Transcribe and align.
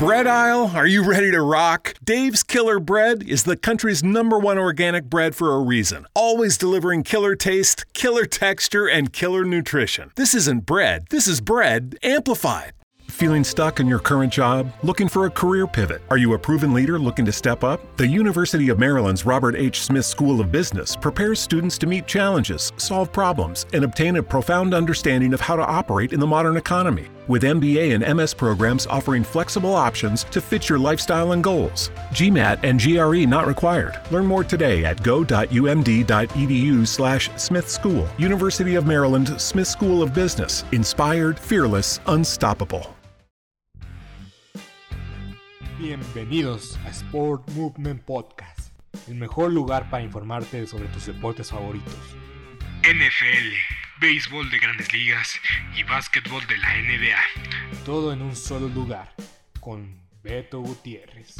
bread 0.00 0.26
aisle, 0.26 0.72
are 0.74 0.86
you 0.86 1.04
ready 1.04 1.30
to 1.30 1.42
rock? 1.42 1.92
Dave's 2.02 2.42
Killer 2.42 2.80
Bread 2.80 3.22
is 3.28 3.42
the 3.42 3.54
country's 3.54 4.02
number 4.02 4.38
one 4.38 4.56
organic 4.56 5.04
bread 5.04 5.34
for 5.34 5.54
a 5.54 5.60
reason. 5.60 6.06
Always 6.14 6.56
delivering 6.56 7.02
killer 7.02 7.36
taste, 7.36 7.84
killer 7.92 8.24
texture, 8.24 8.88
and 8.88 9.12
killer 9.12 9.44
nutrition. 9.44 10.10
This 10.16 10.34
isn't 10.34 10.64
bread, 10.64 11.04
this 11.10 11.28
is 11.28 11.42
bread 11.42 11.98
amplified. 12.02 12.72
Feeling 13.10 13.44
stuck 13.44 13.78
in 13.78 13.86
your 13.86 13.98
current 13.98 14.32
job? 14.32 14.72
Looking 14.82 15.06
for 15.06 15.26
a 15.26 15.30
career 15.30 15.66
pivot? 15.66 16.00
Are 16.08 16.16
you 16.16 16.32
a 16.32 16.38
proven 16.38 16.72
leader 16.72 16.98
looking 16.98 17.26
to 17.26 17.32
step 17.32 17.62
up? 17.62 17.98
The 17.98 18.06
University 18.06 18.70
of 18.70 18.78
Maryland's 18.78 19.26
Robert 19.26 19.54
H. 19.54 19.82
Smith 19.82 20.06
School 20.06 20.40
of 20.40 20.50
Business 20.50 20.96
prepares 20.96 21.40
students 21.40 21.76
to 21.76 21.86
meet 21.86 22.06
challenges, 22.06 22.72
solve 22.78 23.12
problems, 23.12 23.66
and 23.74 23.84
obtain 23.84 24.16
a 24.16 24.22
profound 24.22 24.72
understanding 24.72 25.34
of 25.34 25.42
how 25.42 25.56
to 25.56 25.66
operate 25.66 26.14
in 26.14 26.20
the 26.20 26.26
modern 26.26 26.56
economy. 26.56 27.08
With 27.28 27.42
MBA 27.42 27.94
and 27.94 28.16
MS 28.16 28.34
programs 28.34 28.86
offering 28.86 29.22
flexible 29.24 29.74
options 29.74 30.24
to 30.24 30.40
fit 30.40 30.68
your 30.68 30.78
lifestyle 30.78 31.32
and 31.32 31.44
goals. 31.44 31.90
GMAT 32.10 32.60
and 32.62 32.80
GRE 32.80 33.28
not 33.28 33.46
required. 33.46 34.00
Learn 34.10 34.26
more 34.26 34.44
today 34.44 34.84
at 34.84 35.02
go.umd.edu 35.02 36.86
slash 36.86 37.30
Smith 37.36 37.68
School. 37.68 38.08
University 38.18 38.74
of 38.74 38.86
Maryland 38.86 39.40
Smith 39.40 39.68
School 39.68 40.02
of 40.02 40.14
Business. 40.14 40.64
Inspired, 40.72 41.38
fearless, 41.38 42.00
unstoppable. 42.06 42.94
Bienvenidos 45.80 46.78
a 46.86 46.92
Sport 46.92 47.48
Movement 47.56 48.04
Podcast, 48.04 48.70
el 49.08 49.14
mejor 49.14 49.50
lugar 49.50 49.88
para 49.88 50.02
informarte 50.02 50.66
sobre 50.66 50.88
tus 50.88 51.06
deportes 51.06 51.50
favoritos. 51.50 51.94
NFL, 52.82 54.00
béisbol 54.00 54.48
de 54.50 54.58
grandes 54.58 54.90
ligas 54.90 55.38
y 55.76 55.84
básquetbol 55.84 56.40
de 56.46 56.56
la 56.56 56.68
NBA. 56.78 57.84
Todo 57.84 58.10
en 58.10 58.22
un 58.22 58.34
solo 58.34 58.68
lugar, 58.68 59.12
con 59.60 60.00
Beto 60.22 60.62
Gutiérrez. 60.62 61.36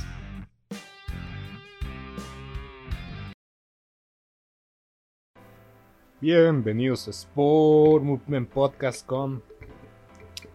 Bienvenidos 6.21 7.09
a 7.09 7.11
Sport 7.11 8.05
Movement 8.05 8.51
Podcast 8.51 9.07
con 9.07 9.43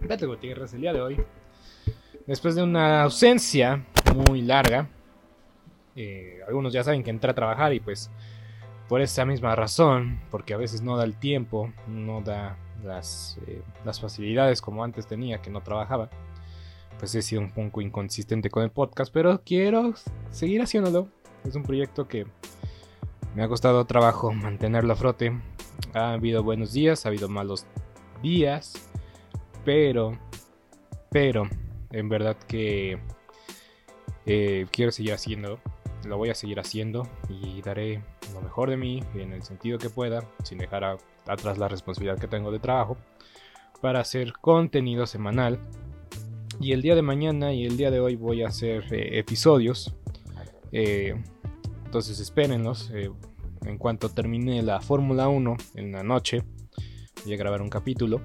Beto 0.02 0.28
Gutiérrez 0.28 0.76
el 0.76 0.82
día 0.82 0.94
de 0.94 1.02
hoy. 1.02 1.18
Después 2.28 2.54
de 2.54 2.62
una 2.62 3.02
ausencia 3.02 3.84
muy 4.14 4.44
larga, 4.44 4.88
eh, 5.96 6.42
algunos 6.48 6.72
ya 6.72 6.84
saben 6.84 7.02
que 7.02 7.10
entré 7.10 7.32
a 7.32 7.36
trabajar 7.36 7.74
y 7.74 7.80
pues 7.80 8.12
por 8.88 9.02
esa 9.02 9.26
misma 9.26 9.56
razón, 9.56 10.20
porque 10.30 10.54
a 10.54 10.58
veces 10.58 10.82
no 10.82 10.98
da 10.98 11.04
el 11.04 11.16
tiempo, 11.18 11.72
no 11.88 12.22
da 12.22 12.58
las, 12.84 13.38
eh, 13.48 13.62
las 13.84 14.00
facilidades 14.00 14.62
como 14.62 14.84
antes 14.84 15.08
tenía, 15.08 15.42
que 15.42 15.50
no 15.50 15.62
trabajaba, 15.62 16.10
pues 17.00 17.16
he 17.16 17.22
sido 17.22 17.42
un 17.42 17.52
poco 17.52 17.82
inconsistente 17.82 18.50
con 18.50 18.64
el 18.64 18.72
podcast, 18.72 19.12
pero 19.14 19.42
quiero 19.44 19.94
seguir 20.32 20.62
haciéndolo. 20.62 21.08
Es 21.44 21.56
un 21.56 21.64
proyecto 21.64 22.08
que 22.08 22.26
me 23.36 23.44
ha 23.44 23.48
costado 23.48 23.86
trabajo 23.86 24.32
mantenerlo 24.32 24.94
a 24.94 24.96
frote. 24.96 25.38
Ha 25.94 26.14
habido 26.14 26.44
buenos 26.44 26.74
días, 26.74 27.06
ha 27.06 27.10
habido 27.10 27.28
malos 27.28 27.66
días, 28.22 28.74
pero, 29.64 30.18
pero, 31.12 31.48
en 31.92 32.10
verdad 32.10 32.38
que 32.48 33.00
eh, 34.26 34.68
quiero 34.72 34.92
seguir 34.92 35.14
haciendo, 35.14 35.60
lo 36.06 36.18
voy 36.18 36.30
a 36.30 36.36
seguir 36.36 36.60
haciendo 36.60 37.08
y 37.30 37.62
daré 37.62 38.04
lo 38.34 38.42
mejor 38.42 38.70
de 38.70 38.78
mí 38.78 39.04
en 39.16 39.34
el 39.34 39.44
sentido 39.44 39.78
que 39.78 39.90
pueda, 39.90 40.24
sin 40.44 40.58
dejar 40.58 40.98
atrás 41.26 41.58
la 41.58 41.68
responsabilidad 41.68 42.20
que 42.20 42.28
tengo 42.28 42.52
de 42.52 42.60
trabajo, 42.60 42.98
para 43.82 44.00
hacer 44.00 44.34
contenido 44.34 45.06
semanal. 45.06 45.60
Y 46.60 46.72
el 46.72 46.82
día 46.82 46.96
de 46.96 47.02
mañana 47.02 47.54
y 47.54 47.66
el 47.66 47.78
día 47.78 47.92
de 47.92 48.00
hoy 48.00 48.16
voy 48.16 48.44
a 48.44 48.48
hacer 48.48 48.86
eh, 48.94 49.20
episodios. 49.20 49.94
eh, 50.72 51.16
entonces 51.86 52.20
espérenlos. 52.20 52.92
eh, 52.94 53.10
en 53.66 53.78
cuanto 53.78 54.10
termine 54.10 54.62
la 54.62 54.80
Fórmula 54.80 55.28
1 55.28 55.58
en 55.76 55.92
la 55.92 56.04
noche, 56.04 56.44
voy 57.24 57.34
a 57.34 57.38
grabar 57.38 57.62
un 57.62 57.70
capítulo. 57.70 58.22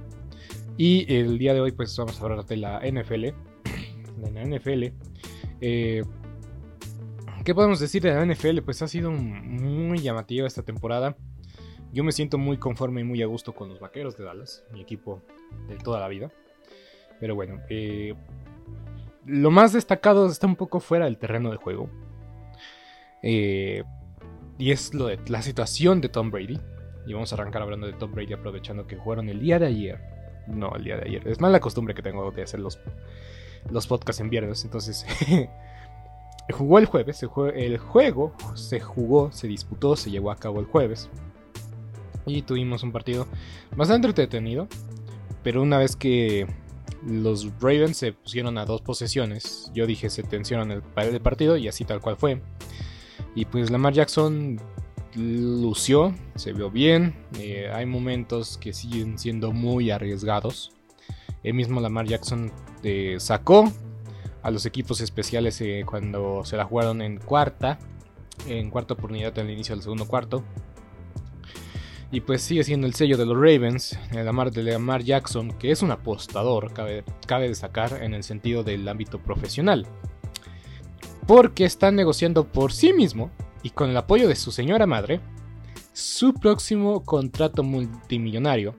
Y 0.76 1.12
el 1.12 1.38
día 1.38 1.54
de 1.54 1.60
hoy 1.60 1.72
pues 1.72 1.96
vamos 1.96 2.20
a 2.20 2.24
hablar 2.24 2.44
de 2.44 2.56
la 2.56 2.80
NFL. 2.80 3.26
De 4.20 4.30
la 4.32 4.44
NFL. 4.44 4.92
¿Qué 7.44 7.54
podemos 7.54 7.80
decir 7.80 8.02
de 8.02 8.12
la 8.12 8.24
NFL? 8.26 8.60
Pues 8.60 8.82
ha 8.82 8.88
sido 8.88 9.10
muy 9.10 10.00
llamativa 10.00 10.46
esta 10.46 10.62
temporada. 10.62 11.16
Yo 11.90 12.04
me 12.04 12.12
siento 12.12 12.36
muy 12.36 12.58
conforme 12.58 13.00
y 13.00 13.04
muy 13.04 13.22
a 13.22 13.26
gusto 13.26 13.54
con 13.54 13.70
los 13.70 13.80
Vaqueros 13.80 14.16
de 14.18 14.24
Dallas, 14.24 14.62
mi 14.72 14.82
equipo 14.82 15.22
de 15.66 15.76
toda 15.76 16.00
la 16.00 16.08
vida. 16.08 16.30
Pero 17.18 17.34
bueno, 17.34 17.60
eh, 17.70 18.14
lo 19.24 19.50
más 19.50 19.72
destacado 19.72 20.26
está 20.26 20.46
un 20.46 20.56
poco 20.56 20.80
fuera 20.80 21.06
del 21.06 21.16
terreno 21.16 21.50
de 21.50 21.56
juego. 21.56 21.88
Eh, 23.22 23.84
y 24.58 24.70
es 24.70 24.92
lo 24.92 25.06
de 25.06 25.18
la 25.28 25.40
situación 25.40 26.02
de 26.02 26.10
Tom 26.10 26.30
Brady. 26.30 26.60
Y 27.06 27.14
vamos 27.14 27.32
a 27.32 27.36
arrancar 27.36 27.62
hablando 27.62 27.86
de 27.86 27.94
Tom 27.94 28.12
Brady 28.12 28.34
aprovechando 28.34 28.86
que 28.86 28.96
jugaron 28.96 29.30
el 29.30 29.40
día 29.40 29.58
de 29.58 29.66
ayer. 29.66 29.98
No, 30.46 30.74
el 30.76 30.84
día 30.84 30.98
de 30.98 31.08
ayer. 31.08 31.26
Es 31.26 31.40
más 31.40 31.50
la 31.50 31.60
costumbre 31.60 31.94
que 31.94 32.02
tengo 32.02 32.30
de 32.30 32.42
hacer 32.42 32.60
los, 32.60 32.78
los 33.70 33.86
podcasts 33.86 34.20
en 34.20 34.28
viernes. 34.28 34.62
Entonces, 34.64 35.06
jugó 36.52 36.78
el 36.78 36.86
jueves. 36.86 37.22
El, 37.22 37.28
jue- 37.28 37.52
el 37.54 37.78
juego 37.78 38.34
se 38.54 38.80
jugó, 38.80 39.30
se 39.32 39.46
disputó, 39.48 39.96
se 39.96 40.10
llevó 40.10 40.30
a 40.30 40.36
cabo 40.36 40.60
el 40.60 40.66
jueves. 40.66 41.08
Y 42.26 42.42
tuvimos 42.42 42.82
un 42.82 42.92
partido 42.92 43.26
bastante 43.76 44.08
entretenido. 44.08 44.68
Pero 45.42 45.62
una 45.62 45.78
vez 45.78 45.96
que 45.96 46.46
los 47.06 47.46
Ravens 47.60 47.96
se 47.96 48.12
pusieron 48.12 48.58
a 48.58 48.66
dos 48.66 48.82
posesiones, 48.82 49.70
yo 49.74 49.86
dije 49.86 50.10
se 50.10 50.22
tensionan 50.22 50.70
el, 50.70 50.82
el 50.96 51.20
partido 51.20 51.56
y 51.56 51.66
así 51.66 51.84
tal 51.84 52.00
cual 52.00 52.16
fue. 52.16 52.42
Y 53.34 53.46
pues 53.46 53.70
Lamar 53.70 53.94
Jackson 53.94 54.60
lució, 55.14 56.14
se 56.34 56.52
vio 56.52 56.70
bien. 56.70 57.14
eh, 57.38 57.70
hay 57.72 57.86
momentos 57.86 58.58
que 58.58 58.72
siguen 58.72 59.18
siendo 59.18 59.50
muy 59.52 59.90
arriesgados. 59.90 60.72
El 61.42 61.54
mismo 61.54 61.80
Lamar 61.80 62.06
Jackson 62.06 62.52
eh, 62.82 63.16
sacó 63.18 63.72
a 64.42 64.50
los 64.50 64.66
equipos 64.66 65.00
especiales 65.00 65.60
eh, 65.60 65.84
cuando 65.86 66.44
se 66.44 66.56
la 66.56 66.64
jugaron 66.64 67.02
en 67.02 67.18
cuarta, 67.18 67.78
en 68.46 68.70
cuarta 68.70 68.94
oportunidad 68.94 69.38
al 69.38 69.50
inicio 69.50 69.74
del 69.74 69.82
segundo 69.82 70.06
cuarto. 70.06 70.44
Y 72.12 72.22
pues 72.22 72.42
sigue 72.42 72.64
siendo 72.64 72.86
el 72.86 72.94
sello 72.94 73.16
de 73.16 73.26
los 73.26 73.36
Ravens, 73.36 73.96
el 74.10 74.24
Lamar 74.24 74.50
de 74.50 74.64
Lamar 74.64 75.02
Jackson, 75.02 75.52
que 75.52 75.70
es 75.70 75.80
un 75.82 75.92
apostador, 75.92 76.72
cabe, 76.72 77.04
cabe 77.26 77.48
destacar 77.48 78.02
en 78.02 78.14
el 78.14 78.24
sentido 78.24 78.64
del 78.64 78.88
ámbito 78.88 79.20
profesional. 79.20 79.86
Porque 81.26 81.64
está 81.64 81.92
negociando 81.92 82.44
por 82.44 82.72
sí 82.72 82.92
mismo 82.92 83.30
y 83.62 83.70
con 83.70 83.90
el 83.90 83.96
apoyo 83.96 84.26
de 84.26 84.34
su 84.34 84.50
señora 84.50 84.86
madre 84.86 85.20
su 85.92 86.34
próximo 86.34 87.04
contrato 87.04 87.62
multimillonario. 87.62 88.74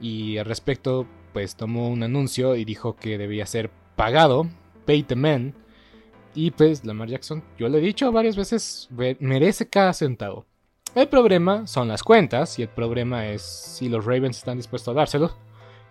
Y 0.00 0.36
al 0.38 0.46
respecto, 0.46 1.06
pues 1.32 1.56
tomó 1.56 1.88
un 1.88 2.02
anuncio 2.02 2.56
y 2.56 2.64
dijo 2.64 2.96
que 2.96 3.18
debía 3.18 3.46
ser 3.46 3.70
pagado, 3.96 4.48
pay 4.90 5.02
the. 5.04 5.52
Y 6.34 6.50
pues 6.52 6.84
Lamar 6.84 7.08
Jackson, 7.08 7.42
yo 7.58 7.68
le 7.68 7.78
he 7.78 7.80
dicho 7.80 8.10
varias 8.12 8.36
veces, 8.36 8.88
ve- 8.90 9.16
merece 9.20 9.68
cada 9.68 9.92
centavo. 9.92 10.46
El 10.94 11.08
problema 11.08 11.66
son 11.66 11.88
las 11.88 12.02
cuentas 12.02 12.58
y 12.58 12.62
el 12.62 12.68
problema 12.68 13.28
es 13.28 13.42
si 13.42 13.88
los 13.88 14.04
Ravens 14.04 14.38
están 14.38 14.56
dispuestos 14.56 14.92
a 14.92 14.98
dárselo. 14.98 15.36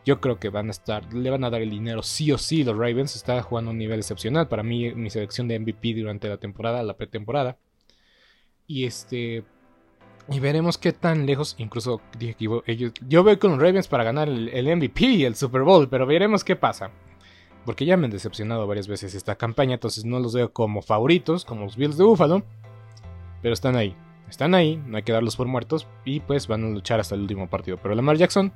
Yo 0.05 0.19
creo 0.19 0.39
que 0.39 0.49
van 0.49 0.67
a 0.67 0.71
estar, 0.71 1.13
le 1.13 1.29
van 1.29 1.43
a 1.43 1.49
dar 1.49 1.61
el 1.61 1.69
dinero 1.69 2.03
sí 2.03 2.31
o 2.31 2.37
sí. 2.37 2.63
Los 2.63 2.75
Ravens 2.77 3.15
están 3.15 3.41
jugando 3.41 3.69
a 3.69 3.73
un 3.73 3.77
nivel 3.77 3.99
excepcional. 3.99 4.47
Para 4.47 4.63
mí, 4.63 4.93
mi 4.95 5.09
selección 5.09 5.47
de 5.47 5.59
MVP 5.59 5.93
durante 5.93 6.27
la 6.29 6.37
temporada, 6.37 6.83
la 6.83 6.95
pretemporada. 6.97 7.57
Y 8.67 8.85
este. 8.85 9.43
Y 10.29 10.39
veremos 10.39 10.77
qué 10.77 10.93
tan 10.93 11.25
lejos. 11.25 11.55
Incluso 11.57 12.01
dije 12.17 12.35
que 12.35 12.47
ellos, 12.66 12.93
yo 13.07 13.23
voy 13.23 13.37
con 13.37 13.51
los 13.51 13.59
Ravens 13.61 13.87
para 13.87 14.03
ganar 14.03 14.29
el, 14.29 14.75
MVP 14.77 15.25
el 15.25 15.35
Super 15.35 15.61
Bowl. 15.63 15.89
Pero 15.89 16.05
veremos 16.05 16.43
qué 16.43 16.55
pasa. 16.55 16.91
Porque 17.69 17.85
ya 17.85 17.97
me 17.97 18.06
han 18.06 18.12
decepcionado 18.12 18.66
varias 18.66 18.88
veces 18.88 19.14
esta 19.14 19.35
campaña. 19.35 19.76
Entonces 19.76 20.03
no 20.03 20.20
los 20.20 20.34
veo 20.34 20.52
como 20.52 20.82
favoritos, 20.82 21.46
como 21.46 21.66
los 21.66 21.78
Bills 21.78 21.97
de 21.97 22.03
Buffalo. 22.03 22.41
Pero 23.43 23.53
están 23.53 23.76
ahí. 23.76 23.96
Están 24.28 24.55
ahí, 24.55 24.82
no 24.88 24.97
hay 24.97 25.03
que 25.03 25.11
darlos 25.11 25.35
por 25.35 25.46
muertos. 25.46 25.85
Y 26.03 26.22
pues 26.22 26.47
van 26.47 26.66
a 26.66 26.70
luchar 26.70 26.99
hasta 26.99 27.14
el 27.14 27.22
último 27.22 27.47
partido. 27.47 27.78
Pero 27.78 27.93
Lamar 27.93 28.17
Jackson 28.17 28.52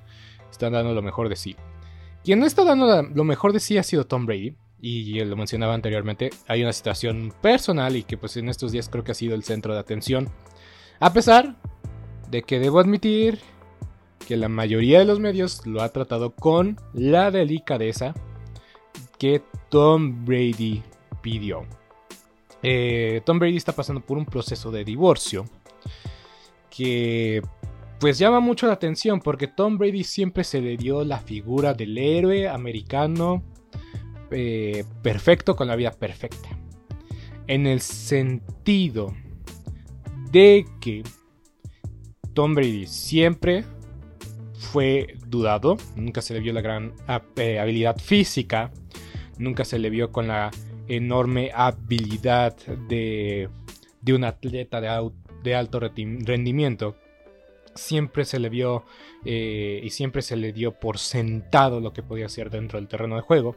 está 0.50 0.72
dando 0.72 0.96
lo 0.96 1.04
mejor 1.04 1.30
de 1.30 1.36
sí. 1.36 1.56
Quien 2.24 2.40
no 2.40 2.48
está 2.48 2.64
dando 2.64 3.04
lo 3.04 3.24
mejor 3.24 3.54
de 3.54 3.60
sí 3.60 3.78
ha 3.78 3.84
sido 3.84 4.08
Tom 4.08 4.26
Brady. 4.26 4.56
Y 4.82 5.24
lo 5.24 5.36
mencionaba 5.36 5.76
anteriormente. 5.76 6.32
Hay 6.48 6.64
una 6.64 6.74
situación 6.74 7.36
personal 7.40 7.96
y 7.96 8.02
que 8.02 8.18
pues 8.18 8.36
en 8.38 8.50
estos 8.50 8.72
días 8.72 8.90
creo 8.90 9.04
que 9.04 9.12
ha 9.12 9.14
sido 9.14 9.36
el 9.36 9.44
centro 9.44 9.76
de 9.76 9.80
atención. 9.80 10.28
A 11.00 11.14
pesar 11.14 11.56
de 12.32 12.42
que 12.42 12.58
debo 12.58 12.80
admitir 12.80 13.42
que 14.28 14.38
la 14.38 14.50
mayoría 14.50 14.98
de 14.98 15.06
los 15.06 15.20
medios 15.20 15.68
lo 15.68 15.84
ha 15.84 15.90
tratado 15.90 16.34
con 16.34 16.78
la 16.94 17.30
delicadeza 17.30 18.16
que 19.24 19.42
Tom 19.70 20.25
Brady 20.25 20.84
pidió. 21.22 21.66
Eh, 22.62 23.22
Tom 23.24 23.40
Brady 23.40 23.56
está 23.56 23.72
pasando 23.72 24.02
por 24.02 24.18
un 24.18 24.25
proceso 24.25 24.70
de 24.70 24.84
divorcio 24.84 25.46
que 26.70 27.42
pues 28.02 28.20
llama 28.20 28.42
mucho 28.42 28.68
la 28.68 28.74
atención 28.74 29.22
porque 29.22 29.48
Tom 29.48 29.78
Brady 29.78 30.04
siempre 30.04 30.44
se 30.44 30.60
le 30.60 30.75
dio 30.75 31.06
la 31.06 31.20
figura 31.20 31.74
del 31.74 31.98
héroe 31.98 32.50
americano 32.50 33.42
eh, 34.30 34.84
perfecto 35.02 35.56
con 35.56 35.70
la 35.70 35.78
vida 35.78 35.92
perfecta. 35.92 36.50
En 37.48 37.66
el 37.66 37.80
sentido 37.80 39.14
de 40.31 40.66
que 40.81 41.02
Tom 42.34 42.56
Brady 42.56 42.88
siempre 42.88 43.64
fue 44.54 45.16
dudado, 45.28 45.78
nunca 45.96 46.22
se 46.22 46.34
le 46.34 46.42
vio 46.42 46.52
la 46.52 46.60
gran 46.60 46.94
eh, 47.38 47.60
habilidad 47.60 47.98
física, 47.98 48.70
nunca 49.38 49.66
se 49.66 49.80
le 49.80 49.90
vio 49.90 50.12
con 50.12 50.28
la 50.28 50.52
enorme 50.88 51.52
habilidad 51.54 52.56
de, 52.90 53.50
de 54.02 54.14
un 54.14 54.24
atleta 54.24 54.82
de, 54.82 55.12
de 55.44 55.56
alto 55.56 55.80
rendimiento. 55.80 56.96
Siempre 57.76 58.26
se 58.26 58.40
le 58.40 58.50
vio 58.50 58.86
eh, 59.26 59.82
y 59.84 59.90
siempre 59.90 60.22
se 60.22 60.36
le 60.36 60.54
dio 60.54 60.74
por 60.74 61.00
sentado 61.00 61.80
lo 61.80 61.94
que 61.94 62.04
podía 62.04 62.28
hacer 62.28 62.50
dentro 62.50 62.80
del 62.80 62.88
terreno 62.88 63.16
de 63.16 63.22
juego. 63.22 63.56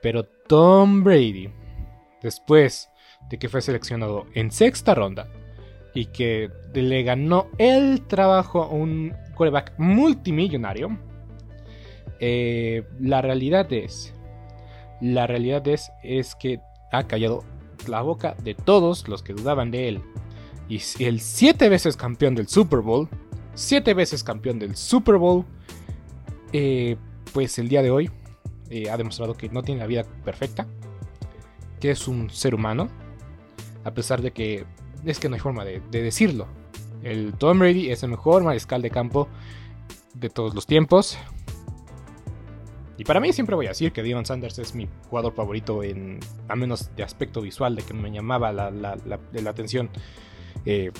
Pero 0.00 0.24
Tom 0.24 1.02
Brady, 1.02 1.48
después 2.22 2.88
de 3.30 3.38
que 3.38 3.48
fue 3.48 3.62
seleccionado 3.62 4.26
en 4.34 4.50
sexta 4.50 4.94
ronda 4.94 5.28
y 5.94 6.06
que 6.06 6.50
le 6.74 7.02
ganó 7.02 7.48
el 7.58 8.02
trabajo 8.06 8.62
a 8.62 8.68
un 8.68 9.14
quarterback 9.34 9.74
multimillonario, 9.78 10.98
eh, 12.20 12.84
la 13.00 13.20
realidad 13.22 13.72
es, 13.72 14.14
la 15.02 15.26
realidad 15.26 15.66
es, 15.66 15.90
es 16.02 16.34
que 16.36 16.60
ha 16.92 17.06
callado 17.06 17.42
la 17.88 18.00
boca 18.02 18.36
de 18.42 18.54
todos 18.54 19.08
los 19.08 19.22
que 19.22 19.34
dudaban 19.34 19.70
de 19.70 19.88
él. 19.88 20.02
Y 20.68 20.80
el 21.00 21.20
siete 21.20 21.68
veces 21.68 21.96
campeón 21.96 22.34
del 22.34 22.46
Super 22.46 22.80
Bowl, 22.80 23.08
siete 23.54 23.94
veces 23.94 24.22
campeón 24.22 24.58
del 24.58 24.76
Super 24.76 25.16
Bowl, 25.16 25.44
eh, 26.52 26.96
pues 27.32 27.58
el 27.58 27.68
día 27.68 27.82
de 27.82 27.90
hoy 27.90 28.10
eh, 28.70 28.88
ha 28.90 28.96
demostrado 28.96 29.34
que 29.34 29.48
no 29.48 29.62
tiene 29.62 29.80
la 29.80 29.86
vida 29.86 30.04
perfecta, 30.24 30.66
que 31.80 31.90
es 31.90 32.06
un 32.06 32.30
ser 32.30 32.54
humano, 32.54 32.88
a 33.84 33.92
pesar 33.92 34.22
de 34.22 34.30
que 34.30 34.64
es 35.04 35.18
que 35.18 35.28
no 35.28 35.34
hay 35.34 35.40
forma 35.40 35.64
de, 35.64 35.80
decirlo. 35.90 36.46
El 37.02 37.34
Tom 37.34 37.58
Brady 37.58 37.90
es 37.90 38.04
el 38.04 38.10
mejor 38.10 38.44
mariscal 38.44 38.80
de 38.82 38.90
campo 38.90 39.28
de 40.14 40.30
todos 40.30 40.54
los 40.54 40.66
tiempos. 40.66 41.18
Y 42.98 43.04
para 43.04 43.20
mí 43.20 43.32
siempre 43.32 43.56
voy 43.56 43.66
a 43.66 43.70
decir 43.70 43.92
que 43.92 44.02
Dion 44.02 44.26
Sanders 44.26 44.58
es 44.58 44.74
mi 44.74 44.88
jugador 45.08 45.34
favorito 45.34 45.82
en, 45.82 46.20
a 46.48 46.56
menos 46.56 46.94
de 46.94 47.02
aspecto 47.02 47.40
visual, 47.40 47.74
de 47.74 47.82
que 47.82 47.94
me 47.94 48.10
llamaba 48.10 48.52
la, 48.52 48.98
atención 49.46 49.90
eh, 50.66 50.92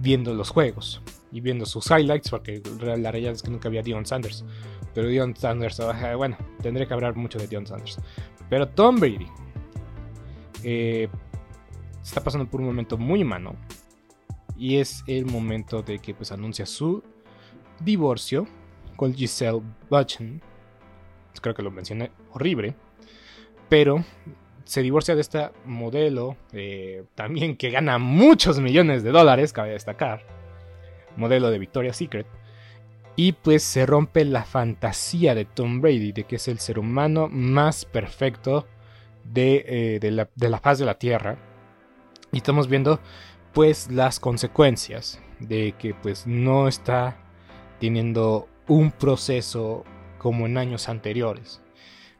viendo 0.00 0.34
los 0.34 0.50
juegos 0.50 1.02
y 1.32 1.40
viendo 1.40 1.66
sus 1.66 1.90
highlights, 1.90 2.30
porque 2.30 2.62
la 2.80 3.10
realidad 3.10 3.32
es 3.32 3.42
que 3.42 3.50
nunca 3.50 3.68
había 3.68 3.82
Dion 3.82 4.06
Sanders. 4.06 4.44
Pero 4.94 5.08
Dion 5.08 5.36
Sanders, 5.36 5.80
bueno, 6.16 6.36
tendré 6.62 6.86
que 6.86 6.94
hablar 6.94 7.14
mucho 7.16 7.38
de 7.38 7.46
Dion 7.46 7.66
Sanders. 7.66 7.98
Pero 8.48 8.68
Tom 8.68 8.96
Brady 8.96 9.26
eh, 10.62 11.08
está 12.02 12.22
pasando 12.22 12.48
por 12.48 12.60
un 12.60 12.66
momento 12.66 12.96
muy 12.96 13.22
humano. 13.22 13.54
Y 14.56 14.78
es 14.78 15.04
el 15.06 15.26
momento 15.26 15.82
de 15.82 15.98
que 15.98 16.14
pues 16.14 16.32
anuncia 16.32 16.64
su 16.64 17.02
divorcio 17.80 18.46
con 18.96 19.12
Giselle 19.12 19.60
Butchen. 19.90 20.40
Creo 21.40 21.54
que 21.54 21.62
lo 21.62 21.70
mencioné 21.70 22.10
horrible. 22.32 22.74
Pero 23.68 24.04
se 24.64 24.82
divorcia 24.82 25.14
de 25.14 25.20
esta 25.20 25.52
modelo 25.64 26.36
eh, 26.52 27.04
también 27.14 27.56
que 27.56 27.70
gana 27.70 27.98
muchos 27.98 28.60
millones 28.60 29.02
de 29.02 29.10
dólares, 29.10 29.52
cabe 29.52 29.70
destacar. 29.70 30.24
Modelo 31.16 31.50
de 31.50 31.58
Victoria's 31.58 31.96
Secret. 31.96 32.26
Y 33.14 33.32
pues 33.32 33.62
se 33.62 33.86
rompe 33.86 34.24
la 34.24 34.44
fantasía 34.44 35.34
de 35.34 35.46
Tom 35.46 35.80
Brady 35.80 36.12
de 36.12 36.24
que 36.24 36.36
es 36.36 36.48
el 36.48 36.58
ser 36.58 36.78
humano 36.78 37.28
más 37.30 37.84
perfecto 37.86 38.66
de, 39.24 39.64
eh, 39.66 39.98
de, 40.00 40.10
la, 40.10 40.28
de 40.34 40.48
la 40.50 40.58
faz 40.58 40.78
de 40.78 40.84
la 40.84 40.98
Tierra 40.98 41.38
y 42.32 42.38
estamos 42.38 42.68
viendo 42.68 43.00
pues 43.52 43.90
las 43.90 44.20
consecuencias 44.20 45.20
de 45.40 45.74
que 45.78 45.94
pues 45.94 46.26
no 46.26 46.68
está 46.68 47.16
teniendo 47.80 48.48
un 48.68 48.90
proceso 48.90 49.84
como 50.26 50.46
en 50.46 50.58
años 50.58 50.88
anteriores. 50.88 51.62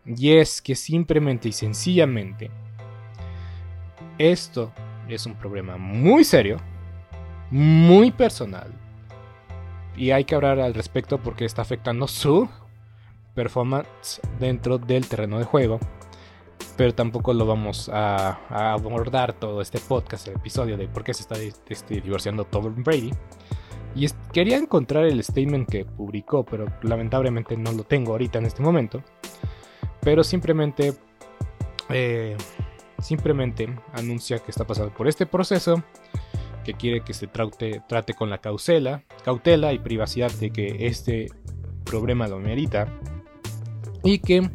Y 0.04 0.36
es 0.36 0.62
que 0.62 0.76
simplemente 0.76 1.48
y 1.48 1.52
sencillamente 1.52 2.52
esto 4.16 4.72
es 5.08 5.26
un 5.26 5.34
problema 5.34 5.76
muy 5.76 6.22
serio, 6.22 6.58
muy 7.50 8.12
personal. 8.12 8.72
Y 9.96 10.12
hay 10.12 10.22
que 10.22 10.36
hablar 10.36 10.60
al 10.60 10.72
respecto 10.72 11.18
porque 11.20 11.44
está 11.44 11.62
afectando 11.62 12.06
su 12.06 12.48
performance 13.34 14.20
dentro 14.38 14.78
del 14.78 15.08
terreno 15.08 15.40
de 15.40 15.44
juego 15.44 15.80
pero 16.76 16.94
tampoco 16.94 17.34
lo 17.34 17.44
vamos 17.44 17.90
a, 17.92 18.38
abordar 18.48 19.32
todo 19.32 19.60
este 19.62 19.80
podcast, 19.80 20.28
el 20.28 20.36
episodio 20.36 20.76
de 20.76 20.86
por 20.86 21.02
qué 21.02 21.12
se 21.12 21.22
está 21.22 21.34
este, 21.40 22.00
divorciando 22.00 22.44
Tom 22.44 22.84
Brady. 22.84 23.10
Y 23.96 24.06
quería 24.30 24.58
encontrar 24.58 25.06
el 25.06 25.24
statement 25.24 25.70
que 25.70 25.86
publicó, 25.86 26.44
pero 26.44 26.66
lamentablemente 26.82 27.56
no 27.56 27.72
lo 27.72 27.82
tengo 27.82 28.12
ahorita 28.12 28.38
en 28.38 28.44
este 28.44 28.62
momento. 28.62 29.02
Pero 30.02 30.22
simplemente, 30.22 30.92
eh, 31.88 32.36
simplemente 32.98 33.74
anuncia 33.94 34.38
que 34.38 34.50
está 34.50 34.66
pasando 34.66 34.92
por 34.92 35.08
este 35.08 35.24
proceso, 35.24 35.82
que 36.62 36.74
quiere 36.74 37.00
que 37.00 37.14
se 37.14 37.26
trate, 37.26 37.80
trate 37.88 38.12
con 38.12 38.28
la 38.28 38.38
cautela, 38.38 39.02
cautela 39.24 39.72
y 39.72 39.78
privacidad 39.78 40.30
de 40.30 40.50
que 40.50 40.86
este 40.86 41.28
problema 41.84 42.28
lo 42.28 42.38
merita. 42.38 42.92
Y 44.04 44.18
que 44.18 44.50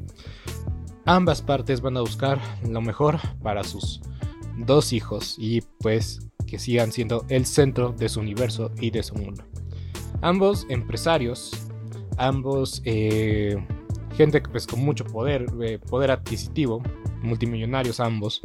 ambas 1.05 1.41
partes 1.41 1.81
van 1.81 1.97
a 1.97 2.01
buscar 2.01 2.39
lo 2.69 2.81
mejor 2.81 3.17
para 3.41 3.63
sus 3.63 4.01
dos 4.55 4.93
hijos 4.93 5.35
y 5.39 5.61
pues 5.79 6.30
que 6.51 6.59
sigan 6.59 6.91
siendo 6.91 7.25
el 7.29 7.45
centro 7.45 7.93
de 7.93 8.09
su 8.09 8.19
universo 8.19 8.71
y 8.77 8.91
de 8.91 9.03
su 9.03 9.15
mundo. 9.15 9.45
Ambos 10.21 10.65
empresarios, 10.67 11.51
ambos 12.17 12.81
eh, 12.83 13.55
gente 14.17 14.41
pues 14.41 14.67
con 14.67 14.81
mucho 14.81 15.05
poder, 15.05 15.45
eh, 15.61 15.79
poder 15.79 16.11
adquisitivo, 16.11 16.83
multimillonarios 17.21 18.01
ambos. 18.01 18.41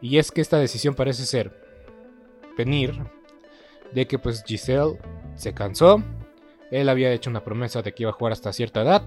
y 0.00 0.18
es 0.18 0.32
que 0.32 0.40
esta 0.40 0.58
decisión 0.58 0.96
parece 0.96 1.24
ser 1.24 1.54
venir 2.56 3.00
de 3.94 4.08
que 4.08 4.18
pues 4.18 4.42
Giselle 4.44 4.98
se 5.36 5.54
cansó. 5.54 6.02
Él 6.72 6.88
había 6.88 7.12
hecho 7.12 7.30
una 7.30 7.44
promesa 7.44 7.82
de 7.82 7.94
que 7.94 8.02
iba 8.02 8.10
a 8.10 8.14
jugar 8.14 8.32
hasta 8.32 8.52
cierta 8.52 8.82
edad 8.82 9.04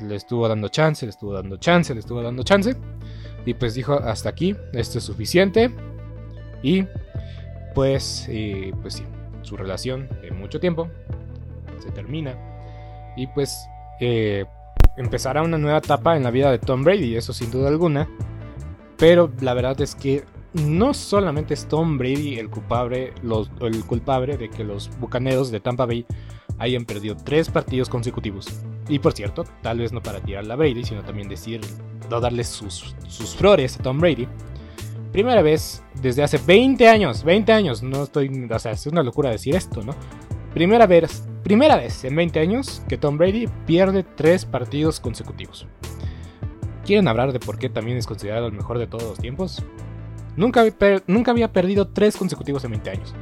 le 0.00 0.14
estuvo 0.14 0.48
dando 0.48 0.68
chance, 0.68 1.04
le 1.04 1.10
estuvo 1.10 1.32
dando 1.32 1.56
chance, 1.56 1.92
le 1.92 2.00
estuvo 2.00 2.22
dando 2.22 2.42
chance. 2.42 2.76
Y 3.44 3.54
pues 3.54 3.74
dijo, 3.74 3.94
hasta 3.94 4.28
aquí, 4.28 4.56
esto 4.72 4.98
es 4.98 5.04
suficiente. 5.04 5.74
Y 6.62 6.84
pues, 7.74 8.28
pues 8.82 8.94
sí, 8.94 9.04
su 9.42 9.56
relación 9.56 10.08
de 10.22 10.30
mucho 10.30 10.60
tiempo 10.60 10.88
se 11.78 11.90
termina. 11.90 12.34
Y 13.16 13.26
pues 13.28 13.68
eh, 14.00 14.44
empezará 14.96 15.42
una 15.42 15.58
nueva 15.58 15.78
etapa 15.78 16.16
en 16.16 16.22
la 16.22 16.30
vida 16.30 16.50
de 16.50 16.58
Tom 16.58 16.84
Brady, 16.84 17.16
eso 17.16 17.32
sin 17.32 17.50
duda 17.50 17.68
alguna. 17.68 18.08
Pero 18.96 19.30
la 19.40 19.54
verdad 19.54 19.80
es 19.80 19.94
que 19.94 20.24
no 20.54 20.94
solamente 20.94 21.54
es 21.54 21.66
Tom 21.66 21.98
Brady 21.98 22.38
el 22.38 22.50
culpable, 22.50 23.12
los, 23.22 23.50
el 23.60 23.84
culpable 23.84 24.36
de 24.36 24.48
que 24.48 24.64
los 24.64 24.90
bucaneros 24.98 25.50
de 25.50 25.60
Tampa 25.60 25.86
Bay 25.86 26.04
hayan 26.58 26.84
perdido 26.84 27.16
tres 27.16 27.48
partidos 27.48 27.88
consecutivos. 27.88 28.48
Y 28.88 28.98
por 28.98 29.12
cierto, 29.12 29.44
tal 29.62 29.78
vez 29.78 29.92
no 29.92 30.02
para 30.02 30.20
tirar 30.20 30.50
a 30.50 30.56
Brady, 30.56 30.84
sino 30.84 31.02
también 31.02 31.28
decir, 31.28 31.60
no 32.10 32.20
darle 32.20 32.42
sus, 32.44 32.96
sus 33.06 33.36
flores 33.36 33.78
a 33.78 33.82
Tom 33.82 33.98
Brady. 33.98 34.26
Primera 35.12 35.42
vez 35.42 35.82
desde 36.02 36.22
hace 36.22 36.38
20 36.38 36.88
años, 36.88 37.24
20 37.24 37.52
años, 37.52 37.82
no 37.82 38.04
estoy, 38.04 38.48
o 38.50 38.58
sea, 38.58 38.72
es 38.72 38.86
una 38.86 39.02
locura 39.02 39.30
decir 39.30 39.54
esto, 39.54 39.82
¿no? 39.82 39.94
Primera 40.52 40.86
vez, 40.86 41.26
primera 41.42 41.76
vez 41.76 42.04
en 42.04 42.14
20 42.14 42.40
años 42.40 42.82
que 42.88 42.98
Tom 42.98 43.16
Brady 43.16 43.48
pierde 43.66 44.02
tres 44.02 44.44
partidos 44.44 45.00
consecutivos. 45.00 45.66
¿Quieren 46.84 47.08
hablar 47.08 47.32
de 47.32 47.40
por 47.40 47.58
qué 47.58 47.68
también 47.68 47.98
es 47.98 48.06
considerado 48.06 48.46
el 48.46 48.52
mejor 48.52 48.78
de 48.78 48.86
todos 48.86 49.04
los 49.04 49.18
tiempos? 49.18 49.62
Nunca, 50.36 50.62
había 51.30 51.52
perdido 51.52 51.88
tres 51.88 52.16
consecutivos 52.16 52.64
en 52.64 52.70
20 52.70 52.90
años. 52.90 53.14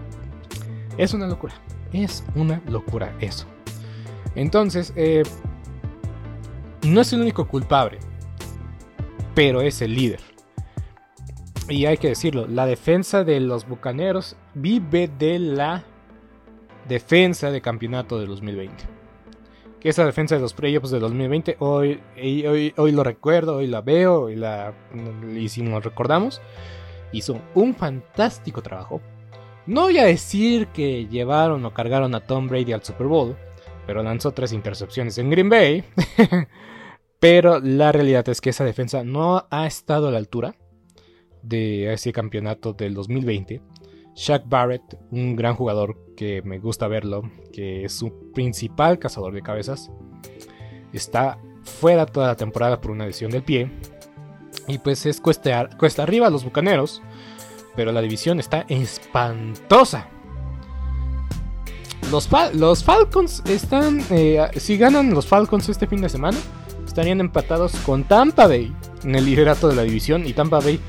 Es 0.99 1.15
una 1.15 1.27
locura. 1.27 1.55
Es 1.93 2.25
una 2.35 2.63
locura 2.69 3.17
eso. 3.21 3.47
Entonces, 4.35 4.93
eh, 4.97 5.23
no 6.87 7.01
es 7.01 7.13
el 7.13 7.23
único 7.23 7.49
culpable, 7.49 7.99
pero 9.35 9.63
es 9.63 9.81
el 9.81 9.95
líder. 9.95 10.21
Y 11.69 11.87
hay 11.87 11.97
que 11.97 12.09
decirlo, 12.09 12.47
la 12.47 12.65
defensa 12.65 13.25
de 13.25 13.41
los 13.41 13.67
Bucaneros 13.67 14.37
vive 14.55 15.09
de 15.09 15.41
la 15.41 15.83
defensa 16.87 17.51
de 17.51 17.61
campeonato 17.61 18.21
de 18.21 18.27
2020. 18.27 18.85
Que 19.81 19.89
esa 19.89 20.07
defensa 20.07 20.37
de 20.37 20.41
los 20.41 20.55
playoffs 20.55 20.91
de 20.91 21.01
2020, 21.01 21.57
hoy, 21.59 22.01
hoy, 22.17 22.73
hoy 22.77 22.93
lo 22.93 23.03
recuerdo, 23.03 23.57
hoy 23.57 23.67
la 23.67 23.81
veo, 23.81 24.31
y, 24.31 24.37
la, 24.37 24.75
y 25.35 25.49
si 25.49 25.63
nos 25.63 25.83
recordamos, 25.83 26.41
hizo 27.11 27.41
un 27.57 27.75
fantástico 27.75 28.63
trabajo. 28.63 29.01
No 29.67 29.83
voy 29.83 29.99
a 29.99 30.05
decir 30.05 30.69
que 30.69 31.07
llevaron 31.07 31.65
o 31.65 31.75
cargaron 31.75 32.15
a 32.15 32.21
Tom 32.21 32.47
Brady 32.47 32.75
al 32.75 32.85
Super 32.85 33.09
Bowl, 33.09 33.37
pero 33.89 34.05
lanzó 34.05 34.31
tres 34.31 34.53
intercepciones 34.53 35.19
en 35.19 35.31
Green 35.31 35.49
Bay. 35.49 35.85
Pero 37.19 37.61
la 37.61 37.93
realidad 37.93 38.29
es 38.29 38.43
que 38.43 38.51
esa 38.51 38.63
defensa 38.63 39.03
no 39.03 39.47
ha 39.51 39.67
estado 39.67 40.09
a 40.09 40.11
la 40.11 40.19
altura 40.19 40.55
de 41.49 41.93
ese 41.93 42.13
campeonato 42.13 42.73
del 42.73 42.95
2020. 42.95 43.63
Shaq 44.15 44.49
Barrett, 44.49 44.99
un 45.11 45.37
gran 45.37 45.55
jugador 45.55 45.97
que 46.17 46.43
me 46.43 46.59
gusta 46.59 46.89
verlo, 46.89 47.31
que 47.53 47.85
es 47.85 47.93
su 47.93 48.33
principal 48.33 48.99
cazador 48.99 49.35
de 49.35 49.43
cabezas, 49.43 49.91
está 50.93 51.39
fuera 51.63 52.07
toda 52.07 52.29
la 52.29 52.37
temporada 52.37 52.81
por 52.81 52.91
una 52.91 53.07
lesión 53.07 53.31
del 53.31 53.43
pie. 53.43 53.71
Y 54.69 54.79
pues 54.79 55.05
es 55.07 55.21
cuesta, 55.21 55.69
cuesta 55.79 56.03
arriba 56.03 56.27
a 56.27 56.31
los 56.31 56.45
bucaneros, 56.45 57.03
pero 57.77 57.93
la 57.93 58.01
división 58.01 58.41
está 58.41 58.65
espantosa. 58.69 60.09
Los, 62.11 62.29
los 62.55 62.85
Falcons 62.85 63.43
están. 63.47 64.03
Eh, 64.11 64.49
si 64.57 64.79
ganan 64.79 65.13
los 65.13 65.27
Falcons 65.27 65.69
este 65.69 65.87
fin 65.87 66.01
de 66.01 66.09
semana, 66.09 66.39
estarían 66.87 67.21
empatados 67.21 67.75
con 67.85 68.05
Tampa 68.05 68.47
Bay 68.47 68.73
en 69.05 69.15
el 69.15 69.27
liderato 69.27 69.69
de 69.69 69.77
la 69.77 69.83
división. 69.83 70.27
Y 70.27 70.33
Tampa 70.33 70.61
Bay 70.61 70.81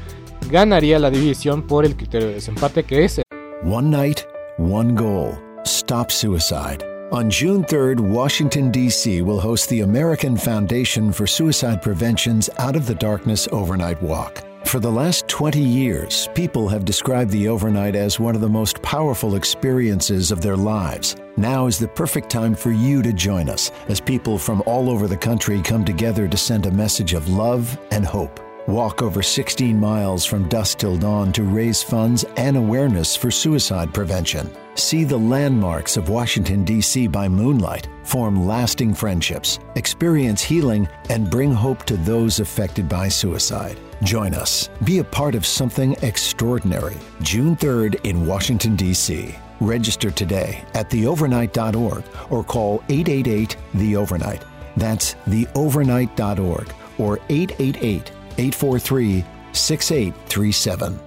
ganaría 0.50 1.00
la 1.00 1.10
división 1.10 1.66
por 1.68 1.86
el 1.86 1.96
criterio 1.96 2.30
de 2.30 2.36
desempate 2.36 2.84
que 2.84 3.06
es. 3.06 3.22
One 3.64 3.90
night, 3.90 4.26
one 4.58 4.96
goal. 4.96 5.38
Stop 5.64 6.12
suicide. 6.12 6.84
On 7.12 7.30
June 7.30 7.64
3rd, 7.64 8.02
Washington, 8.02 8.70
D.C. 8.70 9.22
will 9.22 9.40
host 9.40 9.70
the 9.70 9.80
American 9.80 10.36
Foundation 10.36 11.14
for 11.14 11.26
Suicide 11.26 11.82
Prevention's 11.82 12.50
Out 12.58 12.76
of 12.76 12.86
the 12.86 12.96
Darkness 12.96 13.48
Overnight 13.54 14.02
Walk. 14.02 14.44
For 14.66 14.82
the 14.82 14.92
last 14.92 15.30
20 15.30 15.62
years, 15.62 16.28
people 16.36 16.68
have 16.68 16.84
described 16.84 17.32
the 17.32 17.48
overnight 17.48 17.96
as 17.96 18.20
one 18.20 18.36
of 18.36 18.42
the 18.42 18.50
most 18.50 18.82
powerful 18.82 19.36
experiences 19.36 20.30
of 20.30 20.42
their 20.42 20.58
lives. 20.58 21.16
Now 21.38 21.68
is 21.68 21.80
the 21.80 21.88
perfect 21.88 22.30
time 22.30 22.54
for 22.54 22.72
you 22.72 23.02
to 23.02 23.14
join 23.14 23.48
us 23.48 23.72
as 23.88 24.02
people 24.02 24.38
from 24.38 24.62
all 24.66 24.90
over 24.90 25.08
the 25.08 25.16
country 25.16 25.62
come 25.62 25.86
together 25.86 26.28
to 26.28 26.36
send 26.36 26.66
a 26.66 26.72
message 26.72 27.14
of 27.14 27.30
love 27.30 27.80
and 27.92 28.06
hope. 28.06 28.42
Walk 28.68 29.02
over 29.02 29.24
16 29.24 29.80
miles 29.80 30.26
from 30.26 30.50
dusk 30.50 30.80
till 30.80 30.98
dawn 30.98 31.32
to 31.32 31.44
raise 31.44 31.82
funds 31.82 32.26
and 32.36 32.58
awareness 32.58 33.16
for 33.16 33.32
suicide 33.32 33.94
prevention. 33.94 34.52
See 34.76 35.06
the 35.06 35.18
landmarks 35.18 35.96
of 35.96 36.10
Washington, 36.10 36.66
D.C. 36.66 37.08
by 37.08 37.30
moonlight, 37.30 37.88
form 38.04 38.46
lasting 38.46 38.94
friendships, 38.94 39.60
experience 39.76 40.42
healing, 40.42 40.86
and 41.10 41.32
bring 41.32 41.54
hope 41.54 41.86
to 41.86 41.96
those 41.96 42.42
affected 42.42 42.90
by 42.90 43.08
suicide. 43.08 43.80
Join 44.04 44.34
us. 44.34 44.70
Be 44.84 45.00
a 45.00 45.04
part 45.04 45.34
of 45.34 45.46
something 45.46 45.96
extraordinary. 46.02 46.98
June 47.22 47.56
3rd 47.56 48.04
in 48.04 48.28
Washington, 48.28 48.76
D.C. 48.76 49.34
Register 49.62 50.12
today 50.12 50.62
at 50.74 50.90
theovernight.org 50.90 52.04
or 52.30 52.44
call 52.44 52.84
888 52.90 53.56
The 53.76 53.96
Overnight. 53.96 54.44
That's 54.76 55.14
theovernight.org 55.26 56.74
or 56.98 57.20
888 57.30 58.12
843 58.38 59.24
6837. 59.54 61.07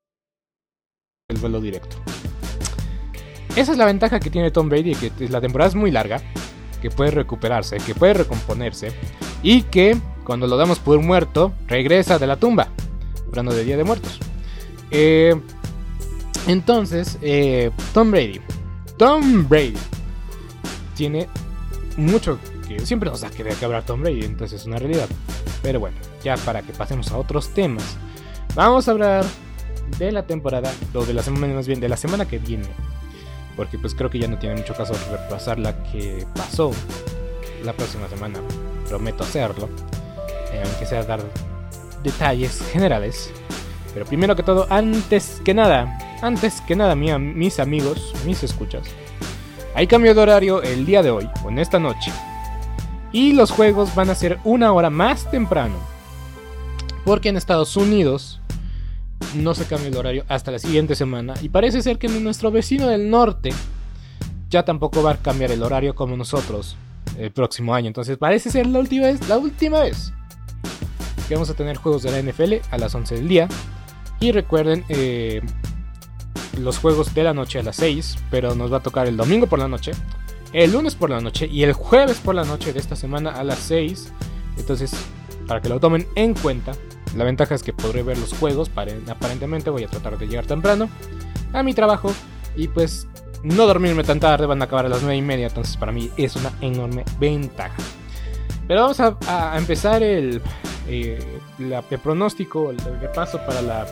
el 1.31 1.37
vuelo 1.37 1.59
directo. 1.59 1.97
Esa 3.55 3.73
es 3.73 3.77
la 3.77 3.85
ventaja 3.85 4.19
que 4.19 4.29
tiene 4.29 4.51
Tom 4.51 4.69
Brady, 4.69 4.95
que 4.95 5.11
la 5.29 5.41
temporada 5.41 5.69
es 5.69 5.75
muy 5.75 5.91
larga, 5.91 6.21
que 6.81 6.89
puede 6.89 7.11
recuperarse, 7.11 7.77
que 7.77 7.93
puede 7.93 8.13
recomponerse 8.13 8.91
y 9.43 9.63
que 9.63 9.97
cuando 10.23 10.47
lo 10.47 10.57
damos 10.57 10.79
por 10.79 10.99
muerto 11.01 11.53
regresa 11.67 12.17
de 12.17 12.27
la 12.27 12.37
tumba, 12.37 12.69
hablando 13.27 13.53
de 13.53 13.63
Día 13.63 13.77
de 13.77 13.83
Muertos. 13.83 14.19
Eh, 14.89 15.35
entonces, 16.47 17.17
eh, 17.21 17.71
Tom 17.93 18.11
Brady. 18.11 18.41
Tom 18.97 19.47
Brady 19.47 19.77
tiene 20.95 21.27
mucho 21.97 22.39
que 22.67 22.85
siempre 22.85 23.09
nos 23.09 23.21
da 23.21 23.29
que 23.29 23.65
hablar 23.65 23.83
Tom 23.83 24.01
Brady, 24.01 24.23
entonces 24.23 24.61
es 24.61 24.67
una 24.67 24.77
realidad. 24.77 25.09
Pero 25.61 25.79
bueno, 25.79 25.97
ya 26.23 26.37
para 26.37 26.61
que 26.61 26.73
pasemos 26.73 27.11
a 27.11 27.17
otros 27.17 27.49
temas, 27.49 27.97
vamos 28.55 28.87
a 28.87 28.91
hablar 28.91 29.25
de 29.97 30.11
la 30.11 30.23
temporada, 30.23 30.71
o 30.93 31.05
de 31.05 31.13
la 31.13 31.23
semana 31.23 31.53
más 31.53 31.67
bien, 31.67 31.79
de 31.79 31.89
la 31.89 31.97
semana 31.97 32.27
que 32.27 32.39
viene. 32.39 32.67
Porque 33.55 33.77
pues 33.77 33.93
creo 33.93 34.09
que 34.09 34.19
ya 34.19 34.27
no 34.27 34.39
tiene 34.39 34.55
mucho 34.55 34.73
caso 34.73 34.93
repasar 35.11 35.59
la 35.59 35.83
que 35.83 36.25
pasó 36.35 36.71
la 37.63 37.73
próxima 37.73 38.07
semana. 38.07 38.39
Prometo 38.87 39.23
hacerlo. 39.23 39.69
Eh, 40.51 40.61
aunque 40.65 40.85
sea 40.85 41.03
dar 41.03 41.21
detalles 42.03 42.61
generales. 42.71 43.31
Pero 43.93 44.05
primero 44.05 44.35
que 44.35 44.43
todo, 44.43 44.67
antes 44.69 45.41
que 45.43 45.53
nada, 45.53 45.97
antes 46.21 46.61
que 46.61 46.75
nada, 46.75 46.95
mis 46.95 47.59
amigos, 47.59 48.13
mis 48.25 48.43
escuchas. 48.43 48.87
Hay 49.75 49.87
cambio 49.87 50.13
de 50.13 50.21
horario 50.21 50.61
el 50.61 50.85
día 50.85 51.01
de 51.01 51.11
hoy, 51.11 51.29
o 51.43 51.49
en 51.49 51.59
esta 51.59 51.79
noche. 51.79 52.11
Y 53.11 53.33
los 53.33 53.51
juegos 53.51 53.93
van 53.95 54.09
a 54.09 54.15
ser 54.15 54.39
una 54.43 54.73
hora 54.73 54.89
más 54.89 55.29
temprano. 55.31 55.75
Porque 57.05 57.29
en 57.29 57.37
Estados 57.37 57.75
Unidos 57.77 58.40
no 59.35 59.53
se 59.53 59.65
cambia 59.65 59.89
el 59.89 59.97
horario 59.97 60.25
hasta 60.27 60.51
la 60.51 60.59
siguiente 60.59 60.95
semana. 60.95 61.33
Y 61.41 61.49
parece 61.49 61.81
ser 61.81 61.97
que 61.97 62.07
nuestro 62.07 62.51
vecino 62.51 62.87
del 62.87 63.09
norte 63.09 63.51
ya 64.49 64.63
tampoco 64.63 65.01
va 65.01 65.11
a 65.11 65.17
cambiar 65.17 65.51
el 65.51 65.63
horario 65.63 65.95
como 65.95 66.17
nosotros 66.17 66.75
el 67.17 67.31
próximo 67.31 67.73
año. 67.73 67.87
Entonces 67.87 68.17
parece 68.17 68.51
ser 68.51 68.67
la 68.67 68.79
última 68.79 69.07
vez, 69.07 69.27
la 69.27 69.37
última 69.37 69.81
vez 69.81 70.13
que 71.27 71.35
vamos 71.35 71.49
a 71.49 71.53
tener 71.53 71.77
juegos 71.77 72.03
de 72.03 72.11
la 72.11 72.21
NFL 72.21 72.55
a 72.71 72.77
las 72.77 72.93
11 72.93 73.15
del 73.15 73.27
día. 73.27 73.47
Y 74.19 74.31
recuerden, 74.31 74.83
eh, 74.89 75.41
los 76.59 76.77
juegos 76.77 77.13
de 77.13 77.23
la 77.23 77.33
noche 77.33 77.59
a 77.59 77.63
las 77.63 77.77
6, 77.77 78.17
pero 78.29 78.55
nos 78.55 78.71
va 78.71 78.77
a 78.77 78.83
tocar 78.83 79.07
el 79.07 79.17
domingo 79.17 79.47
por 79.47 79.59
la 79.59 79.67
noche, 79.67 79.91
el 80.53 80.73
lunes 80.73 80.95
por 80.95 81.09
la 81.09 81.21
noche 81.21 81.47
y 81.47 81.63
el 81.63 81.73
jueves 81.73 82.19
por 82.19 82.35
la 82.35 82.43
noche 82.43 82.73
de 82.73 82.79
esta 82.79 82.95
semana 82.95 83.31
a 83.31 83.43
las 83.43 83.59
6. 83.59 84.11
Entonces, 84.57 84.91
para 85.47 85.61
que 85.61 85.69
lo 85.69 85.79
tomen 85.79 86.07
en 86.15 86.33
cuenta, 86.33 86.73
la 87.15 87.23
ventaja 87.23 87.55
es 87.55 87.63
que 87.63 87.73
podré 87.73 88.03
ver 88.03 88.17
los 88.17 88.33
juegos, 88.33 88.69
aparentemente 88.69 89.69
voy 89.69 89.83
a 89.83 89.87
tratar 89.87 90.17
de 90.17 90.27
llegar 90.27 90.45
temprano 90.45 90.89
a 91.53 91.63
mi 91.63 91.73
trabajo 91.73 92.13
y 92.55 92.67
pues 92.67 93.07
no 93.43 93.65
dormirme 93.65 94.03
tan 94.03 94.19
tarde, 94.19 94.45
van 94.45 94.61
a 94.61 94.65
acabar 94.65 94.85
a 94.85 94.89
las 94.89 95.01
9 95.01 95.15
y 95.15 95.21
media, 95.21 95.47
entonces 95.47 95.75
para 95.77 95.91
mí 95.91 96.09
es 96.15 96.35
una 96.35 96.51
enorme 96.61 97.03
ventaja. 97.19 97.75
Pero 98.67 98.81
vamos 98.81 98.99
a, 98.99 99.57
empezar 99.57 100.03
el, 100.03 100.41
eh, 100.87 101.19
pronóstico, 102.01 102.69
el, 102.69 102.77
repaso 103.01 103.39
para 103.45 103.61
la, 103.61 103.85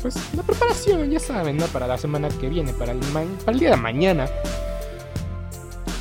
pues, 0.00 0.16
la 0.34 0.42
preparación, 0.42 1.10
ya 1.10 1.20
saben, 1.20 1.58
¿no? 1.58 1.66
Para 1.66 1.86
la 1.86 1.98
semana 1.98 2.28
que 2.28 2.48
viene, 2.48 2.72
para 2.72 2.92
el, 2.92 2.98
para 2.98 3.52
el 3.52 3.58
día 3.60 3.70
de 3.70 3.76
mañana. 3.76 4.26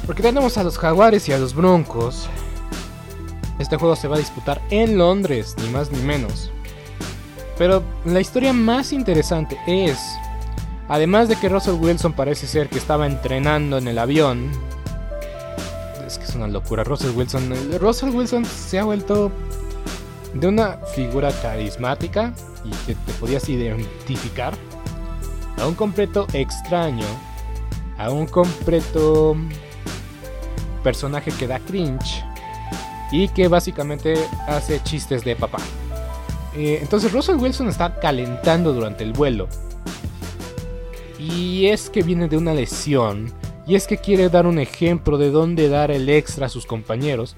Porque 0.07 0.23
tenemos 0.23 0.57
a 0.57 0.63
los 0.63 0.77
jaguares 0.77 1.29
y 1.29 1.33
a 1.33 1.37
los 1.37 1.53
broncos 1.53 2.27
este 3.59 3.77
juego 3.77 3.95
se 3.95 4.07
va 4.07 4.15
a 4.15 4.19
disputar 4.19 4.61
en 4.69 4.97
Londres, 4.97 5.55
ni 5.61 5.69
más 5.69 5.91
ni 5.91 5.99
menos. 5.99 6.51
Pero 7.57 7.83
la 8.05 8.19
historia 8.19 8.51
más 8.51 8.93
interesante 8.93 9.57
es, 9.67 9.99
además 10.87 11.29
de 11.29 11.35
que 11.35 11.49
Russell 11.49 11.75
Wilson 11.75 12.13
parece 12.13 12.47
ser 12.47 12.69
que 12.69 12.77
estaba 12.77 13.05
entrenando 13.05 13.77
en 13.77 13.87
el 13.87 13.99
avión, 13.99 14.51
es 16.05 16.17
que 16.17 16.25
es 16.25 16.35
una 16.35 16.47
locura, 16.47 16.83
Russell 16.83 17.15
Wilson, 17.15 17.53
Russell 17.79 18.09
Wilson 18.09 18.45
se 18.45 18.79
ha 18.79 18.83
vuelto 18.83 19.31
de 20.33 20.47
una 20.47 20.77
figura 20.95 21.31
carismática 21.41 22.33
y 22.63 22.71
que 22.87 22.95
te 22.95 23.13
podías 23.19 23.47
identificar 23.49 24.53
a 25.59 25.67
un 25.67 25.75
completo 25.75 26.25
extraño, 26.33 27.05
a 27.97 28.09
un 28.09 28.25
completo 28.25 29.35
personaje 30.83 31.31
que 31.31 31.47
da 31.47 31.59
cringe 31.59 32.25
y 33.13 33.27
que 33.27 33.47
básicamente 33.47 34.15
hace 34.47 34.81
chistes 34.81 35.23
de 35.23 35.35
papá. 35.35 35.59
Eh, 36.55 36.79
entonces 36.81 37.11
Russell 37.11 37.35
Wilson 37.35 37.69
está 37.69 37.99
calentando 37.99 38.73
durante 38.73 39.03
el 39.03 39.13
vuelo. 39.13 39.47
Y 41.19 41.67
es 41.67 41.91
que 41.91 42.01
viene 42.01 42.27
de 42.27 42.37
una 42.37 42.55
lesión. 42.55 43.31
Y 43.67 43.75
es 43.75 43.85
que 43.85 43.97
quiere 43.97 44.29
dar 44.29 44.47
un 44.47 44.57
ejemplo 44.57 45.19
de 45.19 45.29
dónde 45.29 45.69
dar 45.69 45.91
el 45.91 46.09
extra 46.09 46.47
a 46.47 46.49
sus 46.49 46.65
compañeros. 46.65 47.35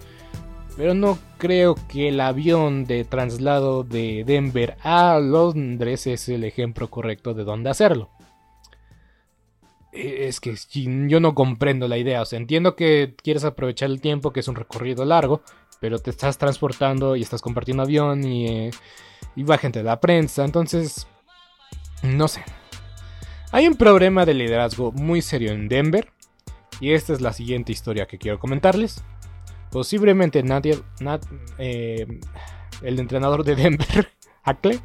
Pero 0.78 0.94
no 0.94 1.20
creo 1.38 1.76
que 1.90 2.08
el 2.08 2.22
avión 2.22 2.86
de 2.86 3.04
traslado 3.04 3.84
de 3.84 4.24
Denver 4.26 4.78
a 4.82 5.20
Londres 5.20 6.08
es 6.08 6.30
el 6.30 6.46
ejemplo 6.46 6.90
correcto 6.90 7.34
de 7.34 7.44
dónde 7.44 7.70
hacerlo. 7.70 8.10
Eh, 9.96 10.28
es 10.28 10.42
que 10.42 10.56
yo 11.08 11.20
no 11.20 11.34
comprendo 11.34 11.88
la 11.88 11.98
idea. 11.98 12.22
O 12.22 12.26
sea, 12.26 12.38
entiendo 12.38 12.76
que 12.76 13.16
quieres 13.24 13.46
aprovechar 13.46 13.90
el 13.90 14.02
tiempo, 14.02 14.32
que 14.34 14.42
es 14.42 14.48
un 14.48 14.56
recorrido 14.56 15.06
largo, 15.06 15.42
pero 15.86 16.00
te 16.00 16.10
estás 16.10 16.40
transportando 16.40 17.16
y 17.16 17.22
estás 17.22 17.44
compartiendo 17.44 17.84
avión 17.84 18.24
y, 18.24 18.48
eh, 18.48 18.72
y 19.36 19.44
va 19.44 19.60
gente 19.60 19.78
de 19.78 19.86
la 19.86 20.00
prensa. 20.00 20.44
Entonces, 20.44 21.06
no 22.02 22.28
sé. 22.28 22.44
Hay 23.52 23.68
un 23.68 23.76
problema 23.76 24.26
de 24.26 24.34
liderazgo 24.34 24.92
muy 24.94 25.22
serio 25.22 25.52
en 25.52 25.68
Denver. 25.68 26.12
Y 26.80 26.94
esta 26.94 27.14
es 27.14 27.22
la 27.22 27.34
siguiente 27.34 27.72
historia 27.72 28.08
que 28.08 28.18
quiero 28.18 28.40
comentarles. 28.40 29.04
Posiblemente 29.70 30.42
nadie, 30.42 30.82
eh, 31.60 32.08
el 32.82 33.00
entrenador 33.00 33.44
de 33.44 33.56
Denver, 33.56 34.12
Hackle, 34.42 34.82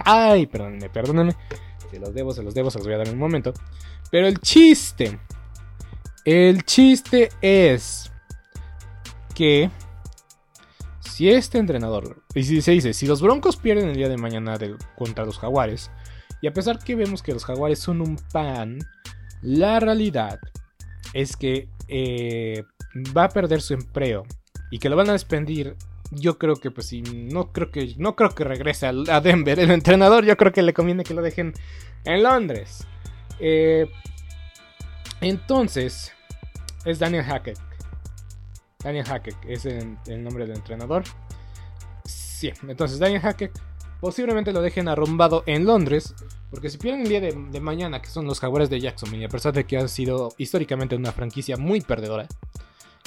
ay, 0.00 0.48
perdónenme, 0.48 0.90
perdónenme. 0.90 1.36
Se 1.92 2.00
los 2.00 2.12
debo, 2.12 2.32
se 2.32 2.42
los 2.42 2.54
debo, 2.54 2.72
se 2.72 2.78
los 2.78 2.88
voy 2.88 2.94
a 2.94 2.98
dar 2.98 3.06
en 3.06 3.14
un 3.14 3.20
momento. 3.20 3.52
Pero 4.10 4.26
el 4.26 4.40
chiste, 4.40 5.20
el 6.24 6.64
chiste 6.64 7.28
es 7.40 8.10
que 9.36 9.70
si 11.18 11.28
este 11.28 11.58
entrenador, 11.58 12.22
y 12.32 12.44
si 12.44 12.62
se 12.62 12.70
dice, 12.70 12.94
si 12.94 13.04
los 13.04 13.20
Broncos 13.20 13.56
pierden 13.56 13.88
el 13.88 13.96
día 13.96 14.08
de 14.08 14.16
mañana 14.16 14.56
contra 14.96 15.24
los 15.24 15.40
Jaguares, 15.40 15.90
y 16.40 16.46
a 16.46 16.52
pesar 16.52 16.78
que 16.78 16.94
vemos 16.94 17.24
que 17.24 17.32
los 17.32 17.44
Jaguares 17.44 17.80
son 17.80 18.00
un 18.00 18.14
pan, 18.32 18.78
la 19.42 19.80
realidad 19.80 20.38
es 21.14 21.36
que 21.36 21.68
eh, 21.88 22.62
va 23.16 23.24
a 23.24 23.28
perder 23.30 23.62
su 23.62 23.74
empleo 23.74 24.26
y 24.70 24.78
que 24.78 24.88
lo 24.88 24.94
van 24.94 25.08
a 25.08 25.14
despedir. 25.14 25.74
Yo 26.12 26.38
creo 26.38 26.54
que 26.54 26.70
pues 26.70 26.86
sí, 26.86 27.02
no 27.02 27.50
creo 27.52 27.72
que 27.72 27.94
no 27.96 28.14
creo 28.14 28.30
que 28.30 28.44
regrese 28.44 28.86
a, 28.86 29.20
Denver 29.20 29.58
el 29.58 29.72
entrenador, 29.72 30.24
yo 30.24 30.36
creo 30.36 30.52
que 30.52 30.62
le 30.62 30.72
conviene 30.72 31.02
que 31.02 31.14
lo 31.14 31.22
dejen 31.22 31.52
en 32.04 32.22
Londres. 32.22 32.86
Eh, 33.40 33.90
entonces, 35.20 36.12
es 36.84 37.00
Daniel 37.00 37.24
Hackett. 37.24 37.67
Daniel 38.82 39.04
Hackett 39.06 39.36
es 39.46 39.66
el, 39.66 39.98
nombre 40.22 40.46
del 40.46 40.56
entrenador. 40.56 41.02
Sí, 42.04 42.52
entonces 42.68 43.00
Daniel 43.00 43.20
Hackett 43.20 43.58
posiblemente 44.00 44.52
lo 44.52 44.62
dejen 44.62 44.86
arrumbado 44.86 45.42
en 45.46 45.64
Londres. 45.64 46.14
Porque 46.50 46.70
si 46.70 46.78
pierden 46.78 47.02
el 47.02 47.08
día 47.08 47.20
de, 47.20 47.60
mañana, 47.60 48.00
que 48.00 48.08
son 48.08 48.26
los 48.26 48.38
Jaguares 48.38 48.70
de 48.70 48.80
Jacksonville, 48.80 49.26
a 49.26 49.28
pesar 49.28 49.52
de 49.52 49.64
que 49.64 49.78
ha 49.78 49.88
sido 49.88 50.32
históricamente 50.38 50.94
una 50.94 51.10
franquicia 51.10 51.56
muy 51.56 51.80
perdedora, 51.80 52.28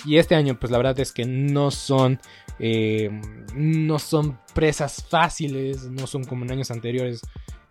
y 0.06 0.18
este 0.18 0.36
año, 0.36 0.60
pues 0.60 0.72
la 0.72 0.78
verdad 0.78 1.00
es 1.00 1.12
que 1.12 1.26
no 1.26 1.72
son. 1.72 2.20
Eh, 2.60 3.10
no 3.56 4.00
son 4.00 4.40
presas 4.54 5.06
fáciles. 5.08 5.84
No 5.84 6.08
son 6.08 6.24
como 6.24 6.44
en 6.44 6.52
años 6.52 6.72
anteriores. 6.72 7.22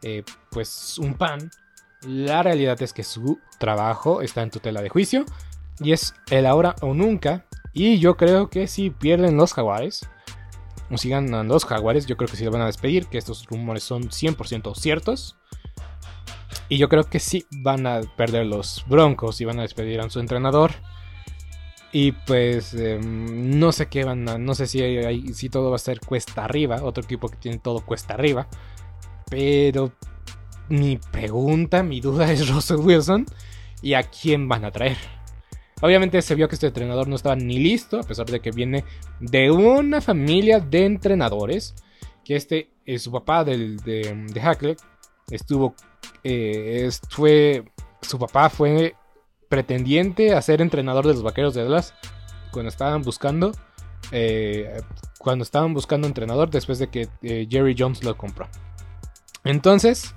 Eh, 0.02 0.23
pues 0.50 0.97
un 0.99 1.14
pan. 1.14 1.50
La 2.07 2.42
realidad 2.42 2.80
es 2.80 2.92
que 2.92 3.02
su 3.02 3.38
trabajo 3.59 4.23
está 4.23 4.42
en 4.42 4.50
tutela 4.50 4.80
de 4.80 4.88
juicio. 4.88 5.25
Y 5.80 5.92
es 5.92 6.14
el 6.30 6.47
ahora 6.47 6.76
o 6.80 6.95
nunca. 6.95 7.47
Y 7.72 7.98
yo 7.98 8.16
creo 8.16 8.50
que 8.50 8.66
si 8.66 8.90
pierden 8.90 9.36
los 9.36 9.52
jaguares. 9.52 10.08
O 10.90 10.98
si 10.98 11.08
ganan 11.08 11.48
los 11.48 11.64
jaguares. 11.64 12.06
Yo 12.06 12.16
creo 12.16 12.28
que 12.28 12.36
sí 12.36 12.44
lo 12.44 12.50
van 12.50 12.62
a 12.62 12.66
despedir. 12.66 13.06
Que 13.06 13.18
estos 13.18 13.46
rumores 13.46 13.83
son 13.83 14.11
100% 14.11 14.74
ciertos. 14.74 15.37
Y 16.68 16.78
yo 16.78 16.88
creo 16.88 17.04
que 17.04 17.20
sí 17.20 17.46
van 17.50 17.87
a 17.87 18.00
perder 18.16 18.46
los 18.46 18.85
broncos. 18.88 19.40
Y 19.40 19.44
van 19.44 19.59
a 19.59 19.62
despedir 19.62 20.00
a 20.00 20.11
su 20.11 20.20
entrenador. 20.20 20.72
Y 21.92 22.12
pues 22.12 22.74
em, 22.74 23.59
no 23.59 23.72
sé 23.72 23.88
qué 23.88 24.04
van 24.04 24.28
a, 24.28 24.38
no 24.38 24.54
sé 24.54 24.66
si, 24.66 24.80
si 25.35 25.48
todo 25.48 25.70
va 25.70 25.76
a 25.76 25.80
ser 25.80 25.98
cuesta 26.00 26.44
arriba, 26.44 26.85
otro 26.85 27.02
equipo 27.02 27.28
que 27.28 27.37
tiene 27.37 27.59
todo 27.59 27.85
cuesta 27.85 28.14
arriba. 28.14 28.46
Pero 29.28 29.92
mi 30.68 30.98
pregunta, 30.98 31.83
mi 31.83 32.00
duda 32.00 32.30
es 32.33 32.48
Russell 32.48 32.78
Wilson 32.78 33.26
y 33.83 33.94
a 33.94 34.04
quién 34.04 34.48
van 34.48 34.64
a 34.64 34.70
traer. 34.70 34.98
Obviamente 35.81 36.21
se 36.23 36.35
vio 36.35 36.49
que 36.49 36.55
este 36.55 36.69
entrenador 36.69 37.09
no 37.09 37.16
estaba 37.16 37.37
ni 37.37 37.59
listo, 37.59 38.01
a 38.01 38.03
pesar 38.03 38.27
de 38.27 38.40
que 38.40 38.51
viene 38.51 38.85
de 39.19 39.51
una 39.51 40.01
familia 40.01 40.61
de 40.61 40.85
entrenadores. 40.85 41.75
Que 42.25 42.37
este, 42.37 42.71
es 42.85 43.03
su 43.03 43.11
papá 43.11 43.45
del, 43.45 43.79
de, 43.79 44.27
de 44.33 44.77
estuvo, 45.31 45.75
eh, 46.23 46.88
fue, 47.09 47.64
su 48.03 48.19
papá 48.19 48.51
fue 48.51 48.95
pretendiente 49.49 50.35
a 50.35 50.43
ser 50.43 50.61
entrenador 50.61 51.07
de 51.07 51.14
los 51.14 51.23
Vaqueros 51.23 51.55
de 51.55 51.64
Dallas 51.64 51.95
cuando 52.53 52.69
estaban 52.69 53.03
buscando 53.03 53.53
eh, 54.12 54.81
cuando 55.19 55.45
estaban 55.45 55.75
buscando 55.75 56.07
entrenador 56.07 56.51
después 56.51 56.79
de 56.79 56.88
que 56.88 57.09
eh, 57.23 57.47
Jerry 57.49 57.75
Jones 57.79 58.03
lo 58.03 58.16
compró. 58.16 58.49
Entonces, 59.45 60.14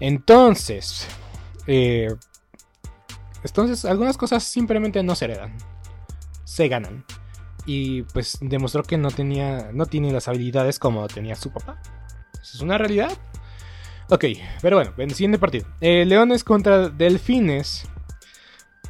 entonces, 0.00 1.06
eh, 1.66 2.08
entonces 3.44 3.84
algunas 3.84 4.16
cosas 4.16 4.44
simplemente 4.44 5.02
no 5.02 5.14
se 5.14 5.26
heredan, 5.26 5.56
se 6.44 6.68
ganan. 6.68 7.04
Y 7.64 8.02
pues 8.02 8.38
demostró 8.40 8.84
que 8.84 8.96
no 8.96 9.10
tenía, 9.10 9.70
no 9.72 9.86
tiene 9.86 10.12
las 10.12 10.28
habilidades 10.28 10.78
como 10.78 11.06
tenía 11.08 11.34
su 11.34 11.50
papá. 11.50 11.80
Eso 12.34 12.58
es 12.58 12.60
una 12.60 12.78
realidad. 12.78 13.10
Ok, 14.08 14.24
pero 14.62 14.76
bueno, 14.76 14.92
el 14.98 15.14
siguiente 15.14 15.38
partido. 15.38 15.66
Leones 15.80 16.44
contra 16.44 16.88
Delfines. 16.88 17.88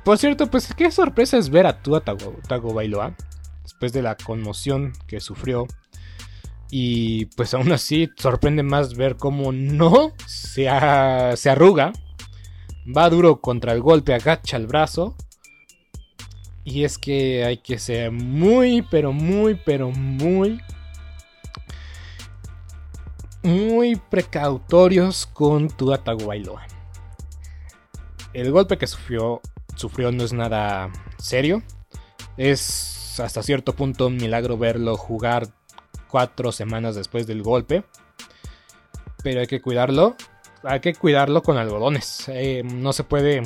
Por 0.05 0.19
cierto, 0.19 0.47
pues 0.49 0.73
qué 0.75 0.91
sorpresa 0.91 1.39
es 1.39 1.49
ver 1.49 1.67
a 1.67 1.83
Tua 1.83 2.01
Tago, 2.01 2.75
Bailoa 2.75 3.17
después 3.63 3.93
de 3.93 4.03
la 4.03 4.15
conmoción 4.15 4.93
que 5.07 5.21
sufrió. 5.21 5.67
Y 6.71 7.27
pues 7.37 7.55
aún 7.55 7.73
así 7.73 8.11
sorprende 8.17 8.63
más 8.63 8.95
ver 8.95 9.17
cómo 9.17 9.53
no 9.53 10.13
se, 10.27 10.69
se 11.37 11.51
arruga. 11.51 11.93
Va 12.95 13.09
duro 13.11 13.41
contra 13.41 13.73
el 13.73 13.81
golpe, 13.81 14.15
agacha 14.15 14.57
el 14.57 14.67
brazo. 14.67 15.17
Y 16.65 16.85
es 16.85 16.99
que 16.99 17.45
hay 17.45 17.59
que 17.59 17.79
ser 17.79 18.11
muy, 18.11 18.83
pero 18.83 19.13
muy, 19.13 19.55
pero 19.55 19.91
muy... 19.91 20.61
Muy 23.43 23.95
precautorios 23.95 25.27
con 25.27 25.69
Tua 25.69 25.99
Bailoa 25.99 26.67
El 28.33 28.51
golpe 28.51 28.77
que 28.77 28.89
sufrió 28.89 29.41
sufrió 29.77 30.11
no 30.11 30.25
es 30.25 30.33
nada 30.33 30.91
serio. 31.19 31.63
Es 32.37 33.21
hasta 33.21 33.43
cierto 33.43 33.75
punto 33.75 34.09
un 34.09 34.17
milagro 34.17 34.59
verlo 34.59 34.97
jugar 34.97 35.47
cuatro 36.09 36.51
semanas 36.51 36.95
después 36.97 37.27
del 37.27 37.43
golpe. 37.43 37.85
Pero 39.23 39.41
hay 39.41 39.47
que 39.47 39.63
cuidarlo. 39.63 40.17
Hay 40.63 40.81
que 40.81 40.95
cuidarlo 40.95 41.43
con 41.43 41.59
algodones. 41.59 42.29
Eh, 42.29 42.63
no 42.65 42.93
se 42.93 43.05
puede 43.05 43.43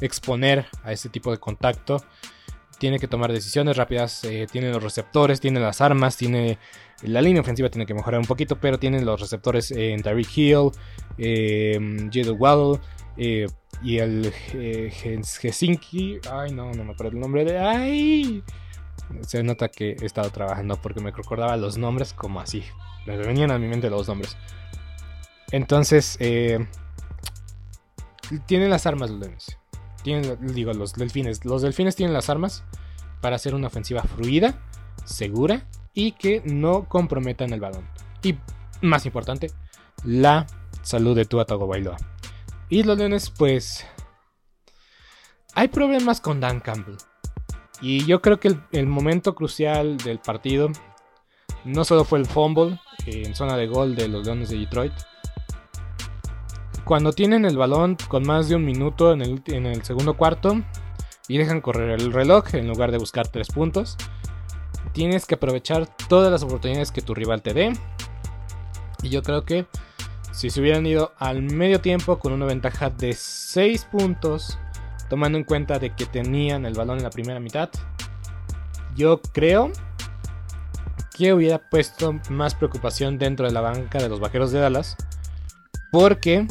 exponer 0.00 0.66
a 0.82 0.92
este 0.92 1.08
tipo 1.08 1.30
de 1.30 1.38
contacto. 1.38 2.02
Tiene 2.78 2.98
que 2.98 3.08
tomar 3.08 3.32
decisiones 3.32 3.76
rápidas. 3.76 4.24
Eh, 4.24 4.46
tiene 4.50 4.70
los 4.70 4.82
receptores, 4.82 5.40
tiene 5.40 5.60
las 5.60 5.80
armas, 5.80 6.16
tiene. 6.16 6.58
La 7.02 7.22
línea 7.22 7.40
ofensiva 7.40 7.70
tiene 7.70 7.86
que 7.86 7.94
mejorar 7.94 8.20
un 8.20 8.26
poquito, 8.26 8.60
pero 8.60 8.78
tiene 8.78 9.00
los 9.00 9.20
receptores 9.20 9.70
en 9.70 10.02
Tyreek 10.02 10.36
Hill, 10.36 10.70
eh, 11.16 11.78
Waddle, 12.38 12.78
eh, 13.16 13.46
y 13.82 13.98
el 13.98 14.32
eh, 14.54 14.90
Helsinki. 14.90 16.20
Ay, 16.30 16.52
no, 16.52 16.72
no 16.72 16.84
me 16.84 16.92
acuerdo 16.92 17.12
el 17.12 17.20
nombre 17.20 17.44
de. 17.44 17.58
¡Ay! 17.58 18.42
Se 19.22 19.42
nota 19.42 19.68
que 19.68 19.96
he 20.00 20.06
estado 20.06 20.30
trabajando 20.30 20.76
porque 20.80 21.00
me 21.00 21.10
recordaba 21.10 21.56
los 21.56 21.76
nombres 21.76 22.12
como 22.12 22.40
así. 22.40 22.62
Me 23.06 23.16
venían 23.16 23.50
a 23.50 23.58
mi 23.58 23.66
mente 23.66 23.90
los 23.90 24.08
nombres. 24.08 24.36
Entonces, 25.52 26.16
eh, 26.20 26.66
tienen 28.46 28.70
las 28.70 28.86
armas 28.86 29.10
los 29.10 29.20
delfines. 29.20 29.58
Tienen, 30.02 30.54
digo, 30.54 30.72
los 30.72 30.94
delfines. 30.94 31.44
Los 31.44 31.62
delfines 31.62 31.96
tienen 31.96 32.14
las 32.14 32.30
armas 32.30 32.64
para 33.20 33.36
hacer 33.36 33.54
una 33.54 33.66
ofensiva 33.66 34.02
fluida, 34.02 34.58
segura 35.04 35.68
y 35.92 36.12
que 36.12 36.42
no 36.44 36.88
comprometan 36.88 37.52
el 37.52 37.60
balón. 37.60 37.86
Y 38.22 38.36
más 38.80 39.06
importante, 39.06 39.50
la 40.04 40.46
salud 40.82 41.16
de 41.16 41.24
tu 41.24 41.40
Atago 41.40 41.66
Bailoa. 41.66 41.96
Y 42.68 42.82
los 42.82 42.96
Leones, 42.96 43.30
pues. 43.30 43.84
Hay 45.54 45.68
problemas 45.68 46.20
con 46.20 46.40
Dan 46.40 46.60
Campbell. 46.60 46.96
Y 47.82 48.04
yo 48.04 48.20
creo 48.20 48.38
que 48.38 48.56
el, 48.72 48.86
momento 48.86 49.34
crucial 49.34 49.96
del 49.96 50.18
partido 50.18 50.70
no 51.64 51.84
solo 51.84 52.04
fue 52.04 52.18
el 52.18 52.26
fumble 52.26 52.78
en 53.06 53.34
zona 53.34 53.56
de 53.56 53.66
gol 53.66 53.96
de 53.96 54.08
los 54.08 54.24
Leones 54.24 54.50
de 54.50 54.58
Detroit. 54.58 54.92
Cuando 56.90 57.12
tienen 57.12 57.44
el 57.44 57.56
balón 57.56 57.96
con 58.08 58.26
más 58.26 58.48
de 58.48 58.56
un 58.56 58.64
minuto 58.64 59.12
en 59.12 59.22
el, 59.22 59.84
segundo 59.84 60.16
cuarto 60.16 60.60
y 61.28 61.38
dejan 61.38 61.60
correr 61.60 61.90
el 61.90 62.12
reloj 62.12 62.52
en 62.56 62.66
lugar 62.66 62.90
de 62.90 62.98
buscar 62.98 63.28
tres 63.28 63.46
puntos, 63.46 63.96
tienes 64.92 65.24
que 65.24 65.36
aprovechar 65.36 65.86
todas 66.08 66.32
las 66.32 66.42
oportunidades 66.42 66.90
que 66.90 67.00
tu 67.00 67.14
rival 67.14 67.42
te 67.42 67.54
dé. 67.54 67.72
Y 69.04 69.08
yo 69.08 69.22
creo 69.22 69.44
que 69.44 69.66
si 70.32 70.50
se 70.50 70.60
hubieran 70.60 70.84
ido 70.84 71.12
al 71.20 71.42
medio 71.42 71.80
tiempo 71.80 72.18
con 72.18 72.32
una 72.32 72.46
ventaja 72.46 72.90
de 72.90 73.12
6 73.12 73.84
puntos, 73.84 74.58
tomando 75.08 75.38
en 75.38 75.44
cuenta 75.44 75.78
de 75.78 75.94
que 75.94 76.06
tenían 76.06 76.66
el 76.66 76.74
balón 76.74 76.98
en 76.98 77.04
la 77.04 77.10
primera 77.10 77.38
mitad, 77.38 77.70
yo 78.96 79.22
creo 79.32 79.70
que 81.16 81.32
hubiera 81.34 81.70
puesto 81.70 82.18
más 82.30 82.56
preocupación 82.56 83.16
dentro 83.16 83.46
de 83.46 83.52
la 83.52 83.60
banca 83.60 84.00
de 84.00 84.08
los 84.08 84.18
Vaqueros 84.18 84.50
de 84.50 84.58
Dallas. 84.58 84.96
Porque 85.92 86.48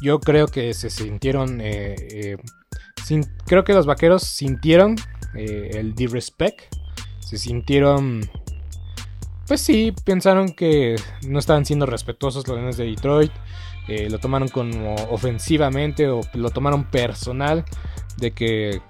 yo 0.00 0.20
creo 0.20 0.46
que 0.46 0.74
se 0.74 0.90
sintieron... 0.90 1.60
Eh, 1.60 1.96
eh, 1.98 2.36
creo 3.46 3.64
que 3.64 3.72
los 3.72 3.86
Vaqueros 3.86 4.22
sintieron 4.22 4.96
eh, 5.34 5.70
el 5.74 5.94
disrespect. 5.94 6.60
Se 7.20 7.38
sintieron... 7.38 8.28
Pues 9.46 9.62
sí, 9.62 9.94
pensaron 10.04 10.50
que 10.50 10.96
no 11.26 11.38
estaban 11.38 11.64
siendo 11.64 11.86
respetuosos 11.86 12.46
los 12.46 12.76
de 12.76 12.84
Detroit. 12.84 13.32
lo 14.10 14.18
tomaron 14.18 14.48
como 14.48 14.94
ofensivamente 15.10 16.08
o 16.08 16.20
lo 16.34 16.50
tomaron 16.50 16.84
personal. 16.84 17.64
De 18.18 18.32
que, 18.32 18.82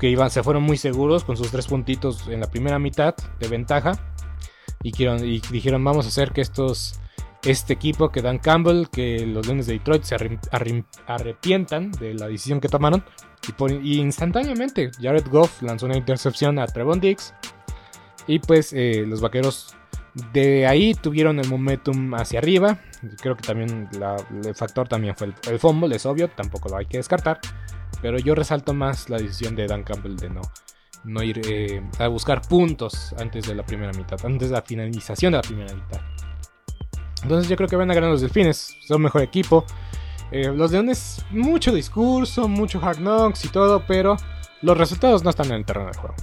que 0.00 0.08
iban, 0.08 0.30
se 0.30 0.42
fueron 0.42 0.64
muy 0.64 0.78
seguros 0.78 1.22
con 1.22 1.36
sus 1.36 1.50
tres 1.50 1.68
puntitos 1.68 2.26
en 2.28 2.40
la 2.40 2.50
primera 2.50 2.78
mitad 2.80 3.14
de 3.38 3.46
ventaja 3.46 4.14
y, 4.84 5.40
dijeron 5.50 5.82
vamos 5.82 6.04
a 6.04 6.08
hacer 6.08 6.32
que 6.32 6.42
estos 6.42 7.00
este 7.44 7.74
equipo, 7.74 8.10
que 8.10 8.22
Dan 8.22 8.38
Campbell, 8.38 8.86
que 8.90 9.26
los 9.26 9.46
Leones 9.46 9.66
de 9.66 9.74
Detroit 9.74 10.02
se 10.02 10.16
arrepientan 11.06 11.90
de 11.92 12.14
la 12.14 12.28
decisión 12.28 12.60
que 12.60 12.68
tomaron. 12.68 13.04
Y, 13.82 14.00
instantáneamente 14.00 14.90
Jared 15.00 15.26
Goff 15.30 15.60
lanzó 15.62 15.86
una 15.86 15.96
intercepción 15.96 16.58
a 16.58 16.66
Trevon 16.66 17.00
Diggs. 17.00 17.34
Y 18.26 18.38
pues 18.38 18.72
eh, 18.72 19.04
los 19.06 19.20
vaqueros 19.20 19.76
de 20.32 20.66
ahí 20.66 20.94
tuvieron 20.94 21.38
el 21.38 21.48
momentum 21.48 22.14
hacia 22.14 22.38
arriba. 22.38 22.78
Creo 23.20 23.36
que 23.36 23.42
también 23.42 23.88
el 24.44 24.54
factor 24.54 24.88
también 24.88 25.14
fue 25.14 25.26
el, 25.28 25.34
el 25.50 25.58
fumble, 25.58 25.94
es 25.94 26.06
obvio, 26.06 26.28
tampoco 26.28 26.70
lo 26.70 26.76
hay 26.78 26.86
que 26.86 26.96
descartar. 26.96 27.40
Pero 28.00 28.18
yo 28.18 28.34
resalto 28.34 28.72
más 28.72 29.10
la 29.10 29.18
decisión 29.18 29.54
de 29.56 29.66
Dan 29.66 29.82
Campbell 29.82 30.16
de 30.16 30.30
no, 30.30 30.42
no 31.04 31.22
ir 31.22 31.40
eh, 31.46 31.82
a 31.98 32.08
buscar 32.08 32.42
puntos 32.42 33.14
antes 33.18 33.46
de 33.46 33.54
la 33.54 33.64
primera 33.64 33.92
mitad, 33.92 34.18
antes 34.24 34.48
de 34.48 34.54
la 34.54 34.62
finalización 34.62 35.32
de 35.32 35.38
la 35.38 35.42
primera 35.42 35.74
mitad. 35.74 36.00
Entonces 37.24 37.48
yo 37.48 37.56
creo 37.56 37.68
que 37.68 37.76
van 37.76 37.90
a 37.90 37.94
ganar 37.94 38.10
los 38.10 38.20
delfines, 38.20 38.76
son 38.80 39.02
mejor 39.02 39.22
equipo. 39.22 39.64
Eh, 40.30 40.52
los 40.54 40.72
leones, 40.72 41.24
mucho 41.30 41.72
discurso, 41.72 42.48
mucho 42.48 42.80
hard 42.82 42.98
knocks 42.98 43.46
y 43.46 43.48
todo, 43.48 43.84
pero 43.86 44.16
los 44.60 44.76
resultados 44.76 45.24
no 45.24 45.30
están 45.30 45.46
en 45.46 45.54
el 45.54 45.64
terreno 45.64 45.90
de 45.90 45.98
juego. 45.98 46.14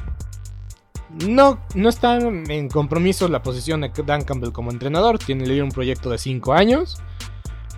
No, 1.28 1.60
no 1.76 1.90
está 1.90 2.18
en 2.18 2.70
compromiso 2.70 3.28
la 3.28 3.42
posición 3.42 3.82
de 3.82 3.92
Dan 4.06 4.24
Campbell 4.24 4.52
como 4.52 4.72
entrenador, 4.72 5.18
tiene 5.18 5.62
un 5.62 5.72
proyecto 5.72 6.10
de 6.10 6.18
5 6.18 6.54
años, 6.54 7.02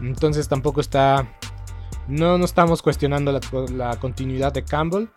entonces 0.02 0.48
tampoco 0.48 0.82
está... 0.82 1.28
No, 2.08 2.38
no 2.38 2.44
estamos 2.44 2.82
cuestionando 2.82 3.32
la, 3.32 3.40
la 3.72 4.00
continuidad 4.00 4.52
de 4.52 4.64
Campbell, 4.64 5.08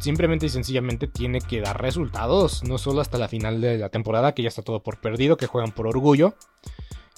simplemente 0.00 0.46
y 0.46 0.48
sencillamente 0.48 1.06
tiene 1.06 1.40
que 1.40 1.60
dar 1.60 1.80
resultados, 1.80 2.64
no 2.64 2.78
solo 2.78 3.00
hasta 3.00 3.16
la 3.16 3.28
final 3.28 3.60
de 3.60 3.78
la 3.78 3.88
temporada, 3.88 4.34
que 4.34 4.42
ya 4.42 4.48
está 4.48 4.62
todo 4.62 4.82
por 4.82 5.00
perdido, 5.00 5.36
que 5.36 5.46
juegan 5.46 5.70
por 5.70 5.86
orgullo. 5.86 6.34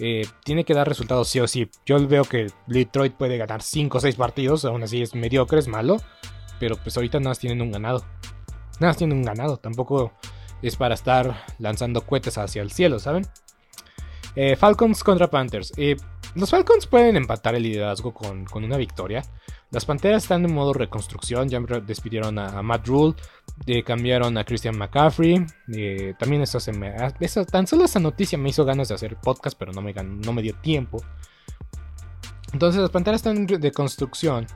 Eh, 0.01 0.27
tiene 0.45 0.65
que 0.65 0.75
dar 0.75 0.89
resultados 0.89 1.29
sí 1.29 1.41
o 1.41 1.49
sí. 1.49 1.69
Yo 1.85 2.07
veo 2.07 2.25
que 2.25 2.49
Detroit 2.67 3.15
puede 3.15 3.37
ganar 3.37 3.63
5 3.63 3.99
o 3.99 4.01
6 4.01 4.17
partidos, 4.17 4.65
aún 4.65 4.83
así 4.83 5.03
es 5.03 5.15
mediocre, 5.15 5.59
es 5.59 5.69
malo, 5.69 5.97
pero 6.61 6.77
pues 6.77 6.97
ahorita 6.97 7.19
nada 7.19 7.31
más 7.31 7.39
tienen 7.39 7.61
un 7.63 7.73
ganado. 7.73 8.05
Nada 8.81 8.91
más 8.91 8.97
tienen 8.97 9.19
un 9.19 9.25
ganado, 9.25 9.57
tampoco 9.57 10.13
es 10.63 10.77
para 10.77 10.95
estar 10.95 11.45
lanzando 11.59 12.03
cohetes 12.03 12.39
hacia 12.39 12.63
el 12.63 12.71
cielo, 12.71 12.99
¿saben? 12.99 13.27
Eh, 14.37 14.57
Falcons 14.57 15.03
contra 15.03 15.29
Panthers. 15.29 15.73
Eh, 15.77 15.97
los 16.35 16.51
Falcons 16.51 16.87
pueden 16.87 17.17
empatar 17.17 17.55
el 17.55 17.65
liderazgo 17.65 18.15
con, 18.15 18.47
una 18.53 18.77
victoria. 18.77 19.23
Las 19.70 19.85
Panteras 19.85 20.22
están 20.22 20.44
en 20.44 20.54
modo 20.54 20.72
reconstrucción. 20.72 21.48
Ya 21.48 21.61
despidieron 21.61 22.38
a, 22.38 22.62
Matt 22.62 22.87
Rule. 22.87 23.14
cambiaron 23.85 24.38
a 24.38 24.44
Christian 24.44 24.78
McCaffrey. 24.78 25.44
también 26.18 26.42
eso 26.42 26.59
se 26.59 26.72
me. 26.72 26.88
Ah, 26.88 27.12
tan 27.50 27.66
solo 27.66 27.85
esa 27.85 28.00
noticia 28.00 28.38
me 28.38 28.48
hizo 28.48 28.64
ganas 28.64 28.88
de 28.88 28.94
hacer 28.94 29.16
podcast, 29.16 29.59
pero 29.59 29.72
no 29.72 29.83
me, 29.83 29.92
no 29.92 30.33
me 30.33 30.42
dio 30.42 30.54
tiempo. 30.54 31.02
Entonces 32.52 32.81
las 32.81 32.90
Panteras 32.90 33.18
están 33.20 33.46
de 33.46 33.72
construcción. 33.72 34.46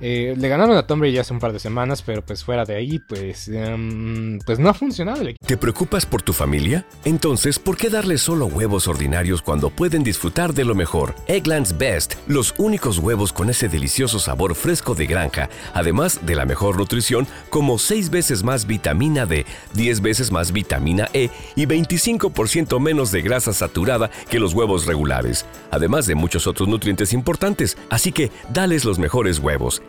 Eh, 0.00 0.34
le 0.36 0.48
ganaron 0.48 0.76
a 0.76 0.86
Tom 0.86 1.00
Brady 1.00 1.18
hace 1.18 1.32
un 1.32 1.40
par 1.40 1.52
de 1.52 1.58
semanas, 1.58 2.02
pero 2.02 2.22
pues 2.22 2.42
fuera 2.42 2.64
de 2.64 2.74
ahí, 2.74 2.98
pues, 2.98 3.48
em, 3.48 4.38
pues 4.40 4.58
no 4.58 4.68
ha 4.68 4.74
funcionado 4.74 5.20
¿Te 5.46 5.56
preocupas 5.56 6.06
por 6.06 6.22
tu 6.22 6.32
familia? 6.32 6.86
Entonces, 7.04 7.58
¿por 7.58 7.76
qué 7.76 7.90
darles 7.90 8.22
solo 8.22 8.46
huevos 8.46 8.88
ordinarios 8.88 9.42
cuando 9.42 9.70
pueden 9.70 10.02
disfrutar 10.02 10.54
de 10.54 10.64
lo 10.64 10.74
mejor? 10.74 11.14
Eggland's 11.26 11.76
Best, 11.76 12.14
los 12.26 12.54
únicos 12.58 12.98
huevos 12.98 13.32
con 13.32 13.50
ese 13.50 13.68
delicioso 13.68 14.18
sabor 14.18 14.54
fresco 14.54 14.94
de 14.94 15.06
granja, 15.06 15.50
además 15.74 16.20
de 16.24 16.34
la 16.36 16.46
mejor 16.46 16.78
nutrición, 16.78 17.26
como 17.50 17.78
6 17.78 18.10
veces 18.10 18.42
más 18.42 18.66
vitamina 18.66 19.26
D, 19.26 19.44
10 19.74 20.00
veces 20.00 20.30
más 20.30 20.52
vitamina 20.52 21.08
E 21.12 21.30
y 21.56 21.66
25% 21.66 22.78
menos 22.80 23.10
de 23.10 23.22
grasa 23.22 23.52
saturada 23.52 24.10
que 24.28 24.38
los 24.40 24.54
huevos 24.54 24.86
regulares, 24.86 25.44
además 25.70 26.06
de 26.06 26.14
muchos 26.14 26.46
otros 26.46 26.68
nutrientes 26.68 27.12
importantes. 27.12 27.76
Así 27.90 28.12
que, 28.12 28.30
dales 28.52 28.84
los 28.84 28.98
mejores 28.98 29.38
huevos. 29.38 29.82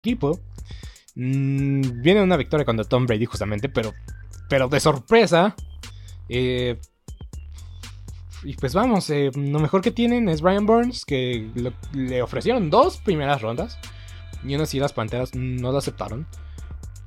equipo. 0.00 0.40
Mm, 1.14 2.02
viene 2.02 2.22
una 2.22 2.36
victoria 2.36 2.64
contra 2.64 2.84
Tom 2.84 3.06
Brady 3.06 3.26
justamente, 3.26 3.68
pero, 3.68 3.92
pero 4.48 4.68
de 4.68 4.80
sorpresa. 4.80 5.54
Eh, 6.28 6.78
y 8.42 8.54
pues 8.54 8.72
vamos, 8.72 9.10
eh, 9.10 9.30
lo 9.34 9.58
mejor 9.58 9.82
que 9.82 9.90
tienen 9.90 10.28
es 10.28 10.40
Brian 10.40 10.64
Burns, 10.64 11.04
que 11.04 11.50
le 11.92 12.22
ofrecieron 12.22 12.70
dos 12.70 12.98
primeras 12.98 13.42
rondas. 13.42 13.78
Y 14.42 14.54
aún 14.54 14.62
así 14.62 14.78
las 14.80 14.94
Panteras 14.94 15.34
no 15.34 15.70
lo 15.70 15.78
aceptaron. 15.78 16.26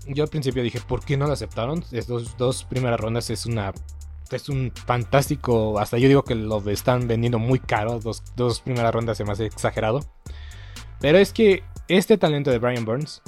Yo 0.06 0.24
al 0.24 0.30
principio 0.30 0.62
dije, 0.62 0.80
¿por 0.88 1.04
qué 1.04 1.18
no 1.18 1.26
lo 1.26 1.34
aceptaron? 1.34 1.84
Estos 1.92 2.38
dos 2.38 2.64
primeras 2.66 3.00
rondas 3.00 3.30
es 3.30 3.46
una... 3.48 3.74
Es 4.30 4.50
un 4.50 4.72
fantástico... 4.86 5.80
Hasta 5.80 5.98
yo 5.98 6.08
digo 6.08 6.24
que 6.24 6.36
lo 6.36 6.60
están 6.70 7.08
vendiendo 7.08 7.40
muy 7.40 7.60
caro. 7.60 8.00
Dos, 8.00 8.24
dos 8.36 8.62
primeras 8.62 8.94
rondas 8.94 9.18
se 9.18 9.24
me 9.24 9.32
hace 9.32 9.46
exagerado. 9.46 10.02
Pero 11.00 11.18
es 11.18 11.34
que 11.34 11.64
este 11.98 12.18
talento 12.18 12.52
de 12.52 12.60
Brian 12.60 12.86
Burns 12.86 13.22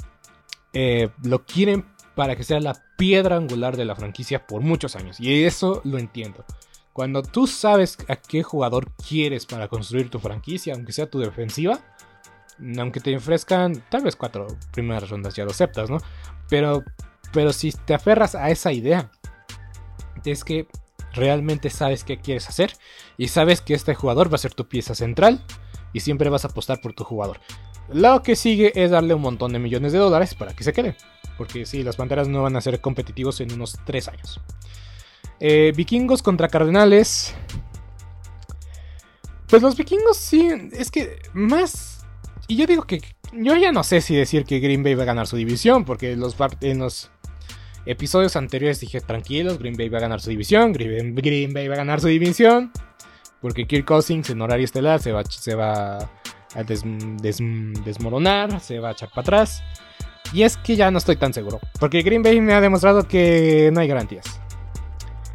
eh, 0.72 1.10
lo 1.22 1.44
quieren 1.44 1.84
para 2.14 2.36
que 2.36 2.44
sea 2.44 2.60
la 2.60 2.74
piedra 2.96 3.36
angular 3.36 3.76
de 3.76 3.84
la 3.84 3.94
franquicia 3.94 4.46
por 4.46 4.62
muchos 4.62 4.96
años. 4.96 5.20
Y 5.20 5.44
eso 5.44 5.80
lo 5.84 5.98
entiendo. 5.98 6.44
Cuando 6.92 7.22
tú 7.22 7.46
sabes 7.46 7.98
a 8.08 8.16
qué 8.16 8.42
jugador 8.42 8.90
quieres 8.92 9.44
para 9.44 9.68
construir 9.68 10.08
tu 10.08 10.18
franquicia, 10.18 10.74
aunque 10.74 10.92
sea 10.92 11.10
tu 11.10 11.18
defensiva, 11.18 11.78
aunque 12.78 13.00
te 13.00 13.14
ofrezcan 13.14 13.82
tal 13.90 14.02
vez 14.02 14.16
cuatro 14.16 14.46
primeras 14.72 15.10
rondas, 15.10 15.34
ya 15.36 15.44
lo 15.44 15.50
aceptas, 15.50 15.90
¿no? 15.90 15.98
Pero, 16.48 16.82
pero 17.32 17.52
si 17.52 17.72
te 17.72 17.92
aferras 17.92 18.34
a 18.34 18.50
esa 18.50 18.72
idea, 18.72 19.10
es 20.24 20.42
que 20.42 20.66
realmente 21.12 21.70
sabes 21.70 22.04
qué 22.04 22.18
quieres 22.18 22.48
hacer 22.48 22.72
y 23.16 23.28
sabes 23.28 23.60
que 23.60 23.74
este 23.74 23.94
jugador 23.94 24.30
va 24.30 24.36
a 24.36 24.38
ser 24.38 24.54
tu 24.54 24.68
pieza 24.68 24.94
central 24.94 25.44
y 25.92 26.00
siempre 26.00 26.30
vas 26.30 26.44
a 26.44 26.48
apostar 26.48 26.80
por 26.80 26.92
tu 26.92 27.04
jugador. 27.04 27.40
Lo 27.92 28.22
que 28.22 28.36
sigue 28.36 28.72
es 28.74 28.90
darle 28.90 29.14
un 29.14 29.22
montón 29.22 29.52
de 29.52 29.58
millones 29.58 29.92
de 29.92 29.98
dólares 29.98 30.34
para 30.34 30.54
que 30.54 30.64
se 30.64 30.72
quede. 30.72 30.96
Porque 31.36 31.66
sí, 31.66 31.82
las 31.82 31.96
Panteras 31.96 32.28
no 32.28 32.42
van 32.42 32.56
a 32.56 32.60
ser 32.60 32.80
competitivos 32.80 33.40
en 33.40 33.52
unos 33.52 33.78
3 33.84 34.08
años. 34.08 34.40
Eh, 35.38 35.72
vikingos 35.76 36.22
contra 36.22 36.48
Cardenales. 36.48 37.34
Pues 39.48 39.62
los 39.62 39.76
vikingos 39.76 40.16
sí, 40.16 40.50
es 40.72 40.90
que 40.90 41.18
más... 41.32 42.04
Y 42.48 42.56
yo 42.56 42.66
digo 42.66 42.84
que... 42.84 43.00
Yo 43.32 43.56
ya 43.56 43.72
no 43.72 43.84
sé 43.84 44.00
si 44.00 44.14
decir 44.14 44.44
que 44.44 44.60
Green 44.60 44.82
Bay 44.82 44.94
va 44.94 45.02
a 45.02 45.06
ganar 45.06 45.26
su 45.26 45.36
división, 45.36 45.84
porque 45.84 46.12
en 46.12 46.20
los 46.78 47.10
episodios 47.86 48.36
anteriores 48.36 48.80
dije, 48.80 49.00
tranquilos, 49.00 49.58
Green 49.58 49.76
Bay 49.76 49.88
va 49.88 49.98
a 49.98 50.02
ganar 50.02 50.20
su 50.20 50.30
división, 50.30 50.72
Green, 50.72 51.14
Bay 51.52 51.68
va 51.68 51.74
a 51.74 51.78
ganar 51.78 52.00
su 52.00 52.08
división, 52.08 52.72
porque 53.40 53.66
Kirk 53.66 53.86
Cousins 53.86 54.28
en 54.30 54.42
horario 54.42 54.64
estelar 54.64 55.00
se 55.00 55.12
va, 55.12 55.24
se 55.24 55.54
va 55.54 56.10
a 56.54 56.62
desmoronar, 56.64 58.60
se 58.60 58.78
va 58.78 58.90
a 58.90 58.92
echar 58.92 59.10
para 59.10 59.22
atrás. 59.22 59.62
Y 60.32 60.42
es 60.42 60.56
que 60.56 60.76
ya 60.76 60.90
no 60.90 60.98
estoy 60.98 61.16
tan 61.16 61.32
seguro, 61.32 61.60
porque 61.78 62.02
Green 62.02 62.22
Bay 62.22 62.40
me 62.40 62.54
ha 62.54 62.60
demostrado 62.60 63.06
que 63.06 63.70
no 63.72 63.80
hay 63.80 63.88
garantías. 63.88 64.40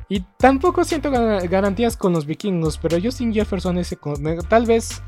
Y 0.09 0.25
tampoco 0.37 0.83
siento 0.83 1.09
garantías 1.09 1.95
con 1.95 2.11
los 2.11 2.25
vikingos, 2.25 2.77
pero 2.77 2.97
Justin 3.01 3.33
Jefferson 3.33 3.77
ese, 3.77 3.97
tal 4.49 4.65
vez 4.65 5.01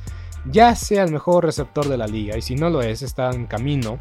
ya 0.45 0.75
sea 0.75 1.03
el 1.03 1.11
mejor 1.11 1.43
receptor 1.43 1.89
de 1.89 1.97
la 1.97 2.07
liga. 2.07 2.37
Y 2.37 2.41
si 2.41 2.55
no 2.55 2.69
lo 2.69 2.81
es, 2.81 3.01
está 3.01 3.29
en 3.31 3.45
camino. 3.45 3.99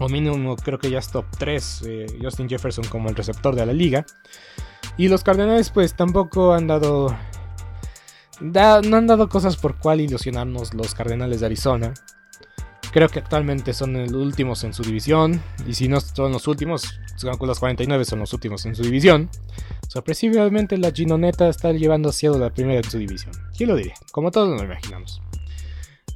O 0.00 0.08
mínimo 0.08 0.56
creo 0.56 0.78
que 0.78 0.90
ya 0.90 0.98
es 0.98 1.08
top 1.08 1.24
3 1.38 1.82
eh, 1.86 2.06
Justin 2.20 2.48
Jefferson 2.48 2.84
como 2.86 3.08
el 3.08 3.16
receptor 3.16 3.54
de 3.54 3.64
la 3.64 3.72
liga. 3.72 4.04
Y 4.96 5.08
los 5.08 5.24
Cardenales 5.24 5.70
pues 5.70 5.94
tampoco 5.94 6.52
han 6.52 6.66
dado... 6.66 7.16
no 8.40 8.96
han 8.96 9.06
dado 9.06 9.28
cosas 9.28 9.56
por 9.56 9.76
cual 9.76 10.00
ilusionarnos 10.00 10.74
los 10.74 10.94
Cardenales 10.94 11.40
de 11.40 11.46
Arizona. 11.46 11.94
Creo 12.92 13.08
que 13.08 13.18
actualmente 13.18 13.72
son 13.72 13.94
los 13.94 14.12
últimos 14.12 14.62
en 14.62 14.72
su 14.72 14.82
división. 14.82 15.42
Y 15.66 15.74
si 15.74 15.88
no 15.88 16.00
son 16.00 16.32
los 16.32 16.46
últimos, 16.46 17.00
los 17.22 17.58
49 17.58 18.04
son 18.04 18.20
los 18.20 18.32
últimos 18.32 18.64
en 18.66 18.76
su 18.76 18.82
división. 18.82 19.28
Sorpresivamente 19.88 20.78
la 20.78 20.92
Ginoneta 20.92 21.48
está 21.48 21.72
llevando 21.72 22.10
hacia 22.10 22.30
la 22.30 22.50
primera 22.50 22.80
de 22.80 22.88
su 22.88 22.98
división. 22.98 23.32
¿Quién 23.56 23.70
lo 23.70 23.76
diría? 23.76 23.94
Como 24.12 24.30
todos 24.30 24.48
nos 24.48 24.60
lo 24.60 24.66
imaginamos. 24.66 25.20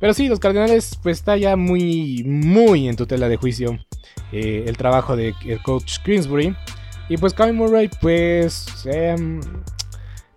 Pero 0.00 0.14
sí, 0.14 0.28
los 0.28 0.38
Cardenales 0.38 0.98
pues 1.02 1.18
está 1.18 1.37
ya 1.37 1.57
muy, 1.57 2.22
muy 2.24 2.88
en 2.88 2.94
tutela 2.94 3.28
de 3.28 3.37
juicio 3.37 3.78
eh, 4.31 4.64
el 4.66 4.76
trabajo 4.76 5.16
de 5.16 5.35
el 5.46 5.62
coach 5.62 5.98
Greensbury. 6.04 6.54
Y 7.09 7.16
pues 7.16 7.35
Kyle 7.35 7.52
Murray 7.52 7.90
pues... 8.00 8.66
Em, 8.85 9.40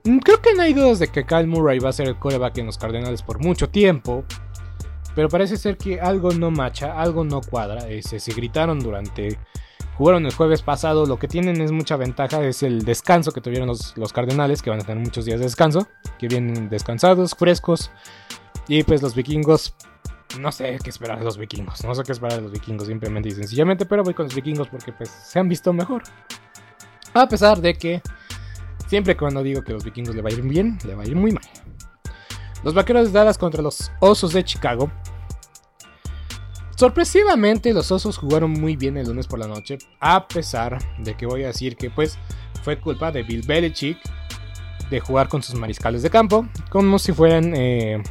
creo 0.03 0.41
que 0.41 0.53
no 0.55 0.63
hay 0.63 0.73
dudas 0.73 0.99
de 0.99 1.07
que 1.07 1.25
Kyle 1.25 1.47
Murray 1.47 1.79
va 1.79 1.89
a 1.89 1.93
ser 1.93 2.07
el 2.07 2.17
coreback 2.17 2.57
en 2.57 2.67
los 2.67 2.77
Cardenales 2.77 3.21
por 3.21 3.39
mucho 3.43 3.69
tiempo. 3.69 4.23
Pero 5.13 5.27
parece 5.27 5.57
ser 5.57 5.77
que 5.77 5.99
algo 5.99 6.31
no 6.31 6.51
macha, 6.51 6.99
algo 6.99 7.23
no 7.25 7.41
cuadra. 7.41 7.89
Eh, 7.89 8.01
se 8.01 8.33
gritaron 8.33 8.79
durante 8.79 9.37
jugaron 10.01 10.25
el 10.25 10.33
jueves 10.33 10.63
pasado. 10.63 11.05
Lo 11.05 11.19
que 11.19 11.27
tienen 11.27 11.61
es 11.61 11.71
mucha 11.71 11.95
ventaja, 11.95 12.43
es 12.43 12.63
el 12.63 12.83
descanso 12.83 13.31
que 13.31 13.39
tuvieron 13.39 13.67
los, 13.67 14.13
Cardenales, 14.13 14.63
que 14.63 14.71
van 14.71 14.81
a 14.81 14.83
tener 14.83 15.03
muchos 15.03 15.25
días 15.25 15.39
de 15.39 15.45
descanso, 15.45 15.87
que 16.17 16.27
vienen 16.27 16.69
descansados, 16.69 17.35
frescos. 17.35 17.91
Y 18.67 18.81
pues 18.81 19.03
los 19.03 19.13
vikingos, 19.13 19.75
no 20.39 20.51
sé 20.51 20.79
qué 20.83 20.89
esperar 20.89 21.19
de 21.19 21.25
los 21.25 21.37
vikingos, 21.37 21.83
no 21.83 21.93
sé 21.93 22.03
qué 22.03 22.13
esperar 22.13 22.37
de 22.37 22.41
los 22.41 22.51
vikingos, 22.51 22.87
simplemente 22.87 23.29
y 23.29 23.31
sencillamente, 23.31 23.85
pero 23.85 24.03
voy 24.03 24.15
con 24.15 24.25
los 24.25 24.33
vikingos 24.33 24.69
porque 24.69 24.91
pues 24.91 25.09
se 25.09 25.37
han 25.37 25.47
visto 25.47 25.71
mejor. 25.71 26.01
A 27.13 27.27
pesar 27.27 27.61
de 27.61 27.75
que 27.75 28.01
siempre 28.91 29.15
cuando 29.15 29.41
digo 29.41 29.63
que 29.63 29.71
los 29.71 29.85
vikingos 29.85 30.13
le 30.13 30.21
va 30.21 30.27
a 30.27 30.33
ir 30.33 30.41
bien, 30.41 30.77
le 30.85 30.95
va 30.95 31.03
a 31.03 31.07
ir 31.07 31.15
muy 31.15 31.31
mal. 31.31 31.45
Los 32.61 32.73
vaqueros 32.73 33.07
de 33.07 33.17
Dallas 33.17 33.37
contra 33.37 33.61
los 33.61 33.89
osos 34.01 34.33
de 34.33 34.43
Chicago 34.43 34.91
Sorpresivamente 36.75 37.73
los 37.73 37.91
Osos 37.91 38.17
jugaron 38.17 38.51
muy 38.51 38.75
bien 38.75 38.97
el 38.97 39.07
lunes 39.07 39.27
por 39.27 39.37
la 39.37 39.47
noche, 39.47 39.77
a 39.99 40.27
pesar 40.27 40.79
de 40.97 41.15
que 41.15 41.25
voy 41.27 41.43
a 41.43 41.47
decir 41.47 41.77
que 41.77 41.91
pues 41.91 42.17
fue 42.63 42.81
culpa 42.81 43.11
de 43.11 43.21
Bill 43.21 43.43
Belichick 43.45 43.97
de 44.89 44.99
jugar 44.99 45.29
con 45.29 45.41
sus 45.41 45.55
mariscales 45.55 46.01
de 46.01 46.09
campo 46.09 46.47
como 46.69 46.99
si 46.99 47.13
fueran 47.13 47.53
eh, 47.55 48.01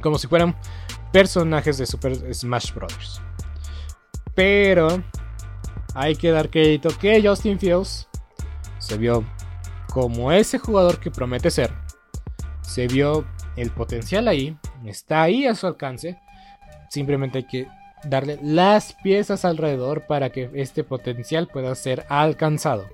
como 0.00 0.18
si 0.18 0.28
fueran 0.28 0.54
personajes 1.12 1.78
de 1.78 1.86
Super 1.86 2.14
Smash 2.34 2.72
Bros. 2.72 3.20
Pero 4.34 5.02
hay 5.94 6.14
que 6.14 6.30
dar 6.30 6.50
crédito 6.50 6.90
que 7.00 7.26
Justin 7.26 7.58
Fields 7.58 8.06
se 8.78 8.96
vio 8.96 9.24
como 9.92 10.32
ese 10.32 10.58
jugador 10.58 11.00
que 11.00 11.10
promete 11.10 11.50
ser. 11.50 11.72
Se 12.62 12.86
vio 12.86 13.24
el 13.56 13.70
potencial 13.70 14.28
ahí, 14.28 14.56
está 14.84 15.22
ahí 15.22 15.46
a 15.46 15.54
su 15.54 15.66
alcance 15.66 16.18
Simplemente 16.90 17.38
hay 17.38 17.44
que 17.44 17.68
darle 18.04 18.38
las 18.42 18.94
piezas 18.94 19.44
alrededor 19.44 20.06
para 20.06 20.30
que 20.30 20.50
este 20.54 20.82
potencial 20.82 21.46
pueda 21.46 21.74
ser 21.76 22.04
alcanzado. 22.08 22.86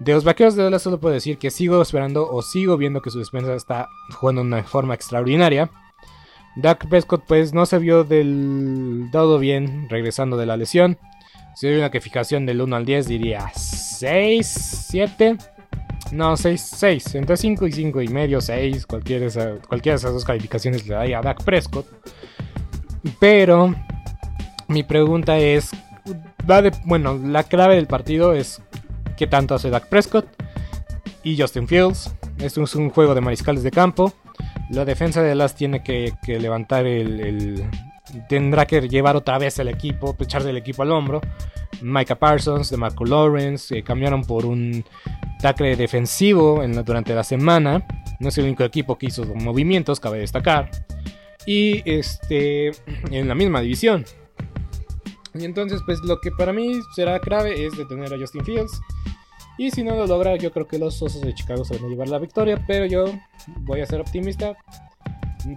De 0.00 0.12
los 0.12 0.24
vaqueros 0.24 0.56
de 0.56 0.64
Dallas 0.64 0.82
solo 0.82 0.98
puedo 0.98 1.14
decir 1.14 1.38
que 1.38 1.50
sigo 1.50 1.80
esperando 1.80 2.28
o 2.28 2.42
sigo 2.42 2.76
viendo 2.76 3.00
que 3.00 3.10
su 3.10 3.20
defensa 3.20 3.54
está 3.54 3.88
jugando 4.18 4.42
de 4.42 4.48
una 4.48 4.64
forma 4.64 4.94
extraordinaria. 4.94 5.70
Dak 6.56 6.88
Prescott 6.88 7.24
pues 7.26 7.52
no 7.52 7.66
se 7.66 7.78
vio 7.78 8.02
del 8.02 9.08
todo 9.12 9.38
bien 9.38 9.88
regresando 9.88 10.36
de 10.36 10.46
la 10.46 10.56
lesión. 10.56 10.98
Si 11.54 11.68
hay 11.68 11.76
una 11.76 11.90
calificación 11.90 12.46
del 12.46 12.60
1 12.60 12.76
al 12.76 12.84
10 12.84 13.06
diría 13.06 13.48
6, 13.54 14.86
7. 14.88 15.36
No, 16.12 16.36
6, 16.36 16.72
6. 16.76 17.14
Entre 17.16 17.36
5 17.36 17.66
y 17.66 17.72
5 17.72 18.02
y 18.02 18.08
medio, 18.08 18.40
6. 18.40 18.86
Cualquiera 18.86 19.26
de, 19.26 19.58
cualquiera 19.60 19.94
de 19.94 19.98
esas 19.98 20.12
dos 20.12 20.24
calificaciones 20.24 20.86
le 20.86 20.94
da 20.94 21.18
a 21.18 21.22
Dak 21.22 21.44
Prescott. 21.44 21.86
Pero 23.20 23.74
mi 24.68 24.82
pregunta 24.82 25.38
es, 25.38 25.70
va 26.48 26.62
de, 26.62 26.72
bueno, 26.84 27.18
la 27.22 27.44
clave 27.44 27.76
del 27.76 27.86
partido 27.86 28.32
es 28.34 28.62
qué 29.16 29.26
tanto 29.26 29.54
hace 29.54 29.70
Dak 29.70 29.88
Prescott 29.88 30.26
y 31.22 31.38
Justin 31.38 31.68
Fields. 31.68 32.14
Esto 32.38 32.62
es 32.62 32.74
un 32.74 32.90
juego 32.90 33.14
de 33.14 33.20
mariscales 33.20 33.62
de 33.62 33.70
campo. 33.70 34.12
La 34.70 34.84
defensa 34.84 35.22
de 35.22 35.34
las 35.34 35.54
tiene 35.54 35.82
que, 35.82 36.12
levantar 36.26 36.86
el, 36.86 37.64
Tendrá 38.28 38.66
que 38.66 38.88
llevar 38.88 39.16
otra 39.16 39.38
vez 39.38 39.58
el 39.58 39.68
equipo, 39.68 40.16
echarse 40.18 40.50
el 40.50 40.56
equipo 40.56 40.82
al 40.82 40.92
hombro. 40.92 41.20
Micah 41.82 42.18
Parsons, 42.18 42.70
de 42.70 42.76
Marco 42.76 43.04
Lawrence, 43.04 43.82
cambiaron 43.82 44.22
por 44.22 44.46
un 44.46 44.84
tackle 45.40 45.76
defensivo 45.76 46.62
en 46.62 46.72
durante 46.84 47.14
la 47.14 47.24
semana. 47.24 47.86
No 48.20 48.28
es 48.28 48.38
el 48.38 48.44
único 48.44 48.64
equipo 48.64 48.98
que 48.98 49.06
hizo 49.06 49.24
movimientos, 49.34 50.00
cabe 50.00 50.18
destacar 50.18 50.70
y 51.48 51.82
este 51.90 52.72
en 53.10 53.26
la 53.26 53.34
misma 53.34 53.62
división. 53.62 54.04
Y 55.34 55.44
entonces, 55.46 55.80
pues 55.86 56.00
lo 56.00 56.20
que 56.20 56.30
para 56.30 56.52
mí 56.52 56.80
será 56.94 57.18
clave 57.20 57.66
es 57.66 57.76
detener 57.76 58.12
a 58.12 58.18
Justin 58.18 58.44
Fields. 58.44 58.80
Y 59.56 59.70
si 59.70 59.82
no 59.82 59.96
lo 59.96 60.06
logra, 60.06 60.36
yo 60.36 60.52
creo 60.52 60.66
que 60.66 60.78
los 60.78 61.00
Osos 61.02 61.22
de 61.22 61.34
Chicago 61.34 61.64
se 61.64 61.74
van 61.76 61.86
a 61.86 61.88
llevar 61.88 62.08
la 62.08 62.18
victoria. 62.18 62.62
Pero 62.66 62.84
yo 62.86 63.06
voy 63.60 63.80
a 63.80 63.86
ser 63.86 64.00
optimista. 64.00 64.56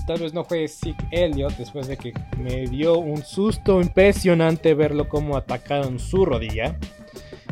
Tal 0.07 0.19
vez 0.19 0.33
no 0.33 0.45
fue 0.45 0.67
Zeke 0.67 1.05
Elliott 1.11 1.57
después 1.57 1.87
de 1.87 1.97
que 1.97 2.13
me 2.37 2.67
dio 2.67 2.97
un 2.97 3.23
susto 3.23 3.81
impresionante 3.81 4.73
verlo 4.73 5.09
como 5.09 5.35
atacaron 5.35 5.99
su 5.99 6.25
rodilla. 6.25 6.77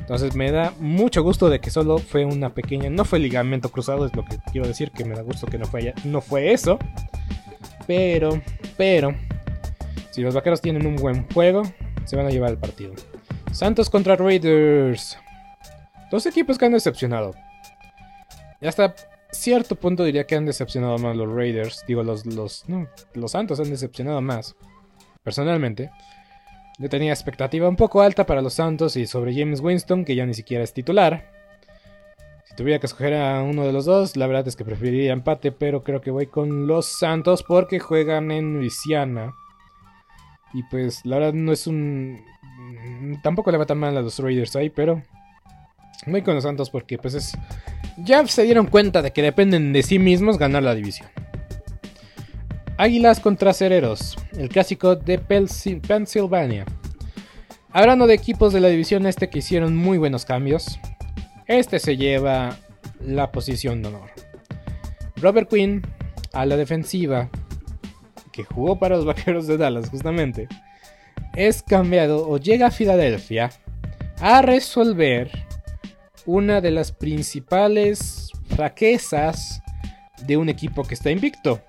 Entonces 0.10 0.36
me 0.36 0.52
da 0.52 0.74
mucho 0.80 1.22
gusto 1.22 1.50
de 1.50 1.62
que 1.62 1.70
solo 1.70 2.00
fue 2.00 2.26
una 2.26 2.56
pequeña, 2.56 2.90
no 2.90 3.06
fue 3.06 3.20
ligamento 3.20 3.70
cruzado, 3.70 4.08
es 4.08 4.16
lo 4.16 4.26
que 4.26 4.40
quiero 4.52 4.68
decir, 4.68 4.90
que 4.90 5.06
me 5.06 5.14
da 5.14 5.22
gusto 5.22 5.46
que 5.46 5.60
no 5.60 5.68
fue, 5.68 5.94
no 6.04 6.20
fue 6.20 6.52
eso. 6.52 6.80
Pero, 7.86 8.42
pero, 8.76 9.14
si 10.10 10.24
los 10.24 10.34
vaqueros 10.34 10.62
tienen 10.62 10.88
un 10.88 10.96
buen 10.96 11.32
juego, 11.32 11.62
se 12.06 12.16
van 12.16 12.26
a 12.26 12.32
llevar 12.32 12.50
el 12.50 12.58
partido. 12.58 12.96
Santos 13.52 13.88
contra 13.88 14.16
Raiders. 14.16 15.16
Dos 16.10 16.26
equipos 16.26 16.58
que 16.58 16.66
han 16.66 16.74
decepcionado. 16.74 17.36
Y 18.62 18.66
hasta 18.66 18.96
cierto 19.30 19.76
punto 19.76 20.04
diría 20.04 20.26
que 20.26 20.36
han 20.36 20.48
decepcionado 20.48 20.98
más 20.98 21.16
los 21.16 21.32
Raiders. 21.32 21.84
Digo, 21.88 22.02
los, 22.02 22.26
los, 22.26 22.66
los 23.14 23.32
Santos 23.32 23.60
han 23.60 23.70
decepcionado 23.70 24.24
más. 24.24 24.56
Personalmente. 25.22 25.92
Yo 26.80 26.90
tenía 26.90 27.14
expectativa 27.14 27.70
un 27.70 27.76
poco 27.76 28.02
alta 28.02 28.26
para 28.26 28.42
los 28.42 28.56
Santos 28.56 28.96
y 28.96 29.06
sobre 29.06 29.34
James 29.34 29.60
Winston, 29.60 30.04
que 30.04 30.16
ya 30.16 30.26
ni 30.26 30.34
siquiera 30.34 30.64
es 30.64 30.74
titular 30.74 31.40
tuviera 32.60 32.80
que 32.80 32.88
escoger 32.88 33.14
a 33.14 33.42
uno 33.42 33.66
de 33.66 33.72
los 33.72 33.86
dos, 33.86 34.18
la 34.18 34.28
verdad 34.28 34.46
es 34.46 34.58
que 34.58 34.66
preferiría 34.66 35.14
empate, 35.14 35.54
pero 35.54 35.82
creo 35.82 36.02
que 36.02 36.12
voy 36.12 36.28
con 36.28 36.68
los 36.68 36.88
Santos 37.00 37.42
porque 37.42 37.80
juegan 37.80 38.32
en 38.32 38.56
Luisiana. 38.56 39.34
Y 40.54 40.64
pues 40.64 41.06
la 41.06 41.20
verdad 41.20 41.34
no 41.34 41.54
es 41.54 41.68
un... 41.68 42.20
Tampoco 43.24 43.50
le 43.52 43.58
va 43.58 43.66
tan 43.66 43.78
mal 43.78 43.96
a 43.96 44.02
los 44.02 44.20
Raiders 44.20 44.58
ahí, 44.58 44.70
pero... 44.70 45.02
Voy 46.06 46.22
con 46.22 46.36
los 46.36 46.44
Santos 46.44 46.70
porque 46.70 46.98
pues 46.98 47.14
es... 47.14 47.32
Ya 47.96 48.28
se 48.28 48.44
dieron 48.44 48.66
cuenta 48.66 49.02
de 49.02 49.14
que 49.14 49.22
dependen 49.22 49.72
de 49.72 49.82
sí 49.82 49.98
mismos 49.98 50.38
ganar 50.38 50.64
la 50.64 50.76
división. 50.76 51.08
Águilas 52.80 53.20
contra 53.20 53.52
Cereros, 53.52 54.16
el 54.38 54.48
clásico 54.48 54.96
de 54.96 55.20
Pennsylvania. 55.20 56.64
Hablando 57.74 58.08
de 58.08 58.14
equipos 58.14 58.54
de 58.54 58.62
la 58.62 58.70
división 58.70 59.06
este 59.06 59.30
que 59.30 59.40
hicieron 59.40 59.76
muy 59.76 59.98
buenos 59.98 60.24
cambios, 60.24 60.80
este 61.46 61.80
se 61.80 61.98
lleva 61.98 62.56
la 63.02 63.34
posición 63.34 63.82
de 63.82 63.90
honor. 63.90 64.12
Robert 65.18 65.50
Quinn 65.50 65.82
a 66.32 66.46
la 66.46 66.56
defensiva, 66.56 67.30
que 68.32 68.46
jugó 68.46 68.80
para 68.80 68.96
los 68.96 69.04
Vaqueros 69.04 69.46
de 69.46 69.58
Dallas 69.58 69.90
justamente, 69.90 70.48
es 71.36 71.62
cambiado 71.62 72.30
o 72.30 72.38
llega 72.38 72.68
a 72.68 72.72
Filadelfia 72.72 73.50
a 74.22 74.42
resolver 74.42 75.30
una 76.26 76.62
de 76.62 76.72
las 76.72 76.94
principales 76.94 78.32
fraquezas 78.56 79.62
de 80.26 80.38
un 80.38 80.48
equipo 80.48 80.84
que 80.84 80.94
está 80.94 81.12
invicto. 81.12 81.62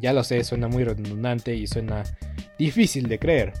Ya 0.00 0.12
lo 0.12 0.24
sé, 0.24 0.42
suena 0.44 0.68
muy 0.68 0.84
redundante 0.84 1.54
y 1.54 1.66
suena 1.66 2.04
difícil 2.58 3.08
de 3.08 3.18
creer. 3.18 3.52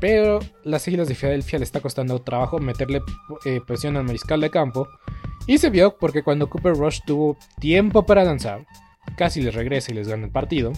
Pero 0.00 0.40
las 0.64 0.86
Águilas 0.86 1.08
de 1.08 1.14
Filadelfia 1.14 1.58
le 1.58 1.64
está 1.64 1.80
costando 1.80 2.20
trabajo 2.20 2.58
meterle 2.58 3.00
eh, 3.44 3.60
presión 3.66 3.96
al 3.96 4.04
mariscal 4.04 4.40
de 4.40 4.50
campo. 4.50 4.88
Y 5.46 5.58
se 5.58 5.70
vio 5.70 5.96
porque 5.98 6.22
cuando 6.22 6.50
Cooper 6.50 6.74
Rush 6.74 7.00
tuvo 7.06 7.36
tiempo 7.60 8.04
para 8.04 8.24
lanzar, 8.24 8.66
casi 9.16 9.40
les 9.40 9.54
regresa 9.54 9.92
y 9.92 9.94
les 9.94 10.08
gana 10.08 10.26
el 10.26 10.32
partido. 10.32 10.72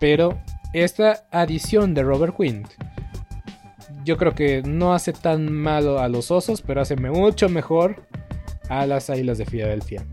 Pero 0.00 0.38
esta 0.72 1.26
adición 1.30 1.94
de 1.94 2.02
Robert 2.02 2.36
Quinn, 2.36 2.64
yo 4.04 4.16
creo 4.16 4.34
que 4.34 4.62
no 4.62 4.94
hace 4.94 5.12
tan 5.12 5.52
malo 5.52 5.98
a 5.98 6.08
los 6.08 6.30
osos, 6.30 6.62
pero 6.62 6.80
hace 6.80 6.96
mucho 6.96 7.48
mejor 7.48 8.06
a 8.68 8.86
las 8.86 9.10
Águilas 9.10 9.38
de 9.38 9.46
Filadelfia. 9.46 10.06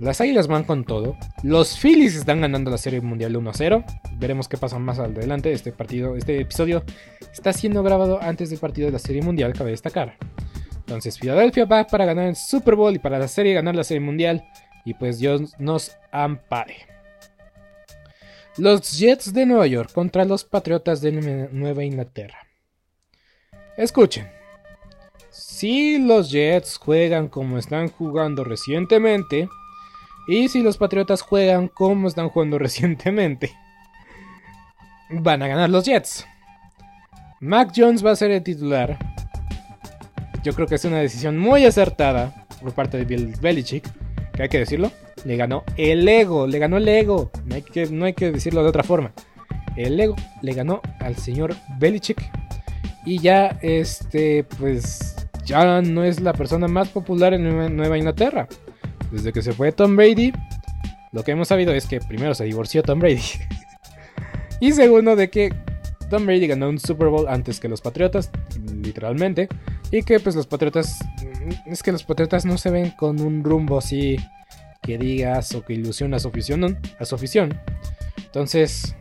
Las 0.00 0.18
Águilas 0.22 0.48
van 0.48 0.64
con 0.64 0.84
todo. 0.84 1.14
Los 1.42 1.78
Phillies 1.78 2.16
están 2.16 2.40
ganando 2.40 2.70
la 2.70 2.78
Serie 2.78 3.02
Mundial 3.02 3.36
1-0. 3.36 3.84
Veremos 4.18 4.48
qué 4.48 4.56
pasa 4.56 4.78
más 4.78 4.98
adelante. 4.98 5.52
Este 5.52 5.72
partido, 5.72 6.16
este 6.16 6.40
episodio 6.40 6.82
está 7.20 7.52
siendo 7.52 7.82
grabado 7.82 8.18
antes 8.22 8.48
del 8.48 8.58
partido 8.58 8.86
de 8.86 8.92
la 8.92 8.98
Serie 8.98 9.20
Mundial, 9.20 9.52
cabe 9.52 9.72
destacar. 9.72 10.16
Entonces, 10.78 11.18
Filadelfia 11.18 11.66
va 11.66 11.86
para 11.86 12.06
ganar 12.06 12.28
el 12.28 12.36
Super 12.36 12.76
Bowl 12.76 12.96
y 12.96 12.98
para 12.98 13.18
la 13.18 13.28
serie 13.28 13.52
ganar 13.52 13.76
la 13.76 13.84
Serie 13.84 14.00
Mundial. 14.00 14.42
Y 14.86 14.94
pues 14.94 15.18
Dios 15.18 15.54
nos 15.58 15.94
ampare. 16.10 16.76
Los 18.56 18.98
Jets 18.98 19.34
de 19.34 19.44
Nueva 19.44 19.66
York 19.66 19.92
contra 19.92 20.24
los 20.24 20.44
Patriotas 20.44 21.02
de 21.02 21.12
Nueva 21.52 21.84
Inglaterra. 21.84 22.38
Escuchen. 23.76 24.26
Si 25.28 25.98
los 25.98 26.30
Jets 26.30 26.78
juegan 26.78 27.28
como 27.28 27.58
están 27.58 27.90
jugando 27.90 28.44
recientemente, 28.44 29.46
y 30.28 30.48
si 30.48 30.62
los 30.62 30.76
Patriotas 30.76 31.22
juegan 31.22 31.68
como 31.68 32.08
están 32.08 32.28
jugando 32.28 32.58
recientemente, 32.60 33.52
van 35.10 35.42
a 35.42 35.48
ganar 35.48 35.70
los 35.70 35.84
Jets. 35.84 36.26
Mac 37.40 37.72
Jones 37.74 38.04
va 38.04 38.10
a 38.10 38.16
ser 38.16 38.30
el 38.30 38.42
titular. 38.42 38.98
Yo 40.42 40.52
creo 40.52 40.66
que 40.66 40.74
es 40.74 40.84
una 40.84 40.98
decisión 40.98 41.38
muy 41.38 41.64
acertada 41.64 42.46
por 42.60 42.72
parte 42.72 42.98
de 42.98 43.04
Bill 43.04 43.34
Belichick, 43.40 43.88
que 44.32 44.42
hay 44.42 44.48
que 44.48 44.58
decirlo. 44.58 44.90
Le 45.24 45.36
ganó 45.36 45.64
el 45.76 46.06
ego, 46.08 46.46
le 46.46 46.58
ganó 46.58 46.76
el 46.76 46.88
ego. 46.88 47.30
No 47.46 47.54
hay 47.54 47.62
que, 47.62 47.86
no 47.86 48.04
hay 48.04 48.14
que 48.14 48.30
decirlo 48.30 48.62
de 48.62 48.68
otra 48.68 48.82
forma. 48.82 49.12
El 49.76 49.98
ego 49.98 50.16
le 50.42 50.52
ganó 50.52 50.80
al 50.98 51.16
señor 51.16 51.56
Belichick. 51.78 52.22
Y 53.04 53.18
ya, 53.18 53.58
este, 53.62 54.44
pues, 54.58 55.26
ya 55.44 55.80
no 55.82 56.04
es 56.04 56.20
la 56.20 56.32
persona 56.32 56.68
más 56.68 56.88
popular 56.88 57.34
en 57.34 57.76
Nueva 57.76 57.98
Inglaterra. 57.98 58.48
Desde 59.10 59.32
que 59.32 59.42
se 59.42 59.52
fue 59.52 59.72
Tom 59.72 59.96
Brady, 59.96 60.32
lo 61.12 61.24
que 61.24 61.32
hemos 61.32 61.48
sabido 61.48 61.72
es 61.72 61.86
que 61.86 62.00
primero 62.00 62.34
se 62.34 62.44
divorció 62.44 62.82
Tom 62.82 63.00
Brady. 63.00 63.22
y 64.60 64.72
segundo, 64.72 65.16
de 65.16 65.30
que 65.30 65.52
Tom 66.08 66.26
Brady 66.26 66.46
ganó 66.46 66.68
un 66.68 66.78
Super 66.78 67.08
Bowl 67.08 67.28
antes 67.28 67.60
que 67.60 67.68
los 67.68 67.80
Patriotas, 67.80 68.30
literalmente. 68.82 69.48
Y 69.90 70.02
que 70.02 70.20
pues 70.20 70.36
los 70.36 70.46
Patriotas, 70.46 70.98
mm, 71.22 71.72
es 71.72 71.82
que 71.82 71.92
los 71.92 72.04
Patriotas 72.04 72.44
no 72.44 72.58
se 72.58 72.70
ven 72.70 72.90
con 72.90 73.20
un 73.20 73.42
rumbo 73.42 73.78
así 73.78 74.16
que 74.82 74.98
digas 74.98 75.54
o 75.54 75.64
que 75.64 75.74
ilusiona 75.74 76.18
su 76.18 76.28
afición. 76.28 76.78
A 76.98 77.04
su 77.04 77.14
afición. 77.14 77.58
Entonces, 78.16 78.94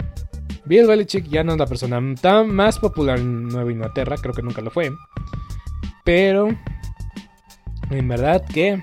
Bill 0.65 0.87
Belichick 0.87 1.27
ya 1.27 1.43
no 1.43 1.53
es 1.53 1.57
la 1.57 1.67
persona 1.67 1.99
tan 2.21 2.53
más 2.53 2.79
popular 2.79 3.19
en 3.19 3.47
Nueva 3.47 3.71
Inglaterra, 3.71 4.17
creo 4.21 4.33
que 4.33 4.41
nunca 4.41 4.61
lo 4.61 4.71
fue. 4.71 4.91
Pero, 6.03 6.49
en 7.89 8.07
verdad 8.07 8.43
que 8.45 8.81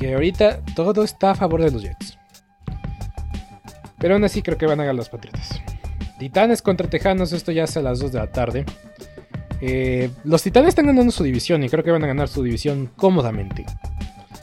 que 0.00 0.14
ahorita 0.14 0.60
todo 0.74 1.04
está 1.04 1.32
a 1.32 1.34
favor 1.34 1.62
de 1.62 1.70
los 1.70 1.82
Jets. 1.82 2.18
Pero 3.98 4.14
aún 4.14 4.24
así 4.24 4.40
creo 4.40 4.56
que 4.56 4.64
van 4.64 4.80
a 4.80 4.84
ganar 4.84 4.94
los 4.96 5.10
Patriotas. 5.10 5.60
Titanes 6.18 6.62
contra 6.62 6.88
Tejanos, 6.88 7.32
esto 7.32 7.52
ya 7.52 7.64
es 7.64 7.76
a 7.76 7.82
las 7.82 7.98
2 7.98 8.12
de 8.12 8.18
la 8.18 8.32
tarde. 8.32 8.64
Eh, 9.60 10.10
los 10.24 10.42
Titanes 10.42 10.70
están 10.70 10.86
ganando 10.86 11.12
su 11.12 11.22
división 11.22 11.62
y 11.62 11.68
creo 11.68 11.84
que 11.84 11.90
van 11.90 12.02
a 12.02 12.06
ganar 12.06 12.28
su 12.28 12.42
división 12.42 12.90
cómodamente. 12.96 13.66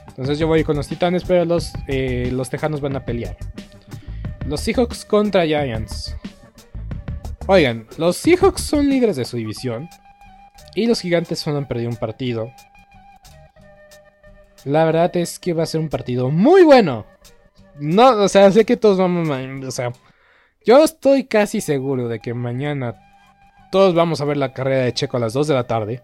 Entonces 0.10 0.38
yo 0.38 0.46
voy 0.46 0.64
con 0.64 0.76
los 0.76 0.88
Titanes, 0.88 1.24
pero 1.24 1.44
los, 1.44 1.74
eh, 1.88 2.30
los 2.32 2.52
Tejanos 2.52 2.80
van 2.80 2.96
a 2.96 3.04
pelear. 3.04 3.36
Los 4.46 4.62
Seahawks 4.62 5.06
contra 5.06 5.46
Giants. 5.46 6.16
Oigan, 7.48 7.88
los 7.98 8.16
Seahawks 8.18 8.62
son 8.62 8.88
líderes 8.88 9.16
de 9.16 9.26
su 9.26 9.38
división. 9.38 9.90
Y 10.76 10.86
los 10.86 11.02
Gigantes 11.02 11.40
solo 11.40 11.58
han 11.58 11.68
perdido 11.68 11.90
un 11.90 11.96
partido. 11.96 12.52
La 14.68 14.84
verdad 14.84 15.16
es 15.16 15.40
que 15.40 15.54
va 15.54 15.64
a 15.64 15.66
ser 15.66 15.80
un 15.80 15.88
partido 15.88 16.30
muy 16.30 16.64
bueno. 16.64 17.06
No, 17.80 18.10
o 18.24 18.28
sea, 18.28 18.52
sé 18.52 18.66
que 18.66 18.76
todos 18.76 18.98
vamos. 18.98 19.30
O 19.66 19.72
sea, 19.72 19.94
yo 20.66 20.84
estoy 20.84 21.24
casi 21.24 21.62
seguro 21.62 22.10
de 22.10 22.20
que 22.20 22.34
mañana 22.34 22.96
todos 23.72 23.96
vamos 23.96 24.20
a 24.20 24.26
ver 24.26 24.36
la 24.36 24.52
carrera 24.52 24.84
de 24.84 24.94
Checo 24.94 25.16
a 25.16 25.22
las 25.22 25.32
2 25.32 25.48
de 25.48 25.54
la 25.54 25.64
tarde. 25.64 26.04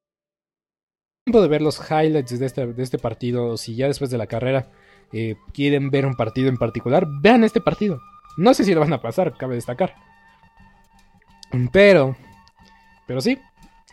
de 1.25 1.47
ver 1.47 1.61
los 1.61 1.79
highlights 1.79 2.39
de 2.39 2.45
este, 2.45 2.73
de 2.73 2.83
este 2.83 2.97
partido, 2.97 3.55
si 3.55 3.75
ya 3.75 3.87
después 3.87 4.09
de 4.09 4.17
la 4.17 4.25
carrera 4.25 4.69
eh, 5.13 5.35
quieren 5.53 5.91
ver 5.91 6.07
un 6.07 6.15
partido 6.15 6.49
en 6.49 6.57
particular, 6.57 7.05
vean 7.21 7.43
este 7.43 7.61
partido. 7.61 7.99
No 8.37 8.53
sé 8.55 8.63
si 8.63 8.73
lo 8.73 8.79
van 8.79 8.93
a 8.93 9.01
pasar, 9.01 9.37
cabe 9.37 9.55
destacar. 9.55 9.93
Pero, 11.71 12.15
pero 13.05 13.21
sí, 13.21 13.37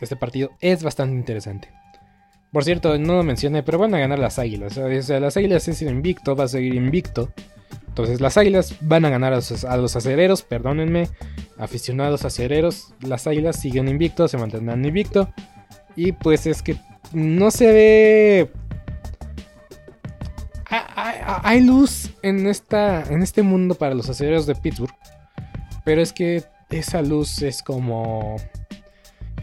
este 0.01 0.15
partido 0.15 0.51
es 0.59 0.83
bastante 0.83 1.15
interesante. 1.15 1.71
Por 2.51 2.63
cierto, 2.63 2.97
no 2.97 3.17
lo 3.17 3.23
mencioné, 3.23 3.61
pero 3.61 3.77
van 3.77 3.93
a 3.93 3.99
ganar 3.99 4.17
las 4.17 4.39
águilas. 4.39 4.75
O 4.77 5.01
sea, 5.03 5.19
las 5.19 5.37
águilas 5.37 5.67
es 5.67 5.81
invicto, 5.83 6.35
va 6.35 6.45
a 6.45 6.47
seguir 6.47 6.73
invicto. 6.73 7.31
Entonces 7.89 8.21
las 8.21 8.37
águilas 8.37 8.75
van 8.81 9.05
a 9.05 9.09
ganar 9.09 9.33
a 9.33 9.37
los, 9.37 9.65
a 9.65 9.77
los 9.77 9.95
acereros, 9.95 10.41
perdónenme, 10.41 11.09
aficionados 11.59 12.25
acereros. 12.25 12.93
Las 13.01 13.27
águilas 13.27 13.59
siguen 13.59 13.87
invictos, 13.87 14.31
se 14.31 14.37
mantendrán 14.37 14.83
invicto. 14.83 15.31
Y 15.99 16.13
pues 16.13 16.47
es 16.47 16.61
que 16.61 16.77
no 17.11 17.51
se 17.51 17.73
ve... 17.73 18.49
hay, 20.69 21.59
luz 21.59 22.11
en, 22.21 22.47
esta, 22.47 23.03
en 23.03 23.21
este 23.21 23.43
mundo 23.43 23.75
para 23.75 23.95
los 23.95 24.09
aceleros 24.09 24.45
de 24.45 24.55
Pittsburgh. 24.55 24.95
Pero 25.83 26.01
es 26.01 26.13
que 26.13 26.45
esa 26.69 27.01
luz 27.01 27.41
es 27.41 27.61
como 27.61 28.37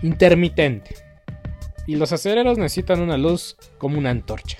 intermitente. 0.00 0.94
Y 1.86 1.96
los 1.96 2.12
aceleros 2.12 2.56
necesitan 2.56 3.02
una 3.02 3.18
luz 3.18 3.58
como 3.76 3.98
una 3.98 4.08
antorcha. 4.08 4.56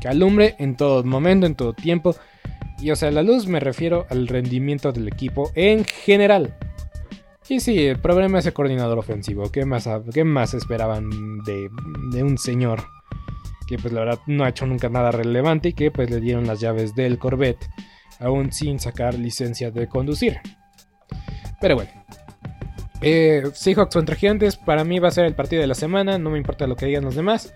Que 0.00 0.08
alumbre 0.08 0.56
en 0.58 0.76
todo 0.76 1.04
momento, 1.04 1.46
en 1.46 1.54
todo 1.54 1.72
tiempo. 1.72 2.16
Y 2.80 2.90
o 2.90 2.96
sea, 2.96 3.12
la 3.12 3.22
luz 3.22 3.46
me 3.46 3.60
refiero 3.60 4.06
al 4.10 4.26
rendimiento 4.26 4.90
del 4.90 5.06
equipo 5.06 5.52
en 5.54 5.84
general. 5.84 6.56
Y 7.48 7.60
sí, 7.60 7.86
el 7.86 7.98
problema 7.98 8.38
es 8.38 8.46
el 8.46 8.52
coordinador 8.52 8.98
ofensivo. 8.98 9.50
¿Qué 9.52 9.64
más, 9.64 9.88
qué 10.12 10.24
más 10.24 10.54
esperaban 10.54 11.10
de, 11.44 11.70
un 12.22 12.38
señor 12.38 12.82
que 13.66 13.78
pues 13.78 13.92
la 13.92 14.00
verdad 14.00 14.20
no 14.26 14.44
ha 14.44 14.48
hecho 14.48 14.66
nunca 14.66 14.88
nada 14.88 15.10
relevante 15.10 15.70
y 15.70 15.72
que 15.72 15.90
pues 15.90 16.10
le 16.10 16.20
dieron 16.20 16.46
las 16.46 16.60
llaves 16.60 16.94
del 16.94 17.18
Corvette 17.18 17.68
aún 18.20 18.52
sin 18.52 18.80
sacar 18.80 19.14
licencia 19.14 19.70
de 19.70 19.88
conducir? 19.88 20.38
Pero 21.60 21.76
bueno. 21.76 21.90
Eh, 23.02 23.42
Seahawks 23.52 23.94
contra 23.94 24.16
Gigantes 24.16 24.56
para 24.56 24.82
mí 24.82 24.98
va 24.98 25.08
a 25.08 25.12
ser 25.12 25.26
el 25.26 25.34
partido 25.34 25.60
de 25.60 25.68
la 25.68 25.74
semana, 25.74 26.18
no 26.18 26.30
me 26.30 26.38
importa 26.38 26.66
lo 26.66 26.76
que 26.76 26.86
digan 26.86 27.04
los 27.04 27.14
demás. 27.14 27.54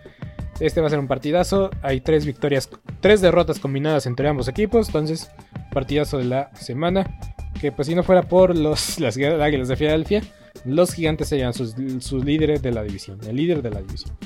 Este 0.60 0.82
va 0.82 0.88
a 0.88 0.90
ser 0.90 0.98
un 0.98 1.08
partidazo. 1.08 1.70
Hay 1.82 2.02
tres 2.02 2.26
victorias, 2.26 2.68
tres 3.00 3.22
derrotas 3.22 3.58
combinadas 3.58 4.04
entre 4.06 4.28
ambos 4.28 4.46
equipos. 4.46 4.88
Entonces, 4.88 5.30
partidazo 5.72 6.18
de 6.18 6.24
la 6.24 6.54
semana. 6.54 7.18
Que 7.60 7.72
pues 7.72 7.88
si 7.88 7.94
no 7.94 8.02
fuera 8.02 8.22
por 8.22 8.56
los, 8.56 8.98
las 9.00 9.16
Águilas 9.16 9.68
de 9.68 9.76
Filadelfia, 9.76 10.22
los 10.64 10.92
gigantes 10.92 11.28
serían 11.28 11.52
sus, 11.52 11.74
sus, 12.00 12.24
líderes 12.24 12.62
de 12.62 12.72
la 12.72 12.82
división. 12.82 13.18
El 13.26 13.36
líder 13.36 13.62
de 13.62 13.70
la 13.70 13.80
división. 13.80 14.16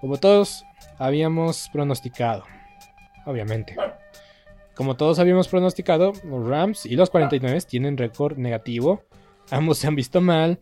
Como 0.00 0.18
todos 0.18 0.64
habíamos 0.98 1.68
pronosticado. 1.72 2.44
Obviamente. 3.24 3.76
Como 4.74 4.96
todos 4.96 5.18
habíamos 5.18 5.48
pronosticado, 5.48 6.12
los 6.24 6.48
Rams 6.48 6.86
y 6.86 6.96
los 6.96 7.10
49 7.10 7.60
tienen 7.68 7.96
récord 7.96 8.36
negativo. 8.36 9.02
Ambos 9.50 9.78
se 9.78 9.86
han 9.86 9.94
visto 9.94 10.20
mal. 10.20 10.58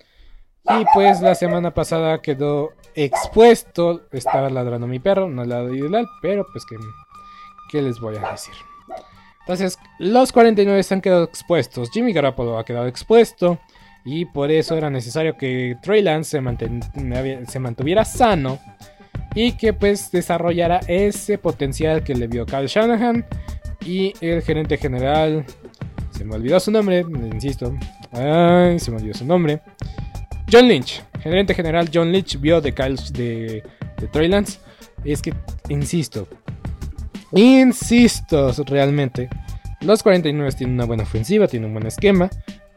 Y 0.65 0.85
pues 0.95 1.21
la 1.21 1.35
semana 1.35 1.73
pasada 1.73 2.21
quedó 2.21 2.73
expuesto. 2.95 4.03
Estaba 4.13 4.51
ladrando 4.51 4.87
mi 4.87 4.99
perro, 4.99 5.29
no 5.29 5.45
la 5.45 5.63
ideal, 5.65 6.07
pero 6.21 6.47
pues 6.53 6.65
que, 6.67 6.77
¿qué 7.71 7.83
les 7.83 7.99
voy 7.99 8.17
a 8.17 8.33
decir? 8.33 8.55
Entonces, 9.51 9.81
los 9.99 10.31
49 10.31 10.81
se 10.85 10.95
han 10.95 11.01
quedado 11.01 11.25
expuestos. 11.25 11.91
Jimmy 11.91 12.13
Garoppolo 12.13 12.57
ha 12.57 12.65
quedado 12.65 12.87
expuesto. 12.87 13.59
Y 14.05 14.25
por 14.25 14.49
eso 14.53 14.77
era 14.77 14.91
necesario 14.91 15.37
que 15.37 15.77
Trey 15.83 16.03
Lance 16.03 16.41
se, 17.49 17.59
mantuviera 17.59 18.05
sano. 18.05 18.61
Y 19.35 19.53
que 19.53 19.73
pues 19.73 20.13
desarrollara 20.13 20.79
ese 20.87 21.37
potencial 21.37 22.05
que 22.05 22.15
le 22.15 22.29
vio 22.29 22.47
Kyle 22.47 22.69
Shanahan. 22.69 23.27
Y 23.85 24.15
el 24.21 24.41
gerente 24.43 24.77
general. 24.77 25.45
Se 26.13 26.25
me 26.25 26.37
olvidó 26.37 26.61
su 26.61 26.71
nombre, 26.71 27.01
insisto. 27.01 27.75
Ay, 28.13 28.79
se 28.79 28.93
me 28.93 28.99
olvidó 28.99 29.15
su 29.15 29.25
nombre. 29.25 29.63
John 30.51 30.69
Lynch. 30.69 31.03
Gerente 31.25 31.55
general 31.55 31.91
John 31.93 32.13
Lynch 32.13 32.39
vio 32.41 32.61
de 32.61 32.73
Kyle 32.73 32.97
de, 33.15 33.65
de 33.97 34.07
Trey 34.13 34.29
Lance. 34.29 34.61
Es 35.05 35.21
que, 35.21 35.35
insisto. 35.69 36.29
Insisto, 37.33 38.53
realmente. 38.67 39.29
Los 39.81 40.03
49 40.03 40.53
tienen 40.53 40.75
una 40.75 40.85
buena 40.85 41.05
ofensiva, 41.05 41.49
tienen 41.49 41.69
un 41.69 41.75
buen 41.75 41.87
esquema. 41.87 42.29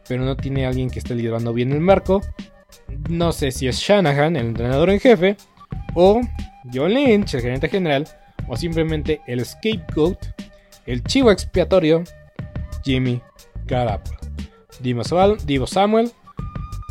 Pero 0.06 0.24
no 0.24 0.36
tiene 0.36 0.66
alguien 0.66 0.90
que 0.90 0.98
esté 0.98 1.14
liderando 1.14 1.52
bien 1.52 1.72
el 1.72 1.80
marco. 1.80 2.20
No 3.08 3.32
sé 3.32 3.50
si 3.50 3.66
es 3.68 3.78
Shanahan, 3.78 4.36
el 4.36 4.46
entrenador 4.46 4.90
en 4.90 5.00
jefe. 5.00 5.36
O 5.94 6.20
John 6.72 6.92
Lynch, 6.92 7.34
el 7.34 7.40
gerente 7.40 7.68
general. 7.68 8.06
O 8.48 8.56
simplemente 8.56 9.20
el 9.26 9.44
scapegoat 9.44 10.18
el 10.86 11.02
chivo 11.04 11.30
expiatorio 11.30 12.04
Jimmy 12.84 13.20
Garoppolo. 13.66 14.18
Divo 14.80 15.66
Samuel, 15.66 16.12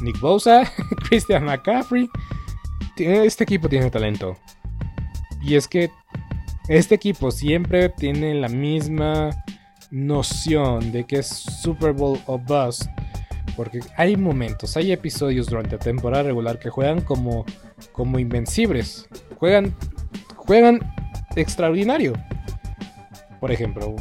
Nick 0.02 0.20
Bosa, 0.20 0.64
Christian 1.10 1.46
McCaffrey. 1.46 2.10
Este 2.98 3.44
equipo 3.44 3.70
tiene 3.70 3.92
talento. 3.92 4.38
Y 5.42 5.56
es 5.56 5.68
que 5.68 5.92
este 6.68 6.96
equipo 6.96 7.32
siempre 7.32 7.90
tiene 7.90 8.34
la 8.36 8.48
misma 8.48 9.32
noción 9.92 10.92
de 10.92 11.04
que 11.06 11.18
es 11.18 11.28
Super 11.28 11.94
Bowl 11.94 12.20
o 12.26 12.38
bust. 12.38 12.86
Porque 13.56 13.82
hay 13.98 14.18
momentos, 14.18 14.76
hay 14.78 14.92
episodios 14.92 15.48
durante 15.48 15.74
la 15.74 15.80
temporada 15.80 16.24
regular 16.24 16.58
que 16.58 16.70
juegan 16.70 17.02
como, 17.02 17.46
como 17.92 18.18
invencibles. 18.18 19.08
Juegan, 19.38 19.76
juegan 20.36 20.80
extraordinario. 21.36 22.14
Por 23.40 23.52
ejemplo, 23.52 23.96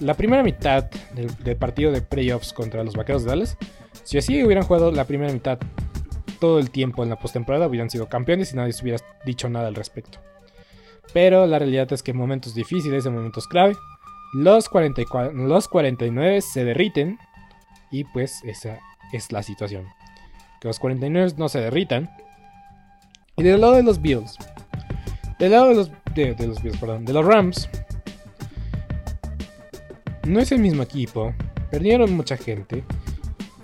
la 0.00 0.14
primera 0.14 0.42
mitad 0.42 0.90
del, 1.14 1.56
partido 1.56 1.92
de 1.92 2.02
playoffs 2.02 2.52
contra 2.52 2.84
los 2.84 2.94
Vaqueros 2.94 3.24
de 3.24 3.30
Dallas, 3.30 3.56
si 4.04 4.18
así 4.18 4.42
hubieran 4.42 4.64
jugado 4.64 4.90
la 4.90 5.04
primera 5.04 5.32
mitad 5.32 5.58
todo 6.40 6.58
el 6.58 6.70
tiempo 6.70 7.02
en 7.02 7.10
la 7.10 7.16
postemporada, 7.16 7.68
hubieran 7.68 7.88
sido 7.88 8.08
campeones 8.08 8.52
y 8.52 8.56
nadie 8.56 8.72
se 8.72 8.82
hubiera 8.82 8.98
dicho 9.24 9.48
nada 9.48 9.68
al 9.68 9.74
respecto. 9.74 10.18
Pero 11.12 11.46
la 11.46 11.58
realidad 11.58 11.92
es 11.92 12.02
que 12.02 12.12
en 12.12 12.16
momentos 12.16 12.54
difíciles, 12.54 13.04
en 13.06 13.14
momentos 13.14 13.46
clave, 13.48 13.76
los, 14.32 14.68
44, 14.68 15.32
los 15.32 15.68
49 15.68 16.40
se 16.40 16.64
derriten 16.64 17.18
y 17.90 18.04
pues 18.04 18.42
esa 18.44 18.78
es 19.12 19.32
la 19.32 19.42
situación. 19.42 19.86
Que 20.60 20.68
los 20.68 20.78
49 20.78 21.34
no 21.36 21.48
se 21.48 21.60
derritan. 21.60 22.10
Y 23.36 23.42
del 23.42 23.60
lado 23.60 23.74
de 23.74 23.82
los 23.82 24.00
Bills, 24.00 24.36
del 25.38 25.52
lado 25.52 25.68
de 25.68 25.74
los, 25.74 25.90
Bills, 26.62 26.76
perdón, 26.78 27.04
de 27.06 27.12
los 27.12 27.24
Rams, 27.24 27.68
no 30.26 30.40
es 30.40 30.52
el 30.52 30.58
mismo 30.58 30.82
equipo, 30.82 31.34
perdieron 31.70 32.14
mucha 32.14 32.36
gente. 32.36 32.84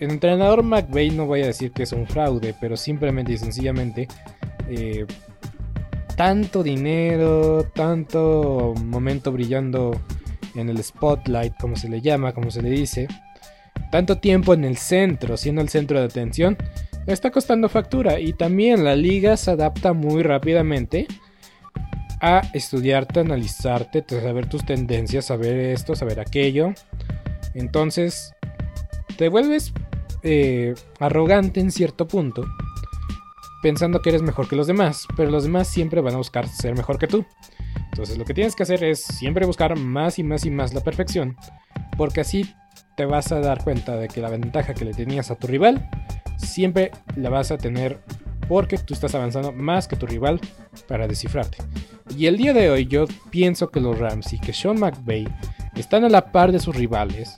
El 0.00 0.10
entrenador 0.10 0.62
McVeigh 0.62 1.10
no 1.10 1.26
voy 1.26 1.42
a 1.42 1.46
decir 1.46 1.72
que 1.72 1.82
es 1.82 1.92
un 1.92 2.06
fraude, 2.06 2.54
pero 2.60 2.76
simplemente 2.76 3.32
y 3.32 3.38
sencillamente 3.38 4.08
eh, 4.68 5.06
tanto 6.16 6.62
dinero, 6.62 7.70
tanto 7.74 8.74
momento 8.84 9.32
brillando 9.32 10.00
en 10.54 10.70
el 10.70 10.82
spotlight, 10.82 11.54
como 11.60 11.76
se 11.76 11.88
le 11.88 12.00
llama, 12.00 12.32
como 12.32 12.50
se 12.50 12.62
le 12.62 12.70
dice, 12.70 13.06
tanto 13.90 14.18
tiempo 14.18 14.54
en 14.54 14.64
el 14.64 14.78
centro, 14.78 15.36
siendo 15.36 15.60
el 15.60 15.68
centro 15.68 15.98
de 15.98 16.06
atención, 16.06 16.56
está 17.06 17.30
costando 17.30 17.68
factura 17.68 18.18
y 18.18 18.32
también 18.32 18.82
la 18.82 18.96
liga 18.96 19.36
se 19.36 19.52
adapta 19.52 19.92
muy 19.92 20.22
rápidamente 20.22 21.06
a 22.20 22.42
estudiarte, 22.54 23.20
analizarte, 23.20 24.04
saber 24.08 24.48
tus 24.48 24.64
tendencias, 24.64 25.26
saber 25.26 25.58
esto, 25.58 25.94
saber 25.94 26.18
aquello. 26.18 26.72
Entonces, 27.54 28.34
te 29.18 29.28
vuelves 29.28 29.72
eh, 30.22 30.74
arrogante 30.98 31.60
en 31.60 31.70
cierto 31.70 32.08
punto, 32.08 32.44
pensando 33.66 34.00
que 34.00 34.10
eres 34.10 34.22
mejor 34.22 34.48
que 34.48 34.54
los 34.54 34.68
demás, 34.68 35.08
pero 35.16 35.28
los 35.28 35.42
demás 35.42 35.66
siempre 35.66 36.00
van 36.00 36.14
a 36.14 36.18
buscar 36.18 36.46
ser 36.46 36.76
mejor 36.76 37.00
que 37.00 37.08
tú. 37.08 37.26
Entonces, 37.90 38.16
lo 38.16 38.24
que 38.24 38.32
tienes 38.32 38.54
que 38.54 38.62
hacer 38.62 38.84
es 38.84 39.02
siempre 39.02 39.44
buscar 39.44 39.76
más 39.76 40.20
y 40.20 40.22
más 40.22 40.46
y 40.46 40.52
más 40.52 40.72
la 40.72 40.84
perfección, 40.84 41.36
porque 41.96 42.20
así 42.20 42.54
te 42.96 43.06
vas 43.06 43.32
a 43.32 43.40
dar 43.40 43.64
cuenta 43.64 43.96
de 43.96 44.06
que 44.06 44.20
la 44.20 44.30
ventaja 44.30 44.72
que 44.72 44.84
le 44.84 44.94
tenías 44.94 45.32
a 45.32 45.34
tu 45.34 45.48
rival, 45.48 45.90
siempre 46.36 46.92
la 47.16 47.28
vas 47.28 47.50
a 47.50 47.58
tener 47.58 47.98
porque 48.46 48.78
tú 48.78 48.94
estás 48.94 49.16
avanzando 49.16 49.50
más 49.50 49.88
que 49.88 49.96
tu 49.96 50.06
rival 50.06 50.40
para 50.86 51.08
descifrarte. 51.08 51.58
Y 52.16 52.26
el 52.26 52.36
día 52.36 52.52
de 52.52 52.70
hoy 52.70 52.86
yo 52.86 53.06
pienso 53.30 53.72
que 53.72 53.80
los 53.80 53.98
Rams 53.98 54.32
y 54.32 54.38
que 54.38 54.52
Sean 54.52 54.78
McVay 54.78 55.26
están 55.74 56.04
a 56.04 56.08
la 56.08 56.30
par 56.30 56.52
de 56.52 56.60
sus 56.60 56.76
rivales. 56.76 57.36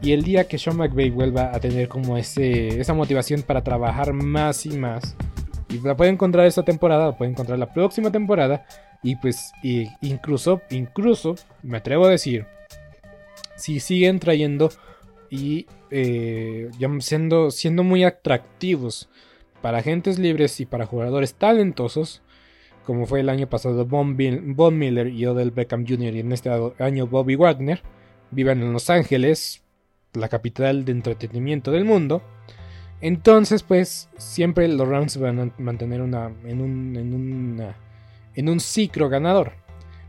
Y 0.00 0.12
el 0.12 0.22
día 0.22 0.48
que 0.48 0.56
Sean 0.56 0.78
McVay 0.78 1.10
vuelva 1.10 1.54
a 1.54 1.60
tener 1.60 1.88
como 1.88 2.16
ese, 2.16 2.80
esa 2.80 2.94
motivación 2.94 3.42
para 3.42 3.62
trabajar 3.62 4.14
más 4.14 4.64
y 4.64 4.70
más. 4.70 5.14
Y 5.70 5.78
la 5.78 5.96
puede 5.96 6.10
encontrar 6.10 6.46
esta 6.46 6.64
temporada, 6.64 7.08
o 7.08 7.16
puede 7.16 7.30
encontrar 7.30 7.58
la 7.58 7.72
próxima 7.72 8.10
temporada. 8.10 8.66
Y 9.02 9.16
pues 9.16 9.52
incluso, 10.02 10.60
incluso, 10.70 11.36
me 11.62 11.78
atrevo 11.78 12.06
a 12.06 12.10
decir, 12.10 12.46
si 13.56 13.80
siguen 13.80 14.18
trayendo 14.18 14.70
y 15.30 15.66
eh, 15.90 16.70
siendo, 16.98 17.50
siendo 17.50 17.84
muy 17.84 18.04
atractivos 18.04 19.08
para 19.62 19.78
agentes 19.78 20.18
libres 20.18 20.60
y 20.60 20.66
para 20.66 20.86
jugadores 20.86 21.34
talentosos, 21.34 22.22
como 22.84 23.06
fue 23.06 23.20
el 23.20 23.28
año 23.28 23.48
pasado 23.48 23.86
Von, 23.86 24.16
Miller 24.16 25.08
y 25.08 25.26
Odell 25.26 25.52
Beckham 25.52 25.86
Jr. 25.86 26.14
y 26.14 26.20
en 26.20 26.32
este 26.32 26.50
año 26.78 27.06
Bobby 27.06 27.36
Wagner, 27.36 27.82
viven 28.30 28.62
en 28.62 28.72
Los 28.72 28.90
Ángeles, 28.90 29.62
la 30.14 30.28
capital 30.28 30.84
de 30.84 30.92
entretenimiento 30.92 31.70
del 31.70 31.84
mundo. 31.84 32.22
Entonces, 33.00 33.62
pues, 33.62 34.08
siempre 34.18 34.68
los 34.68 34.86
Rams 34.86 35.16
van 35.16 35.40
a 35.40 35.50
mantener 35.58 36.02
una, 36.02 36.32
en, 36.44 36.60
un, 36.60 36.96
en, 36.96 37.74
en 38.34 38.48
un 38.48 38.60
ciclo 38.60 39.08
ganador. 39.08 39.52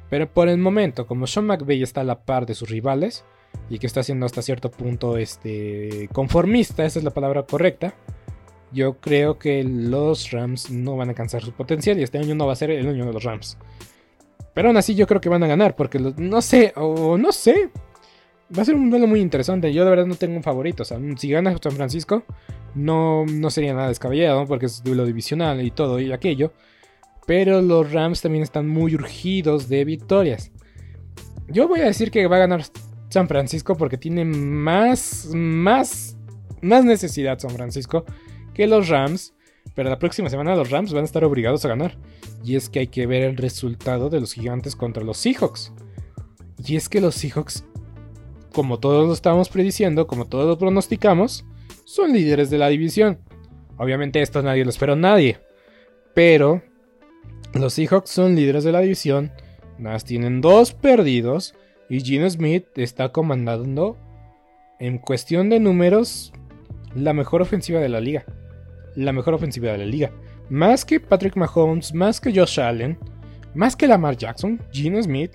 Pero 0.09 0.29
por 0.29 0.49
el 0.49 0.57
momento, 0.57 1.07
como 1.07 1.25
Sean 1.25 1.45
McVay 1.45 1.81
está 1.81 2.01
a 2.01 2.03
la 2.03 2.19
par 2.19 2.45
de 2.45 2.53
sus 2.53 2.69
rivales 2.69 3.23
y 3.69 3.79
que 3.79 3.87
está 3.87 4.03
siendo 4.03 4.25
hasta 4.25 4.41
cierto 4.41 4.69
punto 4.69 5.17
este, 5.17 6.09
conformista, 6.11 6.83
esa 6.83 6.99
es 6.99 7.05
la 7.05 7.11
palabra 7.11 7.43
correcta, 7.43 7.93
yo 8.73 8.99
creo 8.99 9.39
que 9.39 9.63
los 9.63 10.31
Rams 10.31 10.69
no 10.69 10.97
van 10.97 11.09
a 11.09 11.11
alcanzar 11.11 11.41
su 11.41 11.53
potencial 11.53 11.97
y 11.99 12.03
este 12.03 12.17
año 12.17 12.35
no 12.35 12.45
va 12.45 12.53
a 12.53 12.57
ser 12.57 12.71
el 12.71 12.87
año 12.87 13.05
de 13.05 13.13
los 13.13 13.23
Rams. 13.23 13.57
Pero 14.53 14.67
aún 14.67 14.77
así 14.77 14.95
yo 14.95 15.07
creo 15.07 15.21
que 15.21 15.29
van 15.29 15.43
a 15.43 15.47
ganar, 15.47 15.75
porque 15.75 15.97
no 15.99 16.41
sé, 16.41 16.73
o 16.75 17.17
no 17.17 17.31
sé. 17.31 17.69
Va 18.57 18.63
a 18.63 18.65
ser 18.65 18.75
un 18.75 18.89
duelo 18.89 19.07
muy 19.07 19.21
interesante. 19.21 19.71
Yo 19.73 19.83
de 19.85 19.89
verdad 19.89 20.05
no 20.05 20.15
tengo 20.15 20.35
un 20.35 20.43
favorito. 20.43 20.83
O 20.83 20.85
sea, 20.85 20.99
si 21.17 21.29
gana 21.29 21.55
San 21.61 21.71
Francisco, 21.71 22.23
no, 22.75 23.25
no 23.25 23.49
sería 23.49 23.73
nada 23.73 23.87
descabellado, 23.87 24.45
porque 24.45 24.65
es 24.65 24.83
duelo 24.83 25.05
divisional 25.05 25.61
y 25.61 25.71
todo 25.71 25.99
y 25.99 26.11
aquello. 26.11 26.51
Pero 27.25 27.61
los 27.61 27.91
Rams 27.91 28.21
también 28.21 28.43
están 28.43 28.67
muy 28.67 28.95
urgidos 28.95 29.69
de 29.69 29.85
victorias. 29.85 30.51
Yo 31.47 31.67
voy 31.67 31.81
a 31.81 31.85
decir 31.85 32.11
que 32.11 32.27
va 32.27 32.37
a 32.37 32.39
ganar 32.39 32.63
San 33.09 33.27
Francisco 33.27 33.75
porque 33.75 33.97
tiene 33.97 34.25
más, 34.25 35.29
más, 35.33 36.17
más 36.61 36.83
necesidad 36.83 37.39
San 37.39 37.51
Francisco 37.51 38.05
que 38.53 38.67
los 38.67 38.89
Rams. 38.89 39.33
Pero 39.75 39.89
la 39.89 39.99
próxima 39.99 40.29
semana 40.29 40.55
los 40.55 40.69
Rams 40.69 40.91
van 40.91 41.03
a 41.03 41.05
estar 41.05 41.23
obligados 41.23 41.63
a 41.63 41.69
ganar. 41.69 41.97
Y 42.43 42.55
es 42.55 42.69
que 42.69 42.79
hay 42.79 42.87
que 42.87 43.05
ver 43.05 43.23
el 43.23 43.37
resultado 43.37 44.09
de 44.09 44.19
los 44.19 44.33
gigantes 44.33 44.75
contra 44.75 45.03
los 45.03 45.17
Seahawks. 45.17 45.71
Y 46.57 46.75
es 46.75 46.89
que 46.89 47.01
los 47.01 47.15
Seahawks, 47.15 47.63
como 48.53 48.79
todos 48.79 49.07
lo 49.07 49.13
estábamos 49.13 49.49
prediciendo, 49.49 50.07
como 50.07 50.25
todos 50.25 50.47
lo 50.47 50.57
pronosticamos, 50.57 51.45
son 51.85 52.13
líderes 52.13 52.49
de 52.49 52.57
la 52.57 52.69
división. 52.69 53.19
Obviamente 53.77 54.21
esto 54.21 54.41
nadie 54.41 54.63
lo 54.63 54.69
esperó 54.69 54.95
nadie. 54.95 55.39
Pero 56.13 56.61
los 57.53 57.73
Seahawks 57.73 58.09
son 58.09 58.35
líderes 58.35 58.63
de 58.63 58.71
la 58.71 58.81
división. 58.81 59.31
Nada 59.77 59.99
tienen 59.99 60.41
dos 60.41 60.73
perdidos. 60.73 61.55
Y 61.89 61.99
Gino 62.01 62.29
Smith 62.29 62.65
está 62.75 63.09
comandando 63.09 63.97
en 64.79 64.97
cuestión 64.97 65.49
de 65.49 65.59
números 65.59 66.31
la 66.95 67.13
mejor 67.13 67.41
ofensiva 67.41 67.79
de 67.79 67.89
la 67.89 67.99
liga. 67.99 68.25
La 68.95 69.11
mejor 69.13 69.33
ofensiva 69.33 69.71
de 69.71 69.79
la 69.79 69.85
liga. 69.85 70.11
Más 70.49 70.85
que 70.85 70.99
Patrick 70.99 71.35
Mahomes, 71.35 71.93
más 71.93 72.21
que 72.21 72.33
Josh 72.33 72.59
Allen, 72.59 72.97
más 73.53 73.75
que 73.75 73.87
Lamar 73.87 74.17
Jackson, 74.17 74.61
Gino 74.71 75.01
Smith, 75.01 75.31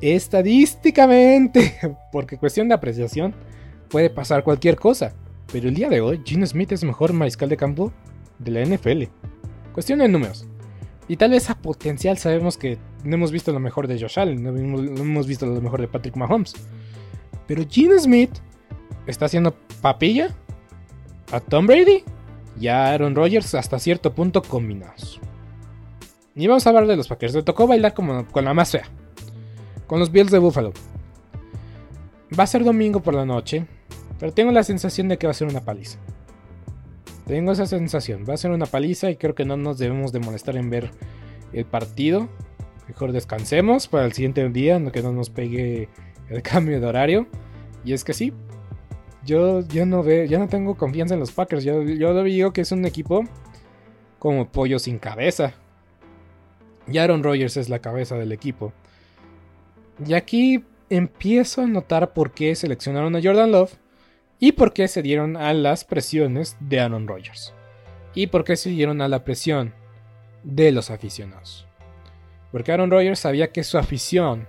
estadísticamente, 0.00 1.74
porque 2.12 2.38
cuestión 2.38 2.68
de 2.68 2.74
apreciación, 2.74 3.34
puede 3.88 4.10
pasar 4.10 4.44
cualquier 4.44 4.76
cosa. 4.76 5.14
Pero 5.52 5.68
el 5.68 5.74
día 5.74 5.88
de 5.88 6.00
hoy, 6.00 6.22
Gino 6.24 6.46
Smith 6.46 6.72
es 6.72 6.84
mejor 6.84 7.12
mariscal 7.12 7.48
de 7.48 7.56
campo 7.56 7.92
de 8.38 8.50
la 8.52 8.64
NFL. 8.64 9.04
Cuestión 9.72 9.98
de 9.98 10.08
números. 10.08 10.46
Y 11.08 11.16
tal 11.16 11.32
vez 11.32 11.50
a 11.50 11.56
potencial 11.56 12.18
sabemos 12.18 12.56
que 12.56 12.78
no 13.02 13.16
hemos 13.16 13.32
visto 13.32 13.52
lo 13.52 13.58
mejor 13.58 13.88
de 13.88 14.00
Josh 14.00 14.18
Allen, 14.18 14.42
no 14.42 14.50
hemos, 14.50 15.26
visto 15.26 15.44
lo 15.44 15.60
mejor 15.60 15.80
de 15.80 15.88
Patrick 15.88 16.16
Mahomes. 16.16 16.54
Pero 17.48 17.64
Gino 17.68 17.98
Smith 17.98 18.30
está 19.06 19.24
haciendo 19.24 19.56
papilla 19.82 20.30
a 21.32 21.40
Tom 21.40 21.66
Brady 21.66 22.04
y 22.60 22.68
a 22.68 22.92
Aaron 22.92 23.16
Rodgers 23.16 23.54
hasta 23.56 23.80
cierto 23.80 24.14
punto 24.14 24.40
combinados. 24.42 25.20
Y 26.36 26.46
vamos 26.46 26.64
a 26.66 26.70
hablar 26.70 26.86
de 26.86 26.96
los 26.96 27.08
Packers. 27.08 27.34
Le 27.34 27.42
tocó 27.42 27.66
bailar 27.66 27.92
como 27.92 28.24
con 28.28 28.44
la 28.44 28.54
más 28.54 28.70
fea. 28.70 28.84
Con 29.90 29.98
los 29.98 30.12
Bills 30.12 30.30
de 30.30 30.38
Buffalo. 30.38 30.72
Va 32.38 32.44
a 32.44 32.46
ser 32.46 32.62
domingo 32.62 33.00
por 33.00 33.12
la 33.12 33.26
noche. 33.26 33.66
Pero 34.20 34.30
tengo 34.32 34.52
la 34.52 34.62
sensación 34.62 35.08
de 35.08 35.18
que 35.18 35.26
va 35.26 35.32
a 35.32 35.34
ser 35.34 35.48
una 35.48 35.62
paliza. 35.62 35.98
Tengo 37.26 37.50
esa 37.50 37.66
sensación. 37.66 38.24
Va 38.24 38.34
a 38.34 38.36
ser 38.36 38.52
una 38.52 38.66
paliza 38.66 39.10
y 39.10 39.16
creo 39.16 39.34
que 39.34 39.44
no 39.44 39.56
nos 39.56 39.78
debemos 39.78 40.12
de 40.12 40.20
molestar 40.20 40.56
en 40.56 40.70
ver 40.70 40.92
el 41.52 41.64
partido. 41.64 42.28
Mejor 42.86 43.10
descansemos 43.10 43.88
para 43.88 44.04
el 44.04 44.12
siguiente 44.12 44.48
día, 44.48 44.80
que 44.92 45.02
no 45.02 45.10
nos 45.10 45.28
pegue 45.28 45.88
el 46.28 46.40
cambio 46.44 46.80
de 46.80 46.86
horario. 46.86 47.26
Y 47.84 47.92
es 47.92 48.04
que 48.04 48.12
sí, 48.12 48.32
yo 49.26 49.64
no 49.86 50.04
veo, 50.04 50.24
ya 50.24 50.38
no 50.38 50.46
tengo 50.46 50.76
confianza 50.76 51.14
en 51.14 51.20
los 51.20 51.32
Packers. 51.32 51.64
Yo, 51.64 51.82
yo 51.82 52.22
digo 52.22 52.52
que 52.52 52.60
es 52.60 52.70
un 52.70 52.84
equipo 52.84 53.24
como 54.20 54.52
pollo 54.52 54.78
sin 54.78 55.00
cabeza. 55.00 55.52
Y 56.86 56.98
Aaron 56.98 57.24
Rodgers 57.24 57.56
es 57.56 57.68
la 57.68 57.80
cabeza 57.80 58.14
del 58.14 58.30
equipo. 58.30 58.72
Y 60.06 60.14
aquí 60.14 60.64
empiezo 60.88 61.62
a 61.62 61.66
notar 61.66 62.12
por 62.12 62.32
qué 62.32 62.54
seleccionaron 62.54 63.14
a 63.14 63.22
Jordan 63.22 63.52
Love 63.52 63.74
y 64.38 64.52
por 64.52 64.72
qué 64.72 64.88
se 64.88 65.02
dieron 65.02 65.36
a 65.36 65.52
las 65.52 65.84
presiones 65.84 66.56
de 66.60 66.80
Aaron 66.80 67.06
Rodgers. 67.06 67.54
Y 68.14 68.28
por 68.28 68.44
qué 68.44 68.56
se 68.56 68.70
dieron 68.70 69.02
a 69.02 69.08
la 69.08 69.24
presión 69.24 69.74
de 70.42 70.72
los 70.72 70.90
aficionados. 70.90 71.66
Porque 72.50 72.72
Aaron 72.72 72.90
Rodgers 72.90 73.20
sabía 73.20 73.52
que 73.52 73.62
su 73.62 73.78
afición 73.78 74.48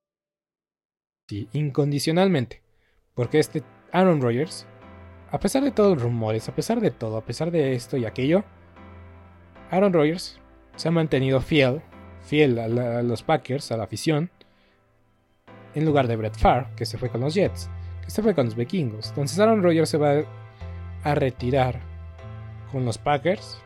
incondicionalmente. 1.53 2.61
Porque 3.13 3.39
este 3.39 3.63
Aaron 3.91 4.21
Rodgers, 4.21 4.65
a 5.31 5.39
pesar 5.39 5.63
de 5.63 5.71
todos 5.71 5.95
los 5.95 6.03
rumores, 6.03 6.47
a 6.49 6.55
pesar 6.55 6.79
de 6.79 6.91
todo, 6.91 7.17
a 7.17 7.25
pesar 7.25 7.51
de 7.51 7.73
esto 7.73 7.97
y 7.97 8.05
aquello, 8.05 8.43
Aaron 9.69 9.93
Rodgers 9.93 10.39
se 10.75 10.87
ha 10.87 10.91
mantenido 10.91 11.41
fiel, 11.41 11.81
fiel 12.21 12.59
a, 12.59 13.01
los 13.01 13.23
Packers, 13.23 13.71
a 13.71 13.77
la 13.77 13.83
afición, 13.83 14.29
en 15.75 15.85
lugar 15.85 16.07
de 16.07 16.15
Brett 16.15 16.37
Favre, 16.37 16.67
que 16.75 16.85
se 16.85 16.97
fue 16.97 17.09
con 17.09 17.21
los 17.21 17.33
Jets, 17.33 17.69
que 18.03 18.11
se 18.11 18.21
fue 18.21 18.35
con 18.35 18.45
los 18.45 18.55
Vikingos. 18.55 19.09
Entonces 19.09 19.39
Aaron 19.39 19.63
Rodgers 19.63 19.89
se 19.89 19.97
va 19.97 20.23
a 21.03 21.15
retirar 21.15 21.79
con 22.71 22.85
los 22.85 22.97
Packers. 22.97 23.57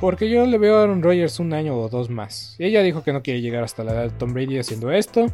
Porque 0.00 0.30
yo 0.30 0.46
le 0.46 0.56
veo 0.56 0.78
a 0.78 0.82
Aaron 0.84 1.02
Rodgers 1.02 1.40
un 1.40 1.52
año 1.52 1.76
o 1.76 1.88
dos 1.88 2.08
más. 2.08 2.56
Ella 2.58 2.82
dijo 2.82 3.02
que 3.02 3.12
no 3.12 3.22
quiere 3.22 3.42
llegar 3.42 3.62
hasta 3.64 3.84
la 3.84 3.92
edad 3.92 4.02
de 4.04 4.10
Tom 4.10 4.32
Brady 4.32 4.58
haciendo 4.58 4.90
esto. 4.90 5.26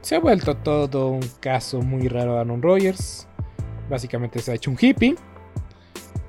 Se 0.00 0.16
ha 0.16 0.20
vuelto 0.20 0.56
todo 0.56 1.08
un 1.08 1.28
caso 1.40 1.82
muy 1.82 2.08
raro 2.08 2.36
a 2.36 2.40
Aaron 2.40 2.62
Rodgers. 2.62 3.26
Básicamente 3.90 4.38
se 4.38 4.52
ha 4.52 4.54
hecho 4.54 4.70
un 4.70 4.78
hippie. 4.80 5.16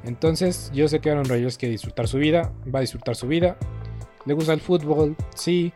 Entonces 0.03 0.72
yo 0.74 0.88
sé 0.88 0.99
que 0.99 1.11
Aaron 1.11 1.26
Rodgers 1.26 1.57
quiere 1.57 1.74
disfrutar 1.74 2.07
su 2.07 2.17
vida, 2.17 2.51
va 2.74 2.80
a 2.80 2.82
disfrutar 2.82 3.15
su 3.15 3.28
vida. 3.28 3.57
Le 4.26 4.34
gusta 4.34 4.53
el 4.53 4.61
fútbol, 4.61 5.15
sí. 5.36 5.74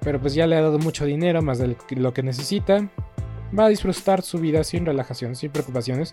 Pero 0.00 0.20
pues 0.20 0.34
ya 0.34 0.46
le 0.46 0.56
ha 0.56 0.62
dado 0.62 0.78
mucho 0.78 1.04
dinero, 1.04 1.42
más 1.42 1.58
de 1.58 1.76
lo 1.90 2.14
que 2.14 2.22
necesita. 2.22 2.88
Va 3.58 3.66
a 3.66 3.68
disfrutar 3.68 4.22
su 4.22 4.38
vida 4.38 4.62
sin 4.64 4.86
relajación, 4.86 5.34
sin 5.34 5.50
preocupaciones. 5.50 6.12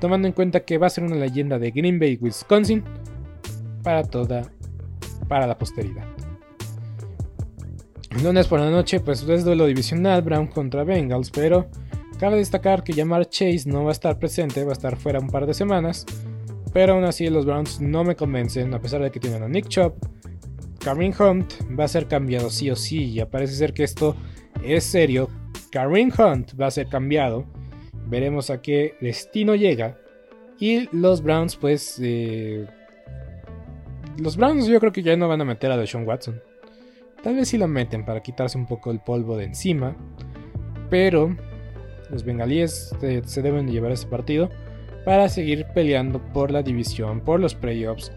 Tomando 0.00 0.26
en 0.26 0.32
cuenta 0.32 0.60
que 0.60 0.78
va 0.78 0.86
a 0.86 0.90
ser 0.90 1.04
una 1.04 1.16
leyenda 1.16 1.58
de 1.58 1.70
Green 1.70 1.98
Bay, 1.98 2.18
Wisconsin. 2.20 2.82
Para 3.82 4.04
toda, 4.04 4.50
para 5.28 5.46
la 5.46 5.58
posteridad. 5.58 6.09
Lunes 8.22 8.48
por 8.48 8.60
la 8.60 8.70
noche, 8.70 9.00
pues 9.00 9.22
es 9.22 9.44
duelo 9.44 9.66
divisional, 9.66 10.22
Brown 10.22 10.48
contra 10.48 10.84
Bengals, 10.84 11.30
pero 11.30 11.68
cabe 12.18 12.36
destacar 12.36 12.82
que 12.82 12.92
Jamar 12.92 13.28
Chase 13.28 13.62
no 13.66 13.84
va 13.84 13.90
a 13.90 13.92
estar 13.92 14.18
presente, 14.18 14.64
va 14.64 14.70
a 14.70 14.72
estar 14.74 14.96
fuera 14.96 15.20
un 15.20 15.28
par 15.28 15.46
de 15.46 15.54
semanas, 15.54 16.04
pero 16.72 16.94
aún 16.94 17.04
así 17.04 17.28
los 17.30 17.46
Browns 17.46 17.80
no 17.80 18.04
me 18.04 18.16
convencen, 18.16 18.74
a 18.74 18.80
pesar 18.80 19.00
de 19.00 19.10
que 19.10 19.20
tienen 19.20 19.42
a 19.42 19.48
Nick 19.48 19.68
Chubb, 19.68 19.94
Kareem 20.80 21.12
Hunt 21.18 21.52
va 21.78 21.84
a 21.84 21.88
ser 21.88 22.06
cambiado 22.08 22.48
sí 22.50 22.70
o 22.70 22.76
sí. 22.76 23.12
Ya 23.12 23.28
parece 23.28 23.54
ser 23.54 23.72
que 23.72 23.84
esto 23.84 24.16
es 24.64 24.84
serio. 24.84 25.28
Kareem 25.70 26.10
Hunt 26.10 26.58
va 26.60 26.66
a 26.66 26.70
ser 26.70 26.88
cambiado. 26.88 27.44
Veremos 28.06 28.50
a 28.50 28.62
qué 28.62 28.94
destino 29.00 29.54
llega. 29.54 29.98
Y 30.58 30.88
los 30.96 31.22
Browns, 31.22 31.56
pues. 31.56 31.98
Eh, 32.02 32.66
los 34.18 34.36
Browns 34.36 34.66
yo 34.66 34.80
creo 34.80 34.92
que 34.92 35.02
ya 35.02 35.16
no 35.16 35.28
van 35.28 35.40
a 35.42 35.44
meter 35.44 35.70
a 35.70 35.76
Deshaun 35.76 36.06
Watson. 36.06 36.40
Tal 37.22 37.36
vez 37.36 37.48
sí 37.48 37.58
lo 37.58 37.68
meten 37.68 38.04
para 38.04 38.22
quitarse 38.22 38.56
un 38.56 38.66
poco 38.66 38.90
el 38.90 39.00
polvo 39.00 39.36
de 39.36 39.44
encima. 39.44 39.94
Pero 40.88 41.36
los 42.10 42.24
bengalíes 42.24 42.94
se 43.24 43.42
deben 43.42 43.68
llevar 43.68 43.92
ese 43.92 44.06
partido 44.06 44.50
para 45.04 45.28
seguir 45.28 45.66
peleando 45.74 46.20
por 46.32 46.50
la 46.50 46.62
división, 46.62 47.20
por 47.20 47.40
los 47.40 47.54
playoffs. 47.54 48.12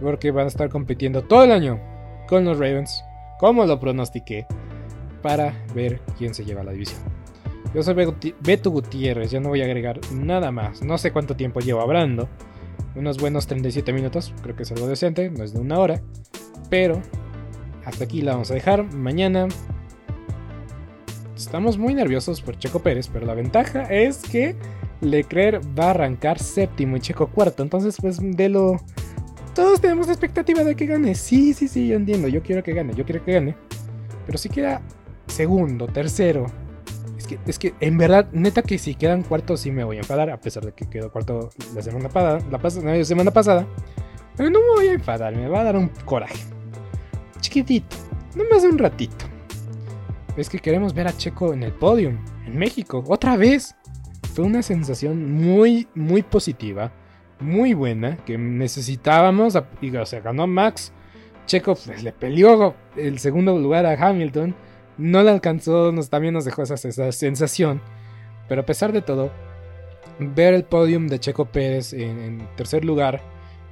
Porque 0.00 0.30
van 0.30 0.44
a 0.44 0.48
estar 0.48 0.68
compitiendo 0.68 1.22
todo 1.22 1.44
el 1.44 1.52
año 1.52 1.80
con 2.28 2.44
los 2.44 2.58
Ravens, 2.58 3.04
como 3.38 3.64
lo 3.66 3.80
pronostiqué, 3.80 4.46
para 5.22 5.54
ver 5.74 6.00
quién 6.18 6.34
se 6.34 6.44
lleva 6.44 6.62
la 6.62 6.72
división. 6.72 7.00
Yo 7.74 7.82
soy 7.82 7.94
Beto 8.40 8.70
Gutiérrez, 8.70 9.30
ya 9.30 9.40
no 9.40 9.48
voy 9.48 9.62
a 9.62 9.64
agregar 9.64 9.98
nada 10.12 10.50
más. 10.52 10.82
No 10.82 10.98
sé 10.98 11.10
cuánto 11.10 11.36
tiempo 11.36 11.60
llevo 11.60 11.80
hablando. 11.80 12.28
Unos 12.94 13.16
buenos 13.18 13.46
37 13.46 13.92
minutos, 13.92 14.34
creo 14.42 14.54
que 14.54 14.64
es 14.64 14.72
algo 14.72 14.86
decente, 14.86 15.30
no 15.30 15.42
es 15.42 15.54
de 15.54 15.60
una 15.60 15.78
hora. 15.78 16.02
Pero 16.68 17.00
hasta 17.84 18.04
aquí 18.04 18.22
la 18.22 18.32
vamos 18.32 18.50
a 18.50 18.54
dejar. 18.54 18.84
Mañana 18.94 19.48
estamos 21.36 21.78
muy 21.78 21.94
nerviosos 21.94 22.40
por 22.40 22.58
Checo 22.58 22.80
Pérez, 22.80 23.08
pero 23.12 23.26
la 23.26 23.34
ventaja 23.34 23.82
es 23.84 24.18
que 24.18 24.56
Leclerc 25.00 25.62
va 25.78 25.86
a 25.86 25.90
arrancar 25.90 26.38
séptimo 26.38 26.96
y 26.96 27.00
Checo 27.00 27.28
cuarto. 27.28 27.62
Entonces, 27.62 27.96
pues 28.00 28.18
de 28.20 28.48
lo... 28.48 28.80
Todos 29.54 29.80
tenemos 29.80 30.06
la 30.06 30.14
expectativa 30.14 30.64
de 30.64 30.74
que 30.74 30.86
gane. 30.86 31.14
Sí, 31.14 31.52
sí, 31.52 31.68
sí, 31.68 31.88
yo 31.88 31.96
entiendo. 31.96 32.28
Yo 32.28 32.42
quiero 32.42 32.62
que 32.62 32.72
gane, 32.72 32.94
yo 32.94 33.04
quiero 33.04 33.24
que 33.24 33.32
gane. 33.32 33.56
Pero 34.24 34.38
si 34.38 34.48
queda 34.48 34.80
segundo, 35.26 35.86
tercero, 35.88 36.46
es 37.46 37.58
que 37.58 37.74
en 37.80 37.98
verdad, 37.98 38.28
neta 38.32 38.62
que 38.62 38.78
si 38.78 38.94
quedan 38.94 39.22
cuartos 39.22 39.60
sí 39.60 39.70
me 39.70 39.84
voy 39.84 39.96
a 39.96 40.00
enfadar, 40.00 40.30
a 40.30 40.40
pesar 40.40 40.64
de 40.64 40.72
que 40.72 40.88
quedó 40.88 41.10
cuarto 41.10 41.50
la 41.74 41.82
semana 41.82 42.08
pasada, 42.08 42.40
la, 42.50 43.04
semana 43.04 43.30
pasada. 43.30 43.66
Pero 44.36 44.50
no 44.50 44.60
me 44.60 44.66
voy 44.76 44.86
a 44.88 44.92
enfadar, 44.92 45.34
me 45.36 45.48
va 45.48 45.60
a 45.60 45.64
dar 45.64 45.76
un 45.76 45.88
coraje. 46.04 46.44
Chiquitito, 47.42 47.94
no 48.34 48.44
más 48.50 48.62
de 48.62 48.70
un 48.70 48.78
ratito. 48.78 49.26
Es 50.38 50.48
que 50.48 50.58
queremos 50.58 50.94
ver 50.94 51.08
a 51.08 51.14
Checo 51.14 51.52
en 51.52 51.62
el 51.62 51.72
podio, 51.72 52.18
en 52.46 52.56
México, 52.58 53.04
otra 53.06 53.36
vez. 53.36 53.76
Fue 54.32 54.46
una 54.46 54.62
sensación 54.62 55.30
muy, 55.34 55.86
muy 55.94 56.22
positiva, 56.22 56.90
muy 57.38 57.74
buena, 57.74 58.16
que 58.24 58.38
necesitábamos. 58.38 59.58
Y, 59.82 59.94
o 59.94 60.04
ganó 60.24 60.46
Max. 60.46 60.90
Checo 61.44 61.74
pues, 61.74 62.02
le 62.02 62.12
peleó 62.12 62.74
el 62.96 63.18
segundo 63.18 63.58
lugar 63.58 63.84
a 63.84 63.92
Hamilton 63.92 64.54
no 64.98 65.22
le 65.22 65.30
alcanzó, 65.30 65.92
nos, 65.92 66.10
también 66.10 66.34
nos 66.34 66.44
dejó 66.44 66.62
esa, 66.62 66.76
sensación. 66.76 67.80
Pero 68.48 68.62
a 68.62 68.66
pesar 68.66 68.92
de 68.92 69.02
todo, 69.02 69.30
ver 70.18 70.54
el 70.54 70.64
podium 70.64 71.08
de 71.08 71.18
Checo 71.18 71.46
Pérez 71.46 71.92
en, 71.92 72.46
tercer 72.56 72.84
lugar 72.84 73.20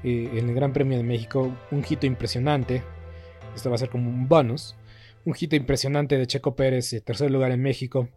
eh, 0.02 0.30
en 0.34 0.48
el 0.48 0.54
Gran 0.54 0.72
Premio 0.72 0.98
de 0.98 1.04
México, 1.04 1.50
un 1.70 1.84
hito 1.88 2.06
impresionante. 2.06 2.82
Esto 3.54 3.70
va 3.70 3.76
a 3.76 3.78
ser 3.78 3.90
como 3.90 4.08
un 4.08 4.28
bonus. 4.28 4.76
Un 5.24 5.34
hito 5.38 5.56
impresionante 5.56 6.16
de 6.16 6.26
Checo 6.26 6.56
Pérez, 6.56 6.92
en 6.92 7.02
tercer 7.02 7.30
lugar 7.30 7.52
en 7.52 7.62
México. 7.62 8.08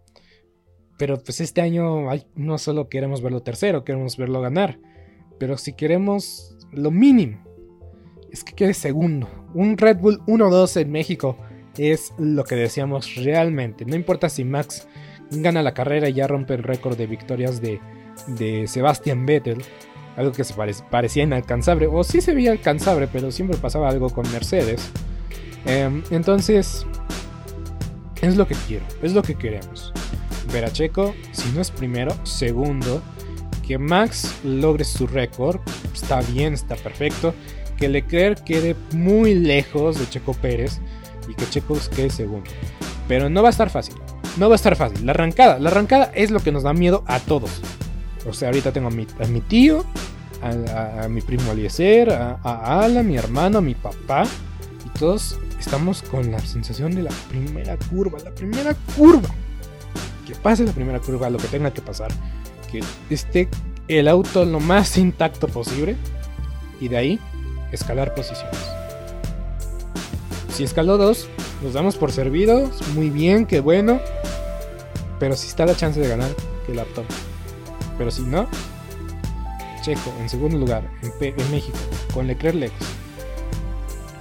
Pero 0.97 1.21
pues 1.21 1.41
este 1.41 1.61
año 1.61 2.07
no 2.35 2.57
solo 2.57 2.87
queremos 2.87 3.21
verlo 3.21 3.41
tercero, 3.41 3.83
queremos 3.83 4.17
verlo 4.17 4.41
ganar. 4.41 4.79
Pero 5.39 5.57
si 5.57 5.73
queremos 5.73 6.55
lo 6.71 6.91
mínimo, 6.91 7.43
es 8.31 8.43
que 8.43 8.53
quede 8.53 8.73
segundo. 8.73 9.27
Un 9.53 9.77
Red 9.77 9.97
Bull 9.97 10.19
1-2 10.25 10.81
en 10.81 10.91
México 10.91 11.37
es 11.77 12.13
lo 12.17 12.43
que 12.43 12.55
decíamos 12.55 13.15
realmente. 13.15 13.85
No 13.85 13.95
importa 13.95 14.29
si 14.29 14.43
Max 14.43 14.87
gana 15.31 15.63
la 15.63 15.73
carrera 15.73 16.09
y 16.09 16.13
ya 16.13 16.27
rompe 16.27 16.53
el 16.53 16.63
récord 16.63 16.97
de 16.97 17.07
victorias 17.07 17.61
de, 17.61 17.79
de 18.27 18.67
Sebastian 18.67 19.25
Vettel, 19.25 19.61
algo 20.15 20.31
que 20.31 20.43
se 20.43 20.53
parecía 20.89 21.23
inalcanzable, 21.23 21.87
o 21.87 22.03
sí 22.03 22.21
se 22.21 22.35
veía 22.35 22.51
alcanzable, 22.51 23.07
pero 23.11 23.31
siempre 23.31 23.57
pasaba 23.57 23.89
algo 23.89 24.09
con 24.09 24.31
Mercedes. 24.31 24.91
Em, 25.65 26.03
entonces, 26.11 26.85
es 28.21 28.37
lo 28.37 28.47
que 28.47 28.55
quiero, 28.67 28.85
es 29.01 29.13
lo 29.13 29.21
que 29.21 29.35
queremos. 29.35 29.93
Ver 30.51 30.65
a 30.65 30.71
Checo, 30.71 31.13
si 31.31 31.49
no 31.51 31.61
es 31.61 31.71
primero, 31.71 32.15
segundo. 32.23 33.01
Que 33.65 33.77
Max 33.77 34.33
logre 34.43 34.83
su 34.83 35.07
récord, 35.07 35.59
está 35.93 36.21
bien, 36.21 36.53
está 36.53 36.75
perfecto. 36.75 37.33
Que 37.77 37.87
Leclerc 37.87 38.43
quede 38.43 38.75
muy 38.93 39.35
lejos 39.35 39.97
de 39.97 40.09
Checo 40.09 40.33
Pérez 40.33 40.79
y 41.29 41.33
que 41.33 41.49
Checo 41.49 41.77
quede 41.95 42.09
segundo. 42.09 42.49
Pero 43.07 43.29
no 43.29 43.41
va 43.41 43.49
a 43.49 43.51
estar 43.51 43.69
fácil. 43.69 43.95
No 44.37 44.49
va 44.49 44.55
a 44.55 44.57
estar 44.57 44.75
fácil. 44.75 45.05
La 45.05 45.11
arrancada, 45.11 45.59
la 45.59 45.69
arrancada 45.69 46.11
es 46.13 46.31
lo 46.31 46.39
que 46.39 46.51
nos 46.51 46.63
da 46.63 46.73
miedo 46.73 47.03
a 47.07 47.19
todos. 47.19 47.61
O 48.27 48.33
sea, 48.33 48.49
ahorita 48.49 48.71
tengo 48.73 48.87
a 48.87 48.91
mi, 48.91 49.05
a 49.19 49.27
mi 49.27 49.41
tío, 49.41 49.85
a, 50.41 51.07
mi 51.07 51.21
primo 51.21 51.51
Eliezer, 51.51 52.11
a, 52.11 52.39
a 52.43 52.83
Ala, 52.83 53.03
mi 53.03 53.15
hermano, 53.15 53.59
a 53.59 53.61
mi 53.61 53.75
papá. 53.75 54.23
Y 54.85 54.97
todos 54.97 55.37
estamos 55.63 56.01
con 56.03 56.29
la 56.29 56.39
sensación 56.39 56.93
de 56.93 57.03
la 57.03 57.11
primera 57.29 57.77
curva. 57.89 58.19
La 58.19 58.31
primera 58.31 58.75
curva. 58.97 59.29
Que 60.27 60.35
pase 60.35 60.65
la 60.65 60.73
primera 60.73 60.99
curva, 60.99 61.29
lo 61.29 61.37
que 61.37 61.47
tenga 61.47 61.71
que 61.71 61.81
pasar. 61.81 62.11
Que 62.71 62.83
esté 63.09 63.47
el 63.87 64.07
auto 64.07 64.43
lo 64.43 64.59
más 64.59 64.97
intacto 64.97 65.47
posible. 65.47 65.95
Y 66.81 66.89
de 66.89 66.97
ahí, 66.97 67.19
escalar 67.71 68.13
posiciones. 68.13 68.59
Si 70.53 70.63
escaló 70.63 70.97
2, 70.97 71.27
nos 71.63 71.73
damos 71.73 71.95
por 71.95 72.11
servidos. 72.11 72.85
Muy 72.89 73.09
bien, 73.09 73.45
qué 73.45 73.61
bueno. 73.61 74.01
Pero 75.19 75.35
si 75.37 75.47
está 75.47 75.65
la 75.65 75.75
chance 75.75 75.99
de 75.99 76.09
ganar, 76.09 76.29
que 76.67 76.75
la 76.75 76.83
tome. 76.85 77.07
Pero 77.97 78.11
si 78.11 78.23
no, 78.23 78.49
Checo 79.81 80.13
en 80.19 80.29
segundo 80.29 80.57
lugar 80.57 80.89
en, 81.01 81.51
México, 81.51 81.77
con 82.13 82.27
Leclerc 82.27 82.55
Lex. 82.55 82.73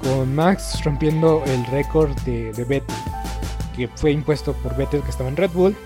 Con 0.03 0.35
Max 0.35 0.83
rompiendo 0.85 1.43
el 1.47 1.65
récord 1.67 2.17
de, 2.23 2.53
de 2.53 2.65
Vettel, 2.65 2.97
que 3.77 3.89
fue 3.89 4.13
impuesto 4.13 4.53
por 4.55 4.77
Vettel 4.77 5.03
que 5.03 5.11
estaba 5.11 5.29
en 5.29 5.37
Red 5.37 5.51
Bull. 5.51 5.77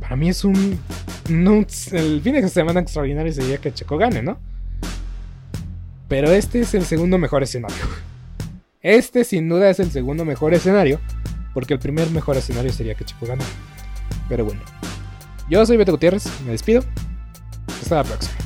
Para 0.00 0.16
mí 0.16 0.28
es 0.28 0.44
un. 0.44 0.78
el 1.28 2.20
fin 2.22 2.32
de 2.34 2.48
semana 2.48 2.80
extraordinario 2.80 3.32
sería 3.32 3.58
que 3.58 3.74
Checo 3.74 3.98
gane, 3.98 4.22
¿no? 4.22 4.38
Pero 6.08 6.30
este 6.30 6.60
es 6.60 6.74
el 6.74 6.84
segundo 6.84 7.18
mejor 7.18 7.42
escenario. 7.42 7.76
Este 8.80 9.24
sin 9.24 9.48
duda 9.48 9.68
es 9.68 9.80
el 9.80 9.90
segundo 9.90 10.24
mejor 10.24 10.54
escenario, 10.54 11.00
porque 11.52 11.74
el 11.74 11.80
primer 11.80 12.08
mejor 12.10 12.36
escenario 12.36 12.72
sería 12.72 12.94
que 12.94 13.04
Checo 13.04 13.26
gane. 13.26 13.42
Pero 14.28 14.44
bueno, 14.44 14.60
yo 15.50 15.66
soy 15.66 15.76
Beto 15.76 15.92
Gutiérrez, 15.92 16.28
me 16.44 16.52
despido. 16.52 16.84
Hasta 17.82 17.96
la 17.96 18.04
próxima. 18.04 18.45